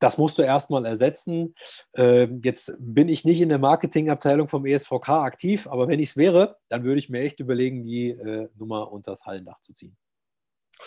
Das 0.00 0.18
musst 0.18 0.36
du 0.38 0.42
erstmal 0.42 0.84
ersetzen. 0.84 1.54
Äh, 1.96 2.24
jetzt 2.42 2.76
bin 2.80 3.08
ich 3.08 3.24
nicht 3.24 3.40
in 3.40 3.48
der 3.48 3.58
Marketingabteilung 3.58 4.48
vom 4.48 4.66
ESVK 4.66 5.08
aktiv, 5.10 5.68
aber 5.68 5.86
wenn 5.86 6.00
ich 6.00 6.10
es 6.10 6.16
wäre, 6.16 6.56
dann 6.68 6.82
würde 6.82 6.98
ich 6.98 7.08
mir 7.08 7.20
echt 7.20 7.38
überlegen, 7.38 7.84
die 7.84 8.10
äh, 8.10 8.48
Nummer 8.56 8.90
unter 8.90 9.12
das 9.12 9.24
Hallendach 9.24 9.60
zu 9.60 9.72
ziehen. 9.72 9.96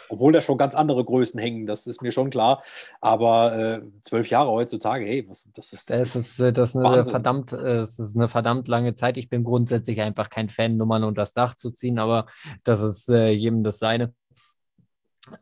Obwohl 0.10 0.34
da 0.34 0.42
schon 0.42 0.58
ganz 0.58 0.76
andere 0.76 1.04
Größen 1.04 1.40
hängen, 1.40 1.66
das 1.66 1.88
ist 1.88 2.02
mir 2.02 2.12
schon 2.12 2.30
klar. 2.30 2.64
Aber 3.02 3.58
äh, 3.58 3.82
zwölf 4.02 4.30
Jahre 4.30 4.52
heutzutage, 4.52 5.06
hey, 5.06 5.28
was, 5.28 5.48
das 5.54 5.74
ist. 5.74 5.90
Das, 5.90 6.16
ist, 6.16 6.40
äh, 6.40 6.54
das 6.54 6.76
ist 6.76 6.78
eine 6.78 7.04
verdammt, 7.04 7.54
äh, 7.54 7.78
das 7.78 8.00
ist 8.00 8.16
eine 8.16 8.30
verdammt 8.30 8.68
lange 8.68 8.96
Zeit. 8.96 9.18
Ich 9.18 9.30
bin 9.30 9.44
grundsätzlich 9.44 10.02
einfach 10.02 10.30
kein 10.30 10.50
Fan, 10.50 10.78
Nummern 10.78 11.04
unter 11.04 11.22
das 11.22 11.34
Dach 11.34 11.56
zu 11.56 11.72
ziehen, 11.72 12.00
aber 12.00 12.26
das 12.64 12.82
ist 12.82 13.10
äh, 13.10 13.30
jedem 13.30 13.64
das 13.64 13.80
seine. 13.80 14.14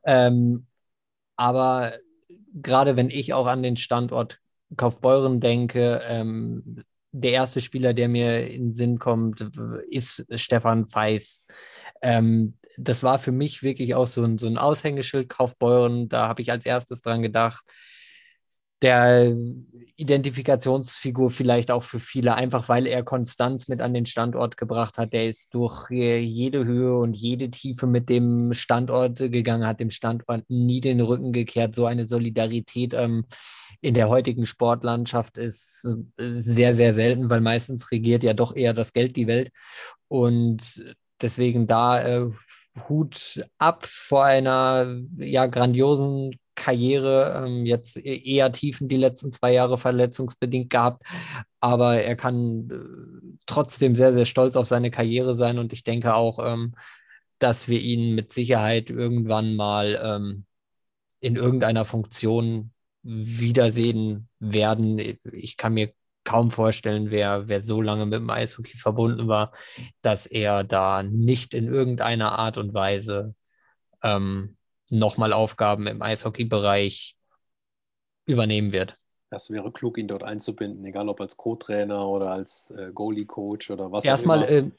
Ähm, 0.04 0.68
aber 1.36 1.94
gerade 2.54 2.96
wenn 2.96 3.10
ich 3.10 3.34
auch 3.34 3.48
an 3.48 3.64
den 3.64 3.78
Standort 3.78 4.40
Kaufbeuren 4.78 5.40
denke, 5.40 6.02
ähm, 6.08 6.84
der 7.12 7.32
erste 7.32 7.62
Spieler, 7.62 7.94
der 7.94 8.10
mir 8.10 8.48
in 8.48 8.68
den 8.68 8.74
Sinn 8.74 9.00
kommt, 9.00 9.42
ist 9.90 10.28
Stefan 10.38 10.86
Feis. 10.86 11.46
Ähm, 12.02 12.58
das 12.78 13.04
war 13.04 13.20
für 13.20 13.32
mich 13.32 13.64
wirklich 13.64 13.96
auch 13.96 14.08
so 14.08 14.24
ein, 14.24 14.38
so 14.38 14.48
ein 14.48 14.58
Aushängeschild 14.58 15.30
Kaufbeuren. 15.30 16.10
Da 16.10 16.28
habe 16.28 16.42
ich 16.42 16.52
als 16.52 16.66
erstes 16.66 17.02
dran 17.02 17.22
gedacht. 17.22 17.66
Der 18.82 19.36
Identifikationsfigur 19.96 21.32
vielleicht 21.32 21.72
auch 21.72 21.84
für 21.84 22.00
viele, 22.00 22.36
einfach 22.36 22.68
weil 22.68 22.86
er 22.86 23.04
Konstanz 23.04 23.70
mit 23.70 23.82
an 23.82 23.94
den 23.94 24.06
Standort 24.06 24.58
gebracht 24.58 24.98
hat. 24.98 25.14
Der 25.14 25.28
ist 25.28 25.54
durch 25.54 25.90
jede 25.90 26.66
Höhe 26.66 26.98
und 26.98 27.16
jede 27.16 27.50
Tiefe 27.50 27.88
mit 27.88 28.10
dem 28.10 28.54
Standort 28.54 29.18
gegangen, 29.18 29.66
hat 29.66 29.80
dem 29.80 29.90
Standort 29.90 30.44
nie 30.50 30.82
den 30.82 31.00
Rücken 31.00 31.32
gekehrt. 31.32 31.76
So 31.76 31.86
eine 31.86 32.08
Solidarität. 32.08 32.94
Ähm, 32.94 33.26
in 33.82 33.94
der 33.94 34.10
heutigen 34.10 34.46
Sportlandschaft 34.46 35.38
ist 35.38 35.88
sehr, 36.18 36.76
sehr 36.76 36.94
selten, 36.94 37.30
weil 37.30 37.42
meistens 37.42 37.92
regiert 37.92 38.24
ja 38.24 38.34
doch 38.34 38.56
eher 38.56 38.74
das 38.74 38.94
Geld 38.94 39.16
die 39.16 39.28
Welt. 39.28 39.52
Und 40.08 40.84
deswegen 41.22 41.68
da 41.68 42.04
äh, 42.04 42.32
Hut 42.90 43.46
ab 43.58 43.86
vor 43.86 44.26
einer 44.26 45.02
ja, 45.18 45.46
grandiosen 45.48 46.38
Karriere. 46.56 47.44
Ähm, 47.46 47.66
jetzt 47.66 47.98
e-, 47.98 48.22
eher 48.24 48.52
tiefen 48.52 48.88
die 48.88 48.98
letzten 48.98 49.32
zwei 49.32 49.54
Jahre 49.54 49.78
verletzungsbedingt 49.78 50.70
gehabt. 50.70 51.04
Aber 51.60 52.02
er 52.02 52.16
kann 52.16 52.70
äh, 52.70 53.36
trotzdem 53.46 53.96
sehr, 53.96 54.14
sehr 54.14 54.26
stolz 54.26 54.56
auf 54.56 54.68
seine 54.68 54.92
Karriere 54.92 55.36
sein. 55.36 55.60
Und 55.60 55.74
ich 55.74 55.84
denke 55.84 56.16
auch, 56.16 56.40
ähm, 56.40 56.76
dass 57.40 57.68
wir 57.68 57.80
ihn 57.82 58.16
mit 58.16 58.34
Sicherheit 58.34 58.90
irgendwann 58.90 59.56
mal 59.56 60.00
ähm, 60.02 60.46
in 61.20 61.36
irgendeiner 61.36 61.86
Funktion 61.86 62.72
wiedersehen 63.04 64.30
werden. 64.40 65.00
Ich 65.32 65.58
kann 65.58 65.74
mir 65.74 65.94
kaum 66.26 66.52
vorstellen, 66.52 67.12
wer, 67.12 67.48
wer 67.48 67.62
so 67.62 67.82
lange 67.82 68.06
mit 68.06 68.20
dem 68.20 68.30
Eishockey 68.30 68.78
verbunden 68.78 69.28
war, 69.28 69.52
dass 70.02 70.26
er 70.26 70.64
da 70.64 71.04
nicht 71.04 71.54
in 71.54 71.68
irgendeiner 71.68 72.38
Art 72.38 72.58
und 72.58 72.74
Weise 72.74 73.36
ähm, 74.04 74.58
nochmal 74.90 75.34
Aufgaben 75.34 75.88
im 75.88 76.02
Eishockey-Bereich 76.02 77.16
übernehmen 78.26 78.74
wird. 78.74 78.98
Das 79.30 79.50
wäre 79.50 79.72
klug, 79.72 79.98
ihn 79.98 80.08
dort 80.08 80.24
einzubinden, 80.24 80.84
egal 80.86 81.10
ob 81.10 81.22
als 81.22 81.38
Co-Trainer 81.38 82.08
oder 82.08 82.32
als 82.32 82.72
äh, 82.72 82.92
Goalie-Coach 82.94 83.72
oder 83.72 83.92
was 83.92 84.06
Erstmal, 84.06 84.44
auch 84.44 84.48
immer. 84.48 84.68
Äh, 84.68 84.72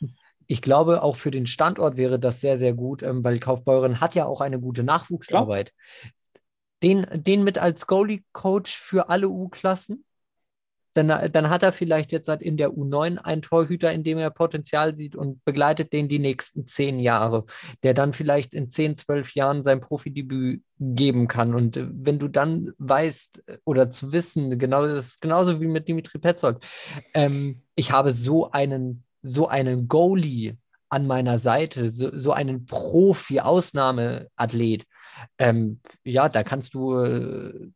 ich 0.48 0.62
glaube, 0.62 1.02
auch 1.02 1.16
für 1.16 1.32
den 1.32 1.46
Standort 1.46 1.96
wäre 1.96 2.20
das 2.20 2.40
sehr, 2.40 2.56
sehr 2.56 2.72
gut, 2.72 3.02
ähm, 3.02 3.24
weil 3.24 3.40
Kaufbeuren 3.40 4.00
hat 4.00 4.14
ja 4.14 4.26
auch 4.26 4.40
eine 4.40 4.61
gute 4.61 4.85
Nachwuchsarbeit. 4.85 5.72
Klar 5.72 6.12
den, 6.82 7.06
den 7.12 7.42
mit 7.42 7.59
als 7.59 7.87
Goalie-Coach 7.87 8.76
für 8.76 9.09
alle 9.09 9.28
U-Klassen. 9.28 10.04
Dann, 10.96 11.30
dann 11.30 11.50
hat 11.50 11.62
er 11.62 11.72
vielleicht 11.72 12.11
jetzt 12.11 12.28
halt 12.28 12.40
in 12.40 12.56
der 12.56 12.70
U9 12.70 13.18
einen 13.18 13.42
Torhüter, 13.42 13.92
in 13.92 14.02
dem 14.02 14.16
er 14.18 14.30
Potenzial 14.30 14.96
sieht 14.96 15.14
und 15.14 15.44
begleitet 15.44 15.92
den 15.92 16.09
die 16.09 16.18
nächsten 16.18 16.66
zehn 16.66 16.98
Jahre, 16.98 17.44
der 17.82 17.92
dann 17.92 18.14
vielleicht 18.14 18.54
in 18.54 18.70
zehn, 18.70 18.96
zwölf 18.96 19.35
Jahren 19.35 19.62
sein 19.62 19.80
Profidebüt 19.80 20.62
geben 20.78 21.28
kann. 21.28 21.54
Und 21.54 21.76
äh, 21.76 21.87
wenn 21.92 22.18
du 22.18 22.28
dann 22.28 22.72
weißt 22.78 23.46
äh, 23.48 23.59
oder 23.64 23.90
zu 23.90 24.12
wissen, 24.12 24.59
genau, 24.59 24.87
das 24.87 25.06
ist 25.06 25.20
genauso 25.20 25.61
wie 25.61 25.66
mit 25.66 25.87
Dimitri 25.88 26.18
Petzold, 26.18 26.64
ähm, 27.12 27.61
ich 27.74 27.92
habe 27.92 28.12
so 28.12 28.50
einen, 28.50 29.04
so 29.22 29.48
einen 29.48 29.88
Goalie 29.88 30.56
an 30.88 31.06
meiner 31.06 31.38
Seite, 31.38 31.92
so, 31.92 32.16
so 32.16 32.32
einen 32.32 32.64
Profi-Ausnahmeathlet, 32.64 34.87
ähm, 35.38 35.80
ja, 36.04 36.28
da 36.28 36.42
kannst 36.42 36.74
du 36.74 36.98
äh, 36.98 37.70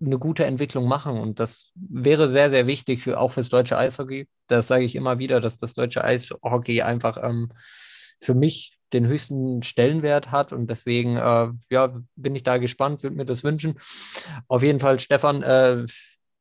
eine 0.00 0.18
gute 0.18 0.44
Entwicklung 0.44 0.86
machen. 0.86 1.18
Und 1.18 1.40
das 1.40 1.72
wäre 1.74 2.28
sehr, 2.28 2.50
sehr 2.50 2.66
wichtig 2.66 3.02
für, 3.02 3.18
auch 3.18 3.32
fürs 3.32 3.48
deutsche 3.48 3.76
Eishockey. 3.76 4.28
Das 4.46 4.68
sage 4.68 4.84
ich 4.84 4.96
immer 4.96 5.18
wieder, 5.18 5.40
dass 5.40 5.58
das 5.58 5.74
deutsche 5.74 6.04
Eishockey 6.04 6.82
einfach 6.82 7.18
ähm, 7.22 7.52
für 8.20 8.34
mich 8.34 8.78
den 8.92 9.06
höchsten 9.06 9.62
Stellenwert 9.62 10.30
hat. 10.30 10.52
Und 10.52 10.68
deswegen 10.68 11.16
äh, 11.16 11.48
ja, 11.70 12.00
bin 12.16 12.34
ich 12.34 12.42
da 12.42 12.58
gespannt, 12.58 13.02
würde 13.02 13.16
mir 13.16 13.26
das 13.26 13.44
wünschen. 13.44 13.78
Auf 14.48 14.62
jeden 14.62 14.80
Fall, 14.80 14.98
Stefan, 14.98 15.42
äh, 15.42 15.86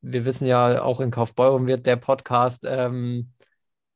wir 0.02 0.26
wissen 0.26 0.48
ja, 0.48 0.82
auch 0.82 1.02
in 1.02 1.12
Kaufbeuren 1.12 1.68
wird 1.68 1.86
der 1.86 1.98
Podcast 1.98 2.66
ähm, 2.68 3.34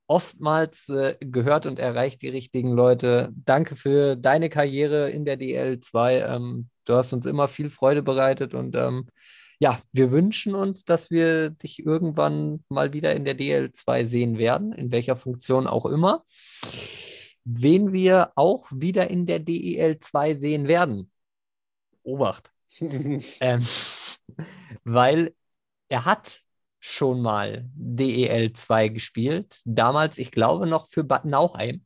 oftmals 0.08 0.89
äh, 0.89 1.15
gehört 1.19 1.65
und 1.65 1.80
erreicht 1.80 2.21
die 2.21 2.30
richtigen 2.30 2.73
Leute. 2.73 3.30
Danke 3.34 3.76
für 3.76 4.15
deine 4.15 4.49
Karriere 4.49 5.10
in 5.10 5.26
der 5.26 5.39
DL2. 5.39 6.36
Ähm, 6.36 6.69
du 6.86 6.93
hast 6.95 7.13
uns 7.13 7.26
immer 7.26 7.47
viel 7.47 7.69
Freude 7.69 8.04
bereitet 8.04 8.54
und 8.54 8.76
ähm, 8.76 9.08
ja, 9.63 9.80
wir 9.93 10.12
wünschen 10.12 10.56
uns, 10.56 10.84
dass 10.84 11.10
wir 11.10 11.52
dich 11.52 11.86
irgendwann 11.86 12.65
mal 12.67 12.91
wieder 12.91 13.15
in 13.15 13.23
der 13.23 13.38
DL2 13.38 14.06
sehen 14.06 14.38
werden, 14.38 14.73
in 14.73 14.91
welcher 14.91 15.15
Funktion 15.15 15.67
auch 15.67 15.86
immer. 15.86 16.26
Wen 17.45 17.93
wir 17.93 18.34
auch 18.36 18.67
wieder 18.73 19.10
in 19.10 19.26
der 19.26 19.39
DEL2 19.39 20.38
sehen 20.38 20.67
werden. 20.67 21.10
Obacht. 22.04 22.52
ähm, 22.82 23.65
weil 24.84 25.34
er 25.88 26.04
hat 26.04 26.41
schon 26.82 27.21
mal 27.21 27.63
DEL 27.73 28.52
2 28.52 28.89
gespielt. 28.89 29.62
Damals, 29.63 30.17
ich 30.17 30.32
glaube, 30.32 30.67
noch 30.67 30.88
für 30.88 31.06
Bad 31.06 31.23
Nauheim. 31.23 31.86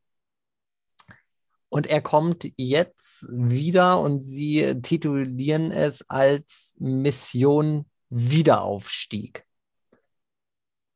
Und 1.69 1.87
er 1.87 2.01
kommt 2.01 2.49
jetzt 2.55 3.25
wieder 3.29 3.99
und 3.99 4.21
sie 4.21 4.81
titulieren 4.81 5.71
es 5.71 6.09
als 6.09 6.75
Mission 6.79 7.85
Wiederaufstieg. 8.09 9.45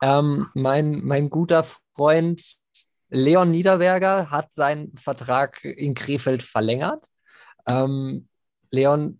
Ähm, 0.01 0.47
mein, 0.53 1.03
mein 1.03 1.29
guter 1.29 1.65
Freund 1.95 2.41
Leon 3.09 3.51
Niederberger 3.51 4.31
hat 4.31 4.53
seinen 4.53 4.95
Vertrag 4.95 5.63
in 5.65 5.93
Krefeld 5.93 6.41
verlängert. 6.41 7.05
Ähm, 7.67 8.29
Leon, 8.71 9.19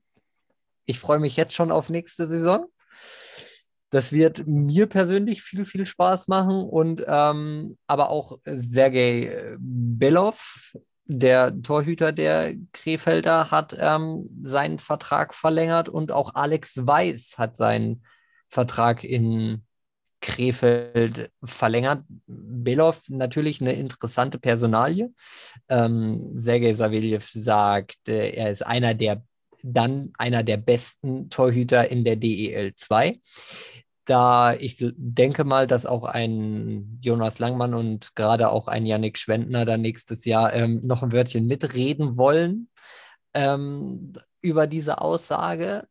ich 0.86 0.98
freue 0.98 1.20
mich 1.20 1.36
jetzt 1.36 1.54
schon 1.54 1.72
auf 1.72 1.90
nächste 1.90 2.26
Saison. 2.26 2.66
Das 3.90 4.14
wird 4.14 4.48
mir 4.48 4.88
persönlich 4.88 5.44
viel, 5.44 5.66
viel 5.66 5.86
Spaß 5.86 6.30
machen 6.30 6.64
und 6.64 7.04
ähm, 7.06 7.78
aber 7.88 8.10
auch 8.10 8.40
Sergei 8.46 9.58
Belov, 9.60 10.74
der 11.12 11.62
Torhüter 11.62 12.12
der 12.13 12.56
Krefelder, 12.71 13.52
hat 13.52 13.76
ähm, 13.78 14.28
seinen 14.43 14.80
Vertrag 14.80 15.34
verlängert 15.34 15.89
und 15.89 16.12
auch 16.12 16.36
Alex 16.36 16.86
Weiß 16.88 17.38
hat 17.38 17.58
seinen 17.58 18.04
Vertrag 18.47 19.04
in 19.04 19.63
Krefeld 20.21 21.32
verlängert. 21.43 22.06
Belov 22.28 23.02
natürlich 23.10 23.60
eine 23.60 23.74
interessante 23.74 24.39
Personalie. 24.39 25.12
Ähm, 25.67 26.32
Sergei 26.36 26.74
Savelyev 26.74 27.28
sagt, 27.30 28.08
äh, 28.08 28.30
er 28.32 28.52
ist 28.52 28.65
einer 28.65 28.93
der 28.93 29.24
dann 29.63 30.12
einer 30.17 30.43
der 30.43 30.58
besten 30.58 31.30
Torhüter 31.30 31.91
in 31.91 32.04
der 32.04 32.15
DEL 32.15 32.74
2. 32.74 33.19
Da 34.06 34.54
ich 34.56 34.78
denke 34.80 35.44
mal, 35.44 35.68
dass 35.68 35.86
auch 35.86 36.04
ein 36.04 37.00
Jonas 37.02 37.40
Langmann 37.40 37.74
und 37.74 38.16
gerade 38.16 38.50
auch 38.50 38.68
ein 38.68 38.86
Yannick 38.86 39.18
Schwendner 39.18 39.66
da 39.66 39.78
nächstes 39.78 40.26
Jahr 40.26 40.54
ähm, 40.54 40.82
noch 40.84 41.04
ein 41.04 41.12
Wörtchen 41.12 41.46
mitreden 41.46 42.18
wollen 42.18 42.70
ähm, 43.34 44.14
über 44.42 44.68
diese 44.68 45.02
Aussage. 45.02 45.88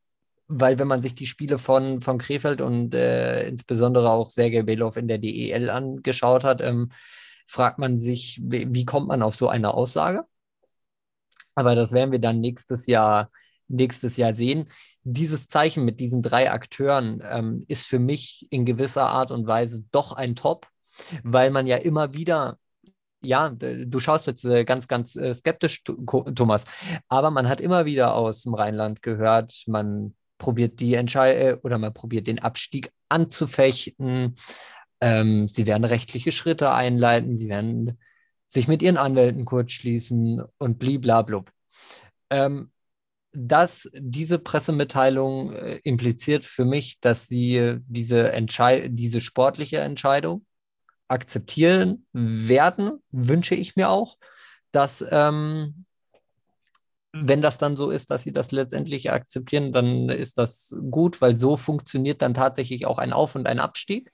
Weil 0.49 0.79
wenn 0.81 0.89
man 0.89 1.03
sich 1.03 1.15
die 1.15 1.27
Spiele 1.27 1.59
von, 1.59 2.01
von 2.01 2.19
Krefeld 2.19 2.61
und 2.61 2.93
äh, 2.95 3.49
insbesondere 3.49 4.11
auch 4.11 4.29
Sergei 4.29 4.63
Belov 4.63 4.97
in 4.97 5.07
der 5.07 5.19
DEL 5.19 5.71
angeschaut 5.71 6.43
hat, 6.43 6.61
ähm, 6.61 6.91
fragt 7.47 7.79
man 7.79 8.01
sich, 8.01 8.41
wie, 8.43 8.75
wie 8.75 8.85
kommt 8.85 9.07
man 9.07 9.23
auf 9.23 9.37
so 9.37 9.49
eine 9.49 9.73
Aussage? 9.75 10.25
Aber 11.55 11.77
das 11.77 11.93
werden 11.93 12.11
wir 12.11 12.19
dann 12.19 12.41
nächstes 12.41 12.87
Jahr 12.87 13.31
nächstes 13.71 14.17
Jahr 14.17 14.35
sehen. 14.35 14.69
Dieses 15.03 15.49
Zeichen 15.49 15.85
mit 15.85 16.01
diesen 16.01 16.23
drei 16.23 16.51
Akteuren 16.51 17.23
ähm, 17.29 17.65
ist 17.69 17.87
für 17.87 17.99
mich 17.99 18.47
in 18.51 18.67
gewisser 18.67 19.07
Art 19.07 19.31
und 19.31 19.47
Weise 19.47 19.85
doch 19.93 20.13
ein 20.13 20.37
Top, 20.37 20.69
weil 21.23 21.51
man 21.51 21.67
ja 21.67 21.77
immer 21.77 22.13
wieder 22.15 22.59
ja, 23.23 23.51
du 23.51 24.01
schaust 24.01 24.27
jetzt 24.27 24.45
äh, 24.45 24.65
ganz, 24.65 24.89
ganz 24.89 25.15
äh, 25.15 25.35
skeptisch, 25.35 25.85
Thomas, 25.85 26.65
aber 27.09 27.31
man 27.31 27.49
hat 27.49 27.61
immer 27.61 27.85
wieder 27.85 28.15
aus 28.15 28.45
dem 28.45 28.55
Rheinland 28.55 29.03
gehört, 29.03 29.65
man 29.67 30.15
probiert 30.39 30.81
die 30.81 30.95
Entscheidung 30.95 31.43
äh, 31.43 31.59
oder 31.63 31.79
man 31.79 31.95
probiert 31.95 32.27
den 32.27 32.41
Abstieg 32.41 32.91
anzufechten. 33.09 34.35
Ähm, 35.01 35.49
sie 35.49 35.67
werden 35.67 35.85
rechtliche 35.85 36.33
Schritte 36.33 36.73
einleiten, 36.73 37.39
sie 37.39 37.49
werden 37.49 37.99
sich 38.49 38.67
mit 38.67 38.83
ihren 38.83 38.97
Anwälten 38.97 39.45
kurzschließen 39.45 40.43
und 40.59 40.79
bliblablub. 40.79 41.53
Ähm, 42.31 42.73
dass 43.33 43.89
diese 43.95 44.39
Pressemitteilung 44.39 45.53
äh, 45.53 45.77
impliziert 45.85 46.45
für 46.45 46.65
mich, 46.65 47.01
dass 47.01 47.29
sie 47.29 47.77
diese, 47.87 48.33
Entschei 48.33 48.89
diese 48.89 49.21
sportliche 49.21 49.79
Entscheidung 49.79 50.45
akzeptieren 51.09 52.07
werden, 52.13 53.03
wünsche 53.11 53.55
ich 53.55 53.77
mir 53.77 53.91
auch, 53.91 54.17
dass 54.73 55.05
ähm, 55.11 55.85
wenn 57.13 57.43
das 57.43 57.59
dann 57.59 57.77
so 57.77 57.91
ist, 57.91 58.11
dass 58.11 58.23
sie 58.23 58.33
das 58.33 58.53
letztendlich 58.53 59.11
akzeptieren, 59.11 59.73
dann 59.73 60.09
ist 60.09 60.39
das 60.39 60.77
gut, 60.91 61.21
weil 61.21 61.37
so 61.37 61.57
funktioniert 61.57 62.23
dann 62.23 62.35
tatsächlich 62.35 62.87
auch 62.87 62.99
ein 62.99 63.13
Auf- 63.13 63.35
und 63.35 63.47
ein 63.47 63.59
Abstieg. 63.59 64.13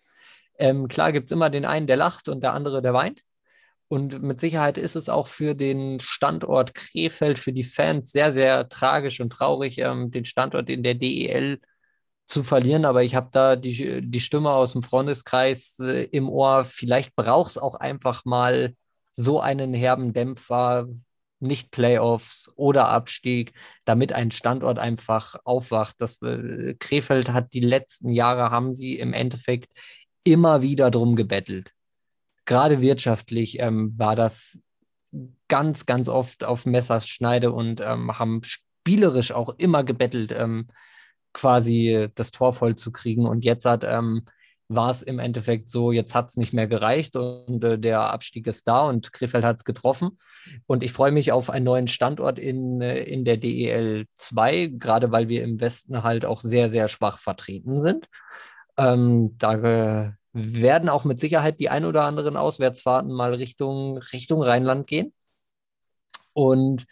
Ähm, 0.58 0.88
klar 0.88 1.12
gibt 1.12 1.26
es 1.26 1.32
immer 1.32 1.50
den 1.50 1.66
einen, 1.66 1.86
der 1.86 1.96
lacht 1.96 2.28
und 2.28 2.42
der 2.42 2.54
andere, 2.54 2.80
der 2.80 2.94
weint. 2.94 3.22
Und 3.88 4.20
mit 4.22 4.40
Sicherheit 4.40 4.78
ist 4.78 4.96
es 4.96 5.08
auch 5.08 5.28
für 5.28 5.54
den 5.54 6.00
Standort 6.00 6.74
Krefeld, 6.74 7.38
für 7.38 7.52
die 7.52 7.64
Fans 7.64 8.10
sehr, 8.10 8.32
sehr 8.32 8.68
tragisch 8.68 9.20
und 9.20 9.30
traurig, 9.30 9.78
ähm, 9.78 10.10
den 10.10 10.24
Standort 10.24 10.68
in 10.68 10.82
der 10.82 10.94
DEL 10.94 11.60
zu 12.26 12.42
verlieren. 12.42 12.84
Aber 12.84 13.04
ich 13.04 13.14
habe 13.14 13.28
da 13.32 13.54
die, 13.54 14.02
die 14.02 14.20
Stimme 14.20 14.50
aus 14.50 14.72
dem 14.72 14.82
Freundeskreis 14.82 15.78
äh, 15.78 16.04
im 16.10 16.28
Ohr. 16.28 16.64
Vielleicht 16.64 17.14
braucht 17.14 17.50
es 17.50 17.58
auch 17.58 17.76
einfach 17.76 18.24
mal 18.24 18.74
so 19.12 19.40
einen 19.40 19.72
herben 19.72 20.12
Dämpfer, 20.12 20.88
nicht 21.38 21.70
Playoffs 21.70 22.50
oder 22.56 22.88
Abstieg, 22.88 23.52
damit 23.84 24.12
ein 24.12 24.32
Standort 24.32 24.80
einfach 24.80 25.36
aufwacht. 25.44 25.96
Das 25.98 26.20
äh, 26.22 26.74
Krefeld 26.80 27.28
hat 27.28 27.52
die 27.52 27.60
letzten 27.60 28.10
Jahre 28.10 28.50
haben 28.50 28.74
sie 28.74 28.98
im 28.98 29.12
Endeffekt 29.12 29.70
immer 30.24 30.62
wieder 30.62 30.90
drum 30.90 31.14
gebettelt 31.14 31.75
gerade 32.46 32.80
wirtschaftlich 32.80 33.58
ähm, 33.60 33.98
war 33.98 34.16
das 34.16 34.62
ganz, 35.48 35.86
ganz 35.86 36.08
oft 36.08 36.44
auf 36.44 36.66
Messers 36.66 37.08
Schneide 37.08 37.52
und 37.52 37.80
ähm, 37.80 38.18
haben 38.18 38.42
spielerisch 38.44 39.32
auch 39.32 39.50
immer 39.58 39.84
gebettelt, 39.84 40.34
ähm, 40.36 40.68
quasi 41.32 42.08
das 42.14 42.30
Tor 42.30 42.52
voll 42.54 42.76
zu 42.76 42.92
kriegen. 42.92 43.26
Und 43.26 43.44
jetzt 43.44 43.64
hat 43.64 43.84
ähm, 43.84 44.26
war 44.68 44.90
es 44.90 45.02
im 45.02 45.18
Endeffekt 45.18 45.70
so, 45.70 45.92
jetzt 45.92 46.14
hat 46.14 46.28
es 46.28 46.36
nicht 46.36 46.52
mehr 46.52 46.66
gereicht 46.66 47.16
und 47.16 47.62
äh, 47.62 47.78
der 47.78 48.00
Abstieg 48.12 48.46
ist 48.46 48.66
da 48.66 48.88
und 48.88 49.12
Krefeld 49.12 49.44
hat 49.44 49.58
es 49.58 49.64
getroffen. 49.64 50.18
Und 50.66 50.82
ich 50.82 50.92
freue 50.92 51.12
mich 51.12 51.32
auf 51.32 51.50
einen 51.50 51.64
neuen 51.64 51.88
Standort 51.88 52.38
in, 52.38 52.80
äh, 52.80 53.02
in 53.02 53.24
der 53.24 53.36
DEL 53.36 54.06
2, 54.14 54.72
gerade 54.78 55.12
weil 55.12 55.28
wir 55.28 55.42
im 55.42 55.60
Westen 55.60 56.02
halt 56.02 56.24
auch 56.24 56.40
sehr, 56.40 56.70
sehr 56.70 56.88
schwach 56.88 57.18
vertreten 57.18 57.80
sind. 57.80 58.08
Ähm, 58.76 59.36
da 59.38 59.54
äh, 59.54 60.12
werden 60.36 60.88
auch 60.88 61.04
mit 61.04 61.18
Sicherheit 61.18 61.58
die 61.60 61.70
ein 61.70 61.84
oder 61.84 62.04
anderen 62.04 62.36
Auswärtsfahrten 62.36 63.10
mal 63.10 63.34
Richtung, 63.34 63.98
Richtung 63.98 64.42
Rheinland 64.42 64.86
gehen. 64.86 65.14
Und 66.34 66.86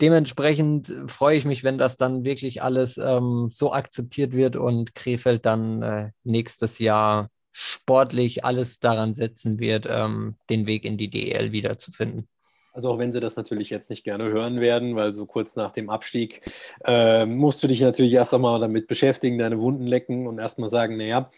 dementsprechend 0.00 0.92
freue 1.06 1.38
ich 1.38 1.46
mich, 1.46 1.64
wenn 1.64 1.78
das 1.78 1.96
dann 1.96 2.24
wirklich 2.24 2.62
alles 2.62 2.98
ähm, 2.98 3.48
so 3.50 3.72
akzeptiert 3.72 4.32
wird 4.32 4.56
und 4.56 4.94
Krefeld 4.94 5.46
dann 5.46 5.82
äh, 5.82 6.10
nächstes 6.22 6.78
Jahr 6.78 7.30
sportlich 7.52 8.44
alles 8.44 8.80
daran 8.80 9.14
setzen 9.14 9.58
wird, 9.58 9.86
ähm, 9.88 10.36
den 10.50 10.66
Weg 10.66 10.84
in 10.84 10.98
die 10.98 11.08
DEL 11.08 11.52
wiederzufinden. 11.52 12.28
Also 12.74 12.90
auch 12.90 12.98
wenn 12.98 13.12
sie 13.12 13.20
das 13.20 13.36
natürlich 13.36 13.70
jetzt 13.70 13.88
nicht 13.88 14.02
gerne 14.02 14.24
hören 14.24 14.60
werden, 14.60 14.96
weil 14.96 15.12
so 15.12 15.26
kurz 15.26 15.54
nach 15.54 15.70
dem 15.70 15.90
Abstieg 15.90 16.42
äh, 16.84 17.24
musst 17.24 17.62
du 17.62 17.68
dich 17.68 17.80
natürlich 17.80 18.12
erst 18.12 18.34
einmal 18.34 18.58
damit 18.58 18.88
beschäftigen, 18.88 19.38
deine 19.38 19.60
Wunden 19.60 19.86
lecken 19.86 20.26
und 20.26 20.38
erstmal 20.38 20.68
sagen, 20.68 20.96
naja, 20.96 21.30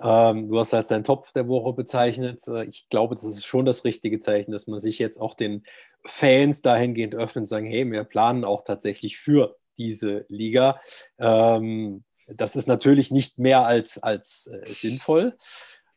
ähm, 0.00 0.48
du 0.48 0.58
hast 0.58 0.72
als 0.72 0.86
dein 0.88 1.02
Top 1.02 1.32
der 1.32 1.48
Woche 1.48 1.72
bezeichnet. 1.72 2.46
Äh, 2.46 2.66
ich 2.66 2.88
glaube, 2.88 3.16
das 3.16 3.24
ist 3.24 3.44
schon 3.44 3.64
das 3.64 3.84
richtige 3.84 4.20
Zeichen, 4.20 4.52
dass 4.52 4.68
man 4.68 4.78
sich 4.78 5.00
jetzt 5.00 5.20
auch 5.20 5.34
den 5.34 5.64
Fans 6.04 6.62
dahingehend 6.62 7.16
öffnet 7.16 7.42
und 7.42 7.46
sagen, 7.46 7.66
hey, 7.66 7.90
wir 7.90 8.04
planen 8.04 8.44
auch 8.44 8.62
tatsächlich 8.62 9.18
für 9.18 9.56
diese 9.76 10.26
Liga. 10.28 10.80
Ähm, 11.18 12.04
das 12.28 12.54
ist 12.54 12.68
natürlich 12.68 13.10
nicht 13.10 13.40
mehr 13.40 13.66
als, 13.66 14.00
als 14.00 14.46
äh, 14.46 14.72
sinnvoll. 14.72 15.36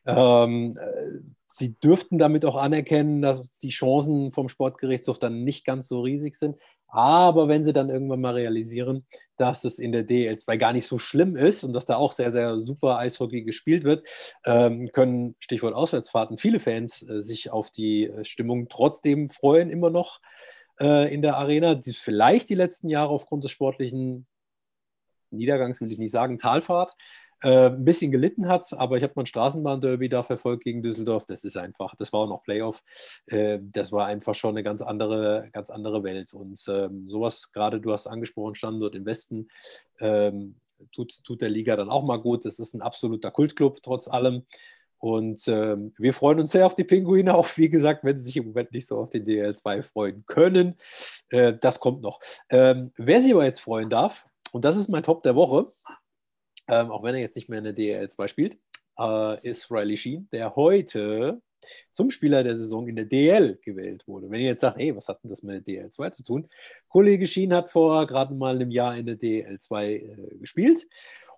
Ähm, 0.06 0.76
äh, 0.76 1.20
Sie 1.50 1.74
dürften 1.80 2.18
damit 2.18 2.44
auch 2.44 2.56
anerkennen, 2.56 3.22
dass 3.22 3.58
die 3.58 3.70
Chancen 3.70 4.32
vom 4.32 4.50
Sportgerichtshof 4.50 5.18
dann 5.18 5.44
nicht 5.44 5.64
ganz 5.64 5.88
so 5.88 6.02
riesig 6.02 6.36
sind. 6.36 6.56
Aber 6.88 7.48
wenn 7.48 7.64
sie 7.64 7.72
dann 7.72 7.90
irgendwann 7.90 8.20
mal 8.20 8.34
realisieren, 8.34 9.06
dass 9.36 9.64
es 9.64 9.78
in 9.78 9.92
der 9.92 10.06
DL2 10.06 10.56
gar 10.56 10.72
nicht 10.72 10.86
so 10.86 10.98
schlimm 10.98 11.36
ist 11.36 11.64
und 11.64 11.72
dass 11.72 11.86
da 11.86 11.96
auch 11.96 12.12
sehr, 12.12 12.30
sehr 12.30 12.60
super 12.60 12.98
Eishockey 12.98 13.42
gespielt 13.42 13.84
wird, 13.84 14.06
ähm, 14.46 14.90
können, 14.92 15.36
Stichwort 15.38 15.74
Auswärtsfahrten, 15.74 16.38
viele 16.38 16.60
Fans 16.60 17.06
äh, 17.08 17.20
sich 17.20 17.50
auf 17.50 17.70
die 17.70 18.04
äh, 18.04 18.24
Stimmung 18.24 18.68
trotzdem 18.68 19.28
freuen, 19.28 19.70
immer 19.70 19.90
noch 19.90 20.20
äh, 20.80 21.12
in 21.12 21.22
der 21.22 21.36
Arena, 21.36 21.74
die 21.74 21.92
vielleicht 21.92 22.48
die 22.48 22.54
letzten 22.54 22.88
Jahre 22.88 23.10
aufgrund 23.10 23.44
des 23.44 23.50
sportlichen 23.50 24.26
Niedergangs, 25.30 25.80
will 25.80 25.92
ich 25.92 25.98
nicht 25.98 26.10
sagen, 26.10 26.38
Talfahrt, 26.38 26.94
äh, 27.42 27.66
ein 27.66 27.84
bisschen 27.84 28.10
gelitten 28.10 28.48
hat, 28.48 28.72
aber 28.72 28.96
ich 28.96 29.02
habe 29.02 29.12
mein 29.16 29.26
Straßenbahnderby 29.26 30.08
da 30.08 30.22
verfolgt 30.22 30.64
gegen 30.64 30.82
Düsseldorf. 30.82 31.26
Das 31.26 31.44
ist 31.44 31.56
einfach, 31.56 31.94
das 31.96 32.12
war 32.12 32.20
auch 32.20 32.28
noch 32.28 32.42
Playoff. 32.42 32.82
Äh, 33.26 33.58
das 33.62 33.92
war 33.92 34.06
einfach 34.06 34.34
schon 34.34 34.50
eine 34.50 34.62
ganz 34.62 34.82
andere, 34.82 35.48
ganz 35.52 35.70
andere 35.70 36.02
Welt. 36.02 36.32
Und 36.34 36.60
ähm, 36.68 37.08
sowas, 37.08 37.52
gerade 37.52 37.80
du 37.80 37.92
hast 37.92 38.06
angesprochen, 38.06 38.54
Standort 38.54 38.94
im 38.94 39.06
Westen, 39.06 39.48
ähm, 40.00 40.56
tut, 40.92 41.22
tut 41.24 41.42
der 41.42 41.50
Liga 41.50 41.76
dann 41.76 41.90
auch 41.90 42.02
mal 42.02 42.18
gut. 42.18 42.44
Das 42.44 42.58
ist 42.58 42.74
ein 42.74 42.82
absoluter 42.82 43.30
Kultclub, 43.30 43.82
trotz 43.82 44.08
allem. 44.08 44.44
Und 44.98 45.46
ähm, 45.46 45.92
wir 45.96 46.12
freuen 46.12 46.40
uns 46.40 46.50
sehr 46.50 46.66
auf 46.66 46.74
die 46.74 46.84
Pinguine, 46.84 47.34
auch 47.34 47.48
wie 47.56 47.68
gesagt, 47.68 48.02
wenn 48.02 48.18
sie 48.18 48.24
sich 48.24 48.36
im 48.36 48.46
Moment 48.46 48.72
nicht 48.72 48.88
so 48.88 48.98
auf 48.98 49.10
den 49.10 49.24
DL2 49.26 49.82
freuen 49.82 50.24
können. 50.26 50.74
Äh, 51.30 51.54
das 51.60 51.78
kommt 51.78 52.02
noch. 52.02 52.20
Ähm, 52.50 52.92
wer 52.96 53.22
sich 53.22 53.32
aber 53.32 53.44
jetzt 53.44 53.60
freuen 53.60 53.90
darf, 53.90 54.26
und 54.52 54.64
das 54.64 54.76
ist 54.76 54.88
mein 54.88 55.02
Top 55.02 55.22
der 55.22 55.36
Woche, 55.36 55.72
ähm, 56.68 56.90
auch 56.90 57.02
wenn 57.02 57.14
er 57.14 57.20
jetzt 57.20 57.36
nicht 57.36 57.48
mehr 57.48 57.58
in 57.58 57.64
der 57.64 57.76
DL2 57.76 58.28
spielt, 58.28 58.58
äh, 58.98 59.48
ist 59.48 59.70
Riley 59.70 59.96
Sheen, 59.96 60.28
der 60.32 60.54
heute 60.56 61.40
zum 61.90 62.10
Spieler 62.10 62.44
der 62.44 62.56
Saison 62.56 62.86
in 62.86 62.96
der 62.96 63.04
DL 63.04 63.58
gewählt 63.62 64.06
wurde. 64.06 64.30
Wenn 64.30 64.40
ihr 64.40 64.48
jetzt 64.48 64.60
sagt, 64.60 64.78
hey, 64.78 64.94
was 64.94 65.08
hat 65.08 65.22
denn 65.22 65.30
das 65.30 65.42
mit 65.42 65.66
der 65.66 65.88
DL2 65.88 66.12
zu 66.12 66.22
tun? 66.22 66.48
Kollege 66.88 67.26
Sheen 67.26 67.52
hat 67.52 67.70
vor 67.70 68.06
gerade 68.06 68.34
mal 68.34 68.54
einem 68.54 68.70
Jahr 68.70 68.96
in 68.96 69.06
der 69.06 69.16
DL2 69.16 69.84
äh, 69.84 70.38
gespielt 70.38 70.86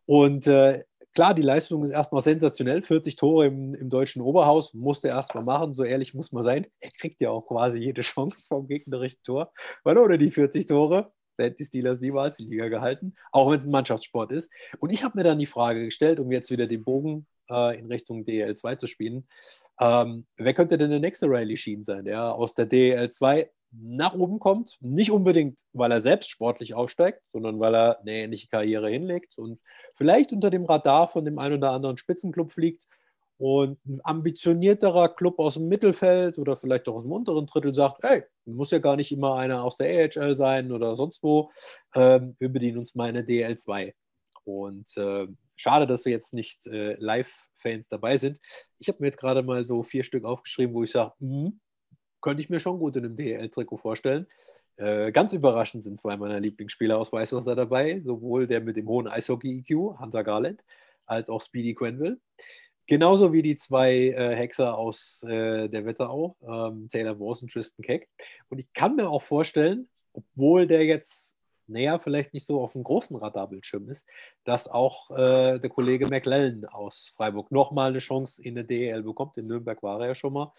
und 0.06 0.46
äh, 0.46 0.82
klar, 1.14 1.34
die 1.34 1.42
Leistung 1.42 1.82
ist 1.82 1.90
erstmal 1.90 2.22
sensationell. 2.22 2.82
40 2.82 3.16
Tore 3.16 3.46
im, 3.46 3.74
im 3.74 3.90
deutschen 3.90 4.22
Oberhaus 4.22 4.74
musste 4.74 5.08
er 5.08 5.16
erstmal 5.16 5.44
machen. 5.44 5.72
So 5.72 5.84
ehrlich 5.84 6.14
muss 6.14 6.32
man 6.32 6.42
sein. 6.42 6.66
Er 6.80 6.90
kriegt 6.90 7.20
ja 7.20 7.30
auch 7.30 7.46
quasi 7.46 7.78
jede 7.78 8.00
Chance 8.02 8.46
vom 8.48 8.66
gegnerischen 8.66 9.22
Tor. 9.22 9.52
Weil 9.84 9.98
ohne 9.98 10.18
die 10.18 10.30
40 10.30 10.66
Tore 10.66 11.12
da 11.40 11.46
hätten 11.46 11.56
die 11.56 11.64
Steelers 11.64 12.00
niemals 12.00 12.36
die 12.36 12.44
Liga 12.44 12.68
gehalten, 12.68 13.14
auch 13.32 13.50
wenn 13.50 13.58
es 13.58 13.66
ein 13.66 13.70
Mannschaftssport 13.70 14.30
ist. 14.32 14.52
Und 14.78 14.92
ich 14.92 15.02
habe 15.02 15.16
mir 15.18 15.24
dann 15.24 15.38
die 15.38 15.46
Frage 15.46 15.84
gestellt, 15.84 16.20
um 16.20 16.30
jetzt 16.30 16.50
wieder 16.50 16.66
den 16.66 16.84
Bogen 16.84 17.26
äh, 17.48 17.78
in 17.78 17.86
Richtung 17.86 18.24
DL2 18.24 18.76
zu 18.76 18.86
spielen, 18.86 19.26
ähm, 19.80 20.26
wer 20.36 20.54
könnte 20.54 20.78
denn 20.78 20.90
der 20.90 21.00
nächste 21.00 21.26
Riley 21.26 21.56
Sheen 21.56 21.82
sein, 21.82 22.04
der 22.04 22.34
aus 22.34 22.54
der 22.54 22.68
DL2 22.68 23.48
nach 23.72 24.14
oben 24.14 24.38
kommt? 24.38 24.76
Nicht 24.80 25.10
unbedingt, 25.10 25.60
weil 25.72 25.92
er 25.92 26.00
selbst 26.00 26.30
sportlich 26.30 26.74
aufsteigt, 26.74 27.22
sondern 27.28 27.58
weil 27.60 27.74
er 27.74 28.00
eine 28.00 28.12
ähnliche 28.12 28.48
Karriere 28.48 28.90
hinlegt 28.90 29.38
und 29.38 29.60
vielleicht 29.94 30.32
unter 30.32 30.50
dem 30.50 30.64
Radar 30.64 31.08
von 31.08 31.24
dem 31.24 31.38
einen 31.38 31.56
oder 31.56 31.70
anderen 31.70 31.96
Spitzenclub 31.96 32.52
fliegt 32.52 32.86
und 33.40 33.78
ein 33.86 34.00
ambitionierterer 34.04 35.14
Club 35.14 35.38
aus 35.38 35.54
dem 35.54 35.68
Mittelfeld 35.68 36.36
oder 36.36 36.56
vielleicht 36.56 36.86
auch 36.88 36.96
aus 36.96 37.04
dem 37.04 37.12
unteren 37.12 37.46
Drittel 37.46 37.72
sagt, 37.72 38.02
hey, 38.02 38.22
muss 38.44 38.70
ja 38.70 38.80
gar 38.80 38.96
nicht 38.96 39.12
immer 39.12 39.36
einer 39.36 39.64
aus 39.64 39.78
der 39.78 40.10
AHL 40.14 40.34
sein 40.34 40.70
oder 40.70 40.94
sonst 40.94 41.22
wo. 41.22 41.50
Ähm, 41.94 42.36
wir 42.38 42.50
bedienen 42.50 42.76
uns 42.76 42.94
mal 42.94 43.08
eine 43.08 43.22
DL2. 43.22 43.94
Und 44.44 44.94
äh, 44.98 45.26
schade, 45.56 45.86
dass 45.86 46.04
wir 46.04 46.12
jetzt 46.12 46.34
nicht 46.34 46.66
äh, 46.66 46.96
Live-Fans 46.98 47.88
dabei 47.88 48.18
sind. 48.18 48.38
Ich 48.78 48.88
habe 48.88 48.98
mir 49.00 49.06
jetzt 49.06 49.18
gerade 49.18 49.42
mal 49.42 49.64
so 49.64 49.82
vier 49.84 50.04
Stück 50.04 50.26
aufgeschrieben, 50.26 50.74
wo 50.74 50.82
ich 50.82 50.90
sage, 50.90 51.14
hm, 51.20 51.60
könnte 52.20 52.42
ich 52.42 52.50
mir 52.50 52.60
schon 52.60 52.78
gut 52.78 52.96
in 52.96 53.06
einem 53.06 53.16
DL-Trikot 53.16 53.78
vorstellen. 53.78 54.26
Äh, 54.76 55.12
ganz 55.12 55.32
überraschend 55.32 55.82
sind 55.82 55.98
zwei 55.98 56.18
meiner 56.18 56.40
Lieblingsspieler 56.40 56.98
aus 56.98 57.10
Weißwasser 57.10 57.56
dabei, 57.56 58.02
sowohl 58.04 58.46
der 58.46 58.60
mit 58.60 58.76
dem 58.76 58.86
hohen 58.86 59.08
Eishockey-EQ, 59.08 59.98
Hunter 59.98 60.24
Garland, 60.24 60.62
als 61.06 61.30
auch 61.30 61.40
Speedy 61.40 61.74
Quenville. 61.74 62.20
Genauso 62.90 63.32
wie 63.32 63.42
die 63.42 63.54
zwei 63.54 64.08
äh, 64.08 64.34
Hexer 64.34 64.76
aus 64.76 65.22
äh, 65.22 65.68
der 65.68 65.86
Wetterau, 65.86 66.34
ähm, 66.42 66.88
Taylor 66.90 67.20
Wars 67.20 67.40
und 67.40 67.52
Tristan 67.52 67.84
Keck. 67.84 68.08
Und 68.48 68.58
ich 68.58 68.72
kann 68.72 68.96
mir 68.96 69.08
auch 69.08 69.22
vorstellen, 69.22 69.88
obwohl 70.12 70.66
der 70.66 70.84
jetzt 70.84 71.38
näher 71.68 72.00
vielleicht 72.00 72.34
nicht 72.34 72.44
so 72.44 72.60
auf 72.60 72.72
dem 72.72 72.82
großen 72.82 73.16
Radarbildschirm 73.16 73.88
ist, 73.88 74.08
dass 74.42 74.66
auch 74.66 75.08
äh, 75.12 75.60
der 75.60 75.70
Kollege 75.70 76.08
McLellan 76.08 76.64
aus 76.64 77.12
Freiburg 77.14 77.52
nochmal 77.52 77.90
eine 77.90 78.00
Chance 78.00 78.42
in 78.42 78.56
der 78.56 78.64
DEL 78.64 79.04
bekommt. 79.04 79.38
In 79.38 79.46
Nürnberg 79.46 79.80
war 79.84 80.00
er 80.00 80.08
ja 80.08 80.14
schon 80.16 80.32
mal. 80.32 80.52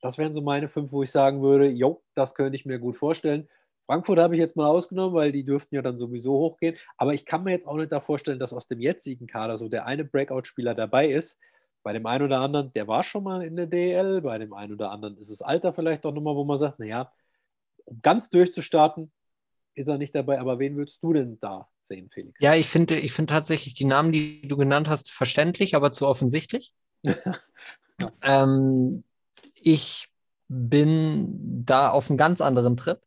Das 0.00 0.16
wären 0.16 0.32
so 0.32 0.40
meine 0.40 0.70
fünf, 0.70 0.92
wo 0.92 1.02
ich 1.02 1.10
sagen 1.10 1.42
würde, 1.42 1.68
jo, 1.68 2.02
das 2.14 2.34
könnte 2.34 2.56
ich 2.56 2.64
mir 2.64 2.78
gut 2.78 2.96
vorstellen. 2.96 3.50
Frankfurt 3.90 4.20
habe 4.20 4.36
ich 4.36 4.40
jetzt 4.40 4.54
mal 4.54 4.68
ausgenommen, 4.68 5.16
weil 5.16 5.32
die 5.32 5.42
dürften 5.42 5.74
ja 5.74 5.82
dann 5.82 5.96
sowieso 5.96 6.32
hochgehen. 6.32 6.76
Aber 6.96 7.12
ich 7.12 7.26
kann 7.26 7.42
mir 7.42 7.50
jetzt 7.50 7.66
auch 7.66 7.76
nicht 7.76 7.90
da 7.90 7.98
vorstellen, 7.98 8.38
dass 8.38 8.52
aus 8.52 8.68
dem 8.68 8.80
jetzigen 8.80 9.26
Kader 9.26 9.58
so 9.58 9.68
der 9.68 9.84
eine 9.84 10.04
Breakout-Spieler 10.04 10.76
dabei 10.76 11.08
ist. 11.08 11.40
Bei 11.82 11.92
dem 11.92 12.06
einen 12.06 12.26
oder 12.26 12.38
anderen, 12.38 12.72
der 12.72 12.86
war 12.86 13.02
schon 13.02 13.24
mal 13.24 13.42
in 13.42 13.56
der 13.56 13.66
DL, 13.66 14.20
bei 14.20 14.38
dem 14.38 14.52
einen 14.52 14.74
oder 14.74 14.92
anderen 14.92 15.18
ist 15.18 15.32
das 15.32 15.42
Alter 15.42 15.72
vielleicht 15.72 16.06
auch 16.06 16.14
nochmal, 16.14 16.36
wo 16.36 16.44
man 16.44 16.56
sagt, 16.56 16.78
naja, 16.78 17.12
um 17.84 18.00
ganz 18.00 18.30
durchzustarten, 18.30 19.10
ist 19.74 19.88
er 19.88 19.98
nicht 19.98 20.14
dabei. 20.14 20.38
Aber 20.38 20.60
wen 20.60 20.76
würdest 20.76 21.02
du 21.02 21.12
denn 21.12 21.38
da 21.40 21.68
sehen, 21.82 22.10
Felix? 22.12 22.40
Ja, 22.40 22.54
ich 22.54 22.68
finde 22.68 22.96
ich 23.00 23.12
find 23.12 23.28
tatsächlich 23.28 23.74
die 23.74 23.86
Namen, 23.86 24.12
die 24.12 24.46
du 24.46 24.56
genannt 24.56 24.86
hast, 24.86 25.10
verständlich, 25.10 25.74
aber 25.74 25.90
zu 25.90 26.06
offensichtlich. 26.06 26.72
ähm, 28.22 29.02
ich 29.56 30.12
bin 30.46 31.64
da 31.66 31.90
auf 31.90 32.08
einem 32.08 32.18
ganz 32.18 32.40
anderen 32.40 32.76
Trip. 32.76 33.00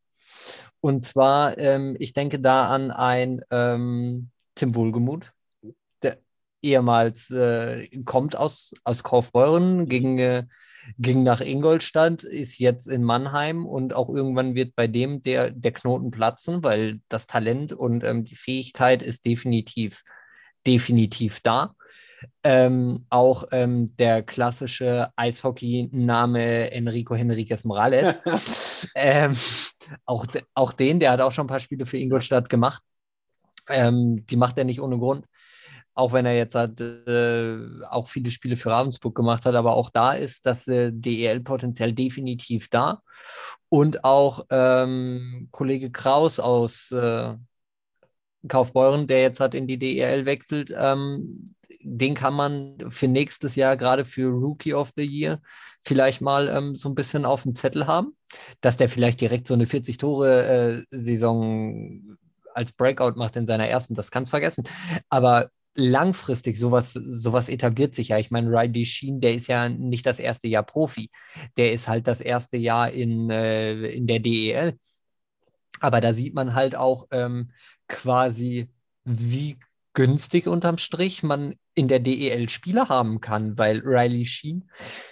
Und 0.84 1.06
zwar, 1.06 1.58
ähm, 1.60 1.96
ich 1.98 2.12
denke 2.12 2.42
da 2.42 2.68
an 2.68 2.92
ein 2.92 3.40
ähm, 3.52 4.32
Tim 4.54 4.76
Wohlgemuth. 4.76 5.32
Der, 6.02 6.18
ehemals 6.62 7.32
äh, 7.32 7.88
kommt 8.04 8.36
aus, 8.36 8.74
aus 8.84 9.02
Kaufbeuren, 9.02 9.88
ging, 9.88 10.20
äh, 10.20 10.44
ging 11.00 11.24
nach 11.24 11.40
Ingolstadt, 11.40 12.26
ist 12.26 12.60
jetzt 12.60 12.88
in 12.90 13.02
Mannheim 13.02 13.66
und 13.66 13.96
auch 13.96 14.10
irgendwann 14.10 14.56
wird 14.56 14.76
bei 14.76 14.88
dem 14.88 15.22
der, 15.24 15.52
der 15.52 15.72
Knoten 15.72 16.12
platzen, 16.12 16.66
weil 16.66 17.00
das 17.08 17.28
Talent 17.28 17.72
und 17.72 18.04
ähm, 18.04 18.26
die 18.26 18.36
Fähigkeit 18.36 19.02
ist 19.02 19.26
definitiv, 19.26 20.04
definitiv 20.68 21.40
da. 21.40 21.76
Ähm, 22.44 23.06
auch 23.10 23.46
ähm, 23.52 23.96
der 23.96 24.22
klassische 24.22 25.10
Eishockey-Name 25.16 26.72
Enrico 26.72 27.16
Henriquez 27.16 27.64
Morales. 27.64 28.20
ähm, 28.96 29.32
auch, 30.06 30.26
auch 30.54 30.74
den, 30.74 31.00
der 31.00 31.12
hat 31.12 31.22
auch 31.22 31.32
schon 31.32 31.46
ein 31.46 31.50
paar 31.50 31.60
Spiele 31.60 31.86
für 31.86 31.98
Ingolstadt 31.98 32.50
gemacht. 32.50 32.84
Ähm, 33.70 34.26
die 34.26 34.36
macht 34.36 34.58
er 34.58 34.66
nicht 34.66 34.82
ohne 34.82 34.98
Grund 34.98 35.26
auch 35.96 36.14
wenn 36.14 36.26
er 36.26 36.36
jetzt 36.36 36.56
hat, 36.56 36.82
äh, 36.82 37.58
auch 37.90 38.08
viele 38.08 38.32
Spiele 38.32 38.56
für 38.56 38.72
Ravensburg 38.72 39.16
gemacht 39.16 39.46
hat, 39.46 39.56
aber 39.56 39.76
auch 39.76 39.90
da 39.90 40.14
ist 40.14 40.46
das 40.46 40.68
äh, 40.68 40.92
DEL-Potenzial 40.92 41.94
definitiv 41.94 42.70
da. 42.70 43.02
Und 43.70 44.04
auch 44.04 44.46
ähm, 44.50 45.50
Kollege 45.52 45.92
Kraus 45.92 46.40
aus 46.40 46.92
äh, 46.92 47.36
Kaufbeuren, 48.48 49.08
der 49.08 49.22
jetzt 49.22 49.40
hat 49.40 49.56
in 49.56 49.68
die 49.68 49.78
DEL 49.78 50.26
wechselt, 50.26 50.74
ähm, 50.78 51.56
den 51.82 52.16
kann 52.16 52.34
man 52.34 52.78
für 52.90 53.08
nächstes 53.08 53.56
Jahr, 53.56 53.78
gerade 53.78 54.06
für 54.06 54.30
Rookie 54.30 54.74
of 54.74 54.92
the 54.96 55.06
Year, 55.06 55.42
vielleicht 55.82 56.22
mal 56.22 56.48
ähm, 56.48 56.76
so 56.76 56.90
ein 56.90 56.96
bisschen 56.96 57.26
auf 57.26 57.44
dem 57.44 57.54
Zettel 57.56 57.88
haben, 57.88 58.16
dass 58.62 58.78
der 58.78 58.90
vielleicht 58.90 59.22
direkt 59.22 59.48
so 59.48 59.54
eine 59.54 59.66
40-Tore-Saison 59.66 61.74
äh, 61.74 62.00
als 62.54 62.72
Breakout 62.72 63.18
macht 63.18 63.36
in 63.36 63.48
seiner 63.48 63.68
ersten, 63.68 63.96
das 63.96 64.12
kannst 64.12 64.30
vergessen. 64.30 64.64
Aber 65.10 65.50
langfristig 65.76 66.60
sowas, 66.60 66.94
sowas 66.94 67.50
etabliert 67.50 67.96
sich 67.96 68.10
ja. 68.10 68.20
Ich 68.20 68.32
meine, 68.32 68.50
Riley 68.50 68.86
Sheen, 68.86 69.22
der 69.22 69.34
ist 69.34 69.48
ja 69.48 69.70
nicht 69.70 70.06
das 70.06 70.20
erste 70.20 70.48
Jahr 70.48 70.64
Profi. 70.64 71.10
Der 71.58 71.74
ist 71.74 71.88
halt 71.88 72.08
das 72.08 72.22
erste 72.22 72.58
Jahr 72.58 72.92
in, 72.92 73.30
äh, 73.30 73.88
in 73.88 74.08
der 74.08 74.20
DEL. 74.20 74.78
Aber 75.80 76.00
da 76.00 76.14
sieht 76.14 76.36
man 76.36 76.54
halt 76.54 76.76
auch 76.76 77.08
ähm, 77.12 77.52
quasi, 77.94 78.70
wie 79.06 79.58
günstig 79.94 80.48
unterm 80.48 80.78
Strich 80.78 81.24
man 81.24 81.56
in 81.76 81.88
der 81.88 82.00
DEL 82.00 82.50
Spieler 82.50 82.90
haben 82.90 83.22
kann, 83.22 83.58
weil 83.58 83.82
Riley 83.86 84.26
Sheen 84.26 84.70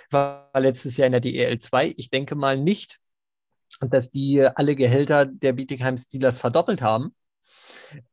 war 0.09 0.49
letztes 0.57 0.97
Jahr 0.97 1.05
in 1.07 1.13
der 1.13 1.21
DEL 1.21 1.59
2. 1.59 1.93
Ich 1.97 2.09
denke 2.09 2.36
mal 2.36 2.57
nicht, 2.57 2.99
dass 3.79 4.11
die 4.11 4.41
alle 4.41 4.75
Gehälter 4.75 5.25
der 5.25 5.53
Bietigheim 5.53 5.97
Steelers 5.97 6.39
verdoppelt 6.39 6.82
haben. 6.82 7.15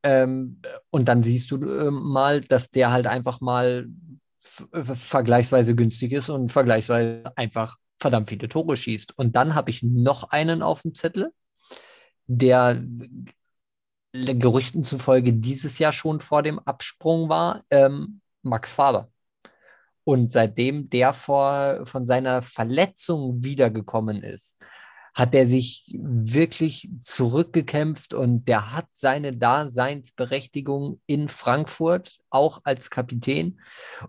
Ähm, 0.03 0.61
und 0.89 1.07
dann 1.07 1.23
siehst 1.23 1.51
du 1.51 1.57
äh, 1.57 1.91
mal, 1.91 2.41
dass 2.41 2.69
der 2.69 2.91
halt 2.91 3.07
einfach 3.07 3.41
mal 3.41 3.87
vergleichsweise 4.71 5.75
günstig 5.75 6.11
ist 6.11 6.29
und 6.29 6.51
vergleichsweise 6.51 7.31
einfach 7.35 7.77
verdammt 7.97 8.29
viele 8.29 8.49
Tore 8.49 8.77
schießt. 8.77 9.17
Und 9.17 9.35
dann 9.35 9.55
habe 9.55 9.69
ich 9.69 9.83
noch 9.83 10.31
einen 10.31 10.61
auf 10.61 10.81
dem 10.81 10.93
Zettel, 10.93 11.31
der 12.27 12.83
Gerüchten 14.11 14.83
zufolge 14.83 15.33
dieses 15.33 15.79
Jahr 15.79 15.93
schon 15.93 16.19
vor 16.19 16.41
dem 16.43 16.59
Absprung 16.59 17.29
war, 17.29 17.63
ähm, 17.69 18.21
Max 18.41 18.73
Faber. 18.73 19.09
Und 20.03 20.33
seitdem 20.33 20.89
der 20.89 21.13
vor, 21.13 21.85
von 21.85 22.07
seiner 22.07 22.41
Verletzung 22.41 23.43
wiedergekommen 23.43 24.23
ist, 24.23 24.57
hat 25.13 25.35
er 25.35 25.47
sich 25.47 25.85
wirklich 25.93 26.89
zurückgekämpft 27.01 28.13
und 28.13 28.45
der 28.47 28.73
hat 28.73 28.87
seine 28.95 29.35
Daseinsberechtigung 29.35 31.01
in 31.05 31.27
Frankfurt, 31.27 32.19
auch 32.29 32.61
als 32.63 32.89
Kapitän. 32.89 33.59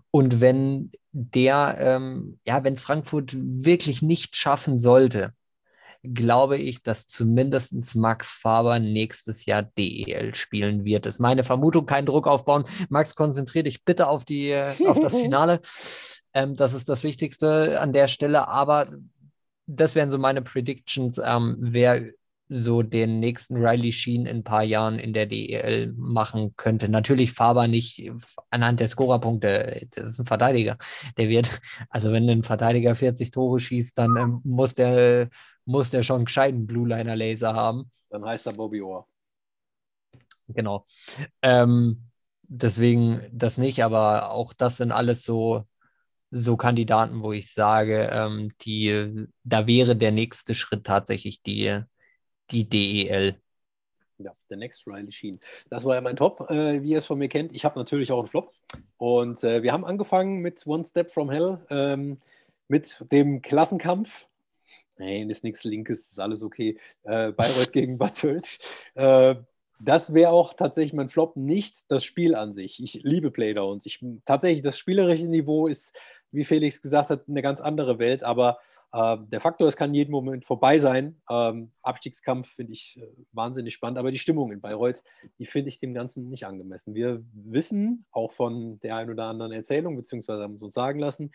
Und 0.09 0.41
wenn 0.41 0.91
der, 1.11 1.75
ähm, 1.79 2.39
ja, 2.45 2.63
wenn 2.63 2.75
es 2.75 2.81
Frankfurt 2.81 3.35
wirklich 3.35 4.01
nicht 4.01 4.35
schaffen 4.35 4.79
sollte, 4.79 5.33
glaube 6.03 6.57
ich, 6.57 6.81
dass 6.81 7.07
zumindest 7.07 7.95
Max 7.95 8.33
Faber 8.33 8.79
nächstes 8.79 9.45
Jahr 9.45 9.63
DEL 9.63 10.33
spielen 10.35 10.83
wird. 10.83 11.05
Das 11.05 11.15
ist 11.15 11.19
meine 11.19 11.43
Vermutung, 11.43 11.85
keinen 11.85 12.05
Druck 12.05 12.27
aufbauen. 12.27 12.65
Max, 12.89 13.15
konzentriere 13.15 13.65
dich 13.65 13.83
bitte 13.83 14.07
auf, 14.07 14.25
die, 14.25 14.55
auf 14.87 14.99
das 14.99 15.15
Finale. 15.21 15.61
Ähm, 16.33 16.55
das 16.55 16.73
ist 16.73 16.89
das 16.89 17.03
Wichtigste 17.03 17.79
an 17.79 17.93
der 17.93 18.07
Stelle. 18.07 18.47
Aber 18.47 18.91
das 19.67 19.95
wären 19.95 20.11
so 20.11 20.17
meine 20.17 20.41
Predictions, 20.41 21.19
ähm, 21.23 21.57
wer 21.59 22.11
so 22.53 22.81
den 22.81 23.21
nächsten 23.21 23.55
Riley 23.55 23.93
Sheen 23.93 24.25
in 24.25 24.37
ein 24.37 24.43
paar 24.43 24.63
Jahren 24.63 24.99
in 24.99 25.13
der 25.13 25.25
DEL 25.25 25.93
machen 25.95 26.53
könnte. 26.57 26.89
Natürlich 26.89 27.31
Faber 27.31 27.69
nicht 27.69 28.11
anhand 28.49 28.81
der 28.81 28.89
Scorerpunkte, 28.89 29.87
das 29.91 30.11
ist 30.11 30.19
ein 30.19 30.25
Verteidiger. 30.25 30.77
Der 31.17 31.29
wird, 31.29 31.61
also 31.89 32.11
wenn 32.11 32.29
ein 32.29 32.43
Verteidiger 32.43 32.93
40 32.93 33.31
Tore 33.31 33.61
schießt, 33.61 33.97
dann 33.97 34.17
ähm, 34.17 34.41
muss, 34.43 34.75
der, 34.75 35.29
muss 35.71 35.89
der 35.89 36.03
schon 36.03 36.17
einen 36.17 36.25
gescheiten 36.25 36.67
Blue 36.67 36.87
Liner 36.87 37.15
Laser 37.15 37.53
haben. 37.53 37.91
Dann 38.09 38.25
heißt 38.25 38.45
er 38.45 38.53
Bobby 38.53 38.81
Orr. 38.81 39.07
Genau. 40.47 40.85
Ähm, 41.41 42.03
deswegen 42.43 43.21
das 43.31 43.57
nicht, 43.57 43.83
aber 43.83 44.31
auch 44.31 44.53
das 44.53 44.77
sind 44.77 44.91
alles 44.91 45.23
so 45.23 45.65
so 46.31 46.55
Kandidaten, 46.55 47.21
wo 47.21 47.33
ich 47.33 47.53
sage, 47.53 48.09
ähm, 48.11 48.49
die, 48.61 49.27
da 49.43 49.67
wäre 49.67 49.97
der 49.97 50.11
nächste 50.11 50.55
Schritt 50.55 50.85
tatsächlich 50.85 51.43
die, 51.43 51.81
die 52.49 52.69
DEL. 52.69 53.35
Ja, 54.17 54.31
der 54.49 54.57
Next 54.57 54.87
Riley 54.87 55.11
Sheen. 55.11 55.39
Das 55.69 55.83
war 55.83 55.95
ja 55.95 56.01
mein 56.01 56.15
Top, 56.15 56.49
äh, 56.49 56.81
wie 56.81 56.91
ihr 56.91 56.99
es 56.99 57.05
von 57.05 57.17
mir 57.17 57.27
kennt. 57.27 57.53
Ich 57.53 57.65
habe 57.65 57.77
natürlich 57.77 58.11
auch 58.11 58.19
einen 58.19 58.27
Flop. 58.27 58.53
Und 58.97 59.43
äh, 59.43 59.61
wir 59.61 59.73
haben 59.73 59.83
angefangen 59.83 60.39
mit 60.39 60.65
One 60.65 60.85
Step 60.85 61.11
from 61.11 61.29
Hell, 61.29 61.59
ähm, 61.69 62.21
mit 62.69 63.03
dem 63.11 63.41
Klassenkampf. 63.41 64.27
Nein, 65.01 65.31
ist 65.31 65.43
nichts 65.43 65.63
Linkes, 65.63 66.11
ist 66.11 66.19
alles 66.19 66.43
okay. 66.43 66.77
Äh, 67.03 67.31
Bayreuth 67.31 67.71
gegen 67.73 67.97
Bad. 67.97 68.23
Äh, 68.93 69.35
das 69.79 70.13
wäre 70.13 70.29
auch 70.29 70.53
tatsächlich 70.53 70.93
mein 70.93 71.09
Flop, 71.09 71.35
nicht 71.35 71.75
das 71.87 72.05
Spiel 72.05 72.35
an 72.35 72.51
sich. 72.51 72.81
Ich 72.83 73.01
liebe 73.03 73.31
Playdowns. 73.31 73.87
Ich, 73.87 74.05
tatsächlich, 74.25 74.61
das 74.61 74.77
spielerische 74.77 75.25
Niveau 75.25 75.65
ist 75.65 75.97
wie 76.31 76.43
Felix 76.43 76.81
gesagt 76.81 77.09
hat, 77.09 77.27
eine 77.27 77.41
ganz 77.41 77.61
andere 77.61 77.99
Welt. 77.99 78.23
Aber 78.23 78.59
äh, 78.93 79.17
der 79.31 79.41
Faktor, 79.41 79.67
es 79.67 79.75
kann 79.75 79.93
jeden 79.93 80.11
Moment 80.11 80.45
vorbei 80.45 80.79
sein. 80.79 81.21
Ähm, 81.29 81.71
Abstiegskampf 81.81 82.49
finde 82.55 82.73
ich 82.73 82.99
äh, 83.01 83.05
wahnsinnig 83.33 83.73
spannend. 83.73 83.97
Aber 83.99 84.11
die 84.11 84.19
Stimmung 84.19 84.51
in 84.51 84.61
Bayreuth, 84.61 85.03
die 85.39 85.45
finde 85.45 85.69
ich 85.69 85.79
dem 85.79 85.93
Ganzen 85.93 86.29
nicht 86.29 86.45
angemessen. 86.45 86.95
Wir 86.95 87.23
wissen 87.33 88.05
auch 88.11 88.31
von 88.31 88.79
der 88.79 88.95
einen 88.95 89.11
oder 89.11 89.25
anderen 89.25 89.51
Erzählung, 89.51 89.95
beziehungsweise 89.97 90.43
haben 90.43 90.53
uns 90.53 90.63
uns 90.63 90.73
sagen 90.73 90.99
lassen, 90.99 91.31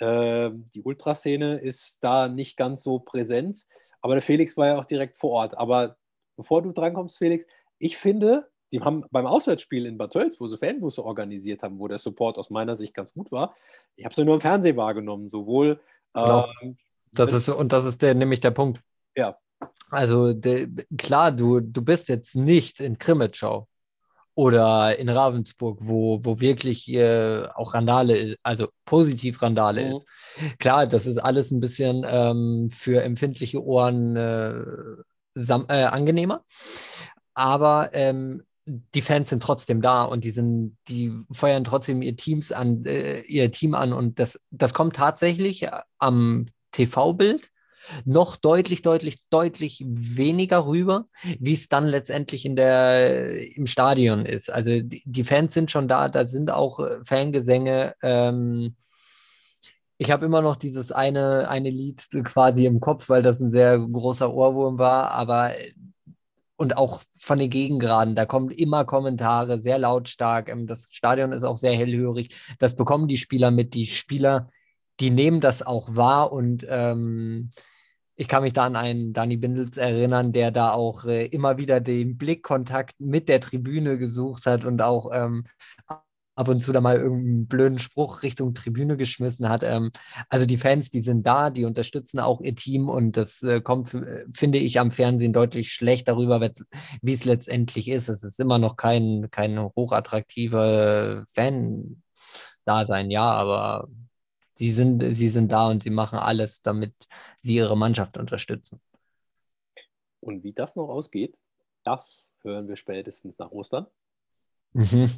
die 0.00 0.82
Ultraszene 0.82 1.58
ist 1.58 1.98
da 2.02 2.28
nicht 2.28 2.56
ganz 2.56 2.82
so 2.82 2.98
präsent. 2.98 3.64
Aber 4.00 4.14
der 4.14 4.22
Felix 4.22 4.56
war 4.56 4.66
ja 4.66 4.78
auch 4.78 4.84
direkt 4.84 5.18
vor 5.18 5.30
Ort. 5.30 5.56
Aber 5.56 5.96
bevor 6.36 6.62
du 6.62 6.72
drankommst, 6.72 7.18
Felix, 7.18 7.46
ich 7.78 7.96
finde, 7.96 8.48
die 8.72 8.80
haben 8.80 9.04
beim 9.10 9.26
Auswärtsspiel 9.26 9.86
in 9.86 9.96
Bad 9.96 10.12
Tölz, 10.12 10.40
wo 10.40 10.46
sie 10.46 10.58
Fanbusse 10.58 11.04
organisiert 11.04 11.62
haben, 11.62 11.78
wo 11.78 11.88
der 11.88 11.98
Support 11.98 12.36
aus 12.36 12.50
meiner 12.50 12.76
Sicht 12.76 12.94
ganz 12.94 13.14
gut 13.14 13.32
war, 13.32 13.54
ich 13.96 14.04
habe 14.04 14.14
sie 14.14 14.24
nur 14.24 14.34
im 14.34 14.40
Fernsehen 14.40 14.76
wahrgenommen, 14.76 15.30
sowohl. 15.30 15.80
Genau. 16.12 16.48
Ähm, 16.62 16.76
das 17.12 17.32
ist, 17.32 17.48
und 17.48 17.72
das 17.72 17.84
ist 17.86 18.02
der, 18.02 18.14
nämlich 18.14 18.40
der 18.40 18.50
Punkt. 18.50 18.82
Ja. 19.14 19.38
Also 19.88 20.34
de, 20.34 20.68
klar, 20.98 21.32
du, 21.32 21.60
du 21.60 21.82
bist 21.82 22.08
jetzt 22.08 22.34
nicht 22.34 22.80
in 22.80 22.98
Krimitschau 22.98 23.68
oder 24.36 24.98
in 24.98 25.08
Ravensburg, 25.08 25.78
wo, 25.80 26.20
wo 26.22 26.40
wirklich 26.40 26.86
äh, 26.92 27.46
auch 27.54 27.72
Randale 27.72 28.16
ist, 28.18 28.38
also 28.42 28.68
positiv 28.84 29.40
Randale 29.40 29.86
mhm. 29.86 29.92
ist. 29.92 30.06
Klar, 30.58 30.86
das 30.86 31.06
ist 31.06 31.16
alles 31.16 31.50
ein 31.50 31.60
bisschen 31.60 32.04
ähm, 32.06 32.68
für 32.70 33.02
empfindliche 33.02 33.64
Ohren 33.64 34.14
äh, 34.14 34.62
äh, 35.34 35.84
angenehmer. 35.84 36.44
Aber 37.32 37.90
ähm, 37.94 38.42
die 38.66 39.00
Fans 39.00 39.30
sind 39.30 39.42
trotzdem 39.42 39.80
da 39.80 40.04
und 40.04 40.22
die 40.22 40.32
sind, 40.32 40.76
die 40.88 41.14
feuern 41.32 41.64
trotzdem 41.64 42.02
ihr 42.02 42.16
Teams 42.16 42.52
an, 42.52 42.84
äh, 42.84 43.20
ihr 43.22 43.50
Team 43.50 43.74
an 43.74 43.94
und 43.94 44.18
das, 44.18 44.38
das 44.50 44.74
kommt 44.74 44.96
tatsächlich 44.96 45.66
am 45.98 46.48
TV-Bild 46.72 47.50
noch 48.04 48.36
deutlich, 48.36 48.82
deutlich, 48.82 49.18
deutlich 49.30 49.84
weniger 49.86 50.66
rüber, 50.66 51.06
wie 51.38 51.54
es 51.54 51.68
dann 51.68 51.86
letztendlich 51.86 52.44
in 52.44 52.56
der, 52.56 53.56
im 53.56 53.66
Stadion 53.66 54.26
ist. 54.26 54.52
Also 54.52 54.80
die, 54.80 55.02
die 55.04 55.24
Fans 55.24 55.54
sind 55.54 55.70
schon 55.70 55.88
da, 55.88 56.08
da 56.08 56.26
sind 56.26 56.50
auch 56.50 56.80
äh, 56.80 56.98
Fangesänge. 57.04 57.94
Ähm, 58.02 58.76
ich 59.98 60.10
habe 60.10 60.26
immer 60.26 60.42
noch 60.42 60.56
dieses 60.56 60.92
eine, 60.92 61.48
eine 61.48 61.70
Lied 61.70 62.06
quasi 62.24 62.66
im 62.66 62.80
Kopf, 62.80 63.08
weil 63.08 63.22
das 63.22 63.40
ein 63.40 63.50
sehr 63.50 63.78
großer 63.78 64.32
Ohrwurm 64.32 64.78
war, 64.78 65.10
aber 65.12 65.52
und 66.56 66.76
auch 66.76 67.02
von 67.16 67.38
den 67.38 67.50
Gegengraden. 67.50 68.14
Da 68.14 68.24
kommen 68.24 68.50
immer 68.50 68.84
Kommentare, 68.84 69.58
sehr 69.58 69.78
lautstark. 69.78 70.48
Ähm, 70.48 70.66
das 70.66 70.88
Stadion 70.90 71.32
ist 71.32 71.44
auch 71.44 71.56
sehr 71.56 71.74
hellhörig. 71.74 72.34
Das 72.58 72.74
bekommen 72.74 73.08
die 73.08 73.18
Spieler 73.18 73.50
mit. 73.50 73.74
Die 73.74 73.86
Spieler, 73.86 74.50
die 75.00 75.10
nehmen 75.10 75.40
das 75.40 75.62
auch 75.62 75.94
wahr 75.94 76.32
und 76.32 76.66
ähm, 76.68 77.50
ich 78.16 78.28
kann 78.28 78.42
mich 78.42 78.54
da 78.54 78.64
an 78.64 78.76
einen 78.76 79.12
Dani 79.12 79.36
Bindels 79.36 79.76
erinnern, 79.76 80.32
der 80.32 80.50
da 80.50 80.72
auch 80.72 81.04
äh, 81.04 81.26
immer 81.26 81.58
wieder 81.58 81.80
den 81.80 82.16
Blickkontakt 82.16 82.98
mit 82.98 83.28
der 83.28 83.40
Tribüne 83.40 83.98
gesucht 83.98 84.46
hat 84.46 84.64
und 84.64 84.80
auch 84.82 85.10
ähm, 85.12 85.44
ab 86.34 86.48
und 86.48 86.60
zu 86.60 86.72
da 86.72 86.80
mal 86.80 86.96
irgendeinen 86.96 87.46
blöden 87.46 87.78
Spruch 87.78 88.22
Richtung 88.22 88.54
Tribüne 88.54 88.96
geschmissen 88.96 89.48
hat. 89.48 89.62
Ähm, 89.62 89.90
also 90.30 90.46
die 90.46 90.56
Fans, 90.56 90.90
die 90.90 91.02
sind 91.02 91.26
da, 91.26 91.50
die 91.50 91.66
unterstützen 91.66 92.18
auch 92.18 92.40
ihr 92.40 92.54
Team 92.54 92.88
und 92.88 93.16
das 93.18 93.42
äh, 93.42 93.60
kommt, 93.60 93.96
finde 94.32 94.58
ich, 94.58 94.80
am 94.80 94.90
Fernsehen 94.90 95.32
deutlich 95.32 95.72
schlecht 95.72 96.08
darüber, 96.08 96.40
wie 97.02 97.12
es 97.12 97.24
letztendlich 97.24 97.88
ist. 97.88 98.08
Es 98.08 98.22
ist 98.22 98.40
immer 98.40 98.58
noch 98.58 98.76
kein, 98.76 99.28
kein 99.30 99.58
hochattraktiver 99.58 101.24
Fan-Dasein, 101.34 103.10
ja, 103.10 103.30
aber 103.30 103.88
sie 104.56 104.72
sind, 104.72 105.02
sie 105.14 105.28
sind 105.28 105.52
da 105.52 105.68
und 105.68 105.82
sie 105.82 105.90
machen 105.90 106.18
alles, 106.18 106.62
damit 106.62 106.94
sie 107.38 107.56
ihre 107.56 107.76
Mannschaft 107.76 108.16
unterstützen. 108.18 108.80
Und 110.20 110.42
wie 110.42 110.52
das 110.52 110.76
noch 110.76 110.88
ausgeht, 110.88 111.36
das 111.84 112.32
hören 112.42 112.68
wir 112.68 112.76
spätestens 112.76 113.38
nach 113.38 113.52
Ostern. 113.52 113.86
Mhm. 114.72 115.10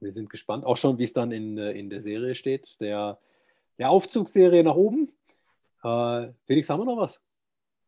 Wir 0.00 0.12
sind 0.12 0.30
gespannt, 0.30 0.64
auch 0.64 0.76
schon, 0.76 0.98
wie 0.98 1.04
es 1.04 1.12
dann 1.12 1.30
in, 1.30 1.58
in 1.58 1.90
der 1.90 2.00
Serie 2.00 2.34
steht, 2.34 2.80
der, 2.80 3.18
der 3.78 3.90
Aufzugsserie 3.90 4.64
nach 4.64 4.74
oben. 4.74 5.12
Äh, 5.84 6.32
Felix, 6.46 6.68
haben 6.70 6.80
wir 6.80 6.86
noch 6.86 6.96
was? 6.96 7.22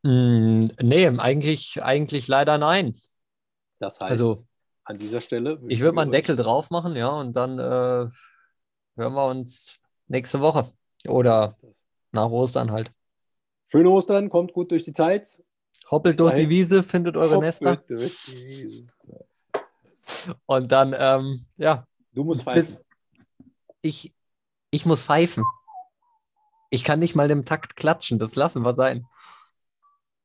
Mm, 0.03 0.67
nee, 0.81 1.09
eigentlich, 1.09 1.83
eigentlich 1.83 2.29
leider 2.29 2.59
nein. 2.59 2.95
Das 3.79 3.99
heißt, 3.99 4.11
also, 4.11 4.47
an 4.85 4.99
dieser 4.99 5.21
Stelle. 5.21 5.61
Ich 5.69 5.81
würde 5.81 5.95
mal 5.95 6.03
einen 6.03 6.13
Deckel 6.13 6.37
drauf 6.37 6.71
machen, 6.71 6.97
ja, 6.97 7.09
und 7.09 7.35
dann 7.35 7.59
äh, 7.59 8.11
hören 8.97 9.15
wir 9.15 9.27
uns 9.27 9.82
nächste 10.13 10.41
Woche 10.41 10.71
oder 11.09 11.53
nach 12.13 12.31
Ostern 12.31 12.71
halt. 12.71 12.93
Schöne 13.65 13.91
Ostern, 13.91 14.29
kommt 14.29 14.53
gut 14.53 14.71
durch 14.71 14.85
die 14.85 14.93
Zeit. 14.93 15.43
Hoppelt 15.91 16.21
durch 16.21 16.35
die 16.37 16.49
Wiese, 16.49 16.83
findet 16.83 17.17
eure 17.17 17.37
Hoppelt 17.37 17.61
Nester. 17.61 17.77
Durch 17.77 18.25
die 18.27 18.37
Wiese. 18.37 18.87
Und 20.47 20.71
dann, 20.71 20.95
ähm, 20.97 21.45
ja. 21.57 21.87
Du 22.13 22.25
musst 22.25 22.43
pfeifen. 22.43 22.79
Ich, 23.81 24.13
ich 24.71 24.87
muss 24.87 25.03
pfeifen. 25.03 25.45
Ich 26.71 26.85
kann 26.85 27.01
nicht 27.01 27.15
mal 27.15 27.31
im 27.31 27.45
Takt 27.45 27.77
klatschen, 27.77 28.19
das 28.19 28.37
lassen 28.37 28.63
wir 28.63 28.75
sein. 28.75 29.07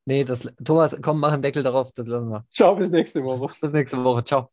Nee, 0.05 0.23
das, 0.23 0.53
Thomas, 0.63 0.95
komm, 1.01 1.19
mach 1.19 1.33
einen 1.33 1.41
Deckel 1.41 1.63
darauf, 1.63 1.91
das 1.93 2.07
lassen 2.07 2.29
wir. 2.29 2.45
Ciao, 2.51 2.75
bis 2.75 2.91
nächste 2.91 3.23
Woche. 3.23 3.53
Bis 3.59 3.73
nächste 3.73 4.01
Woche, 4.03 4.23
ciao. 4.23 4.49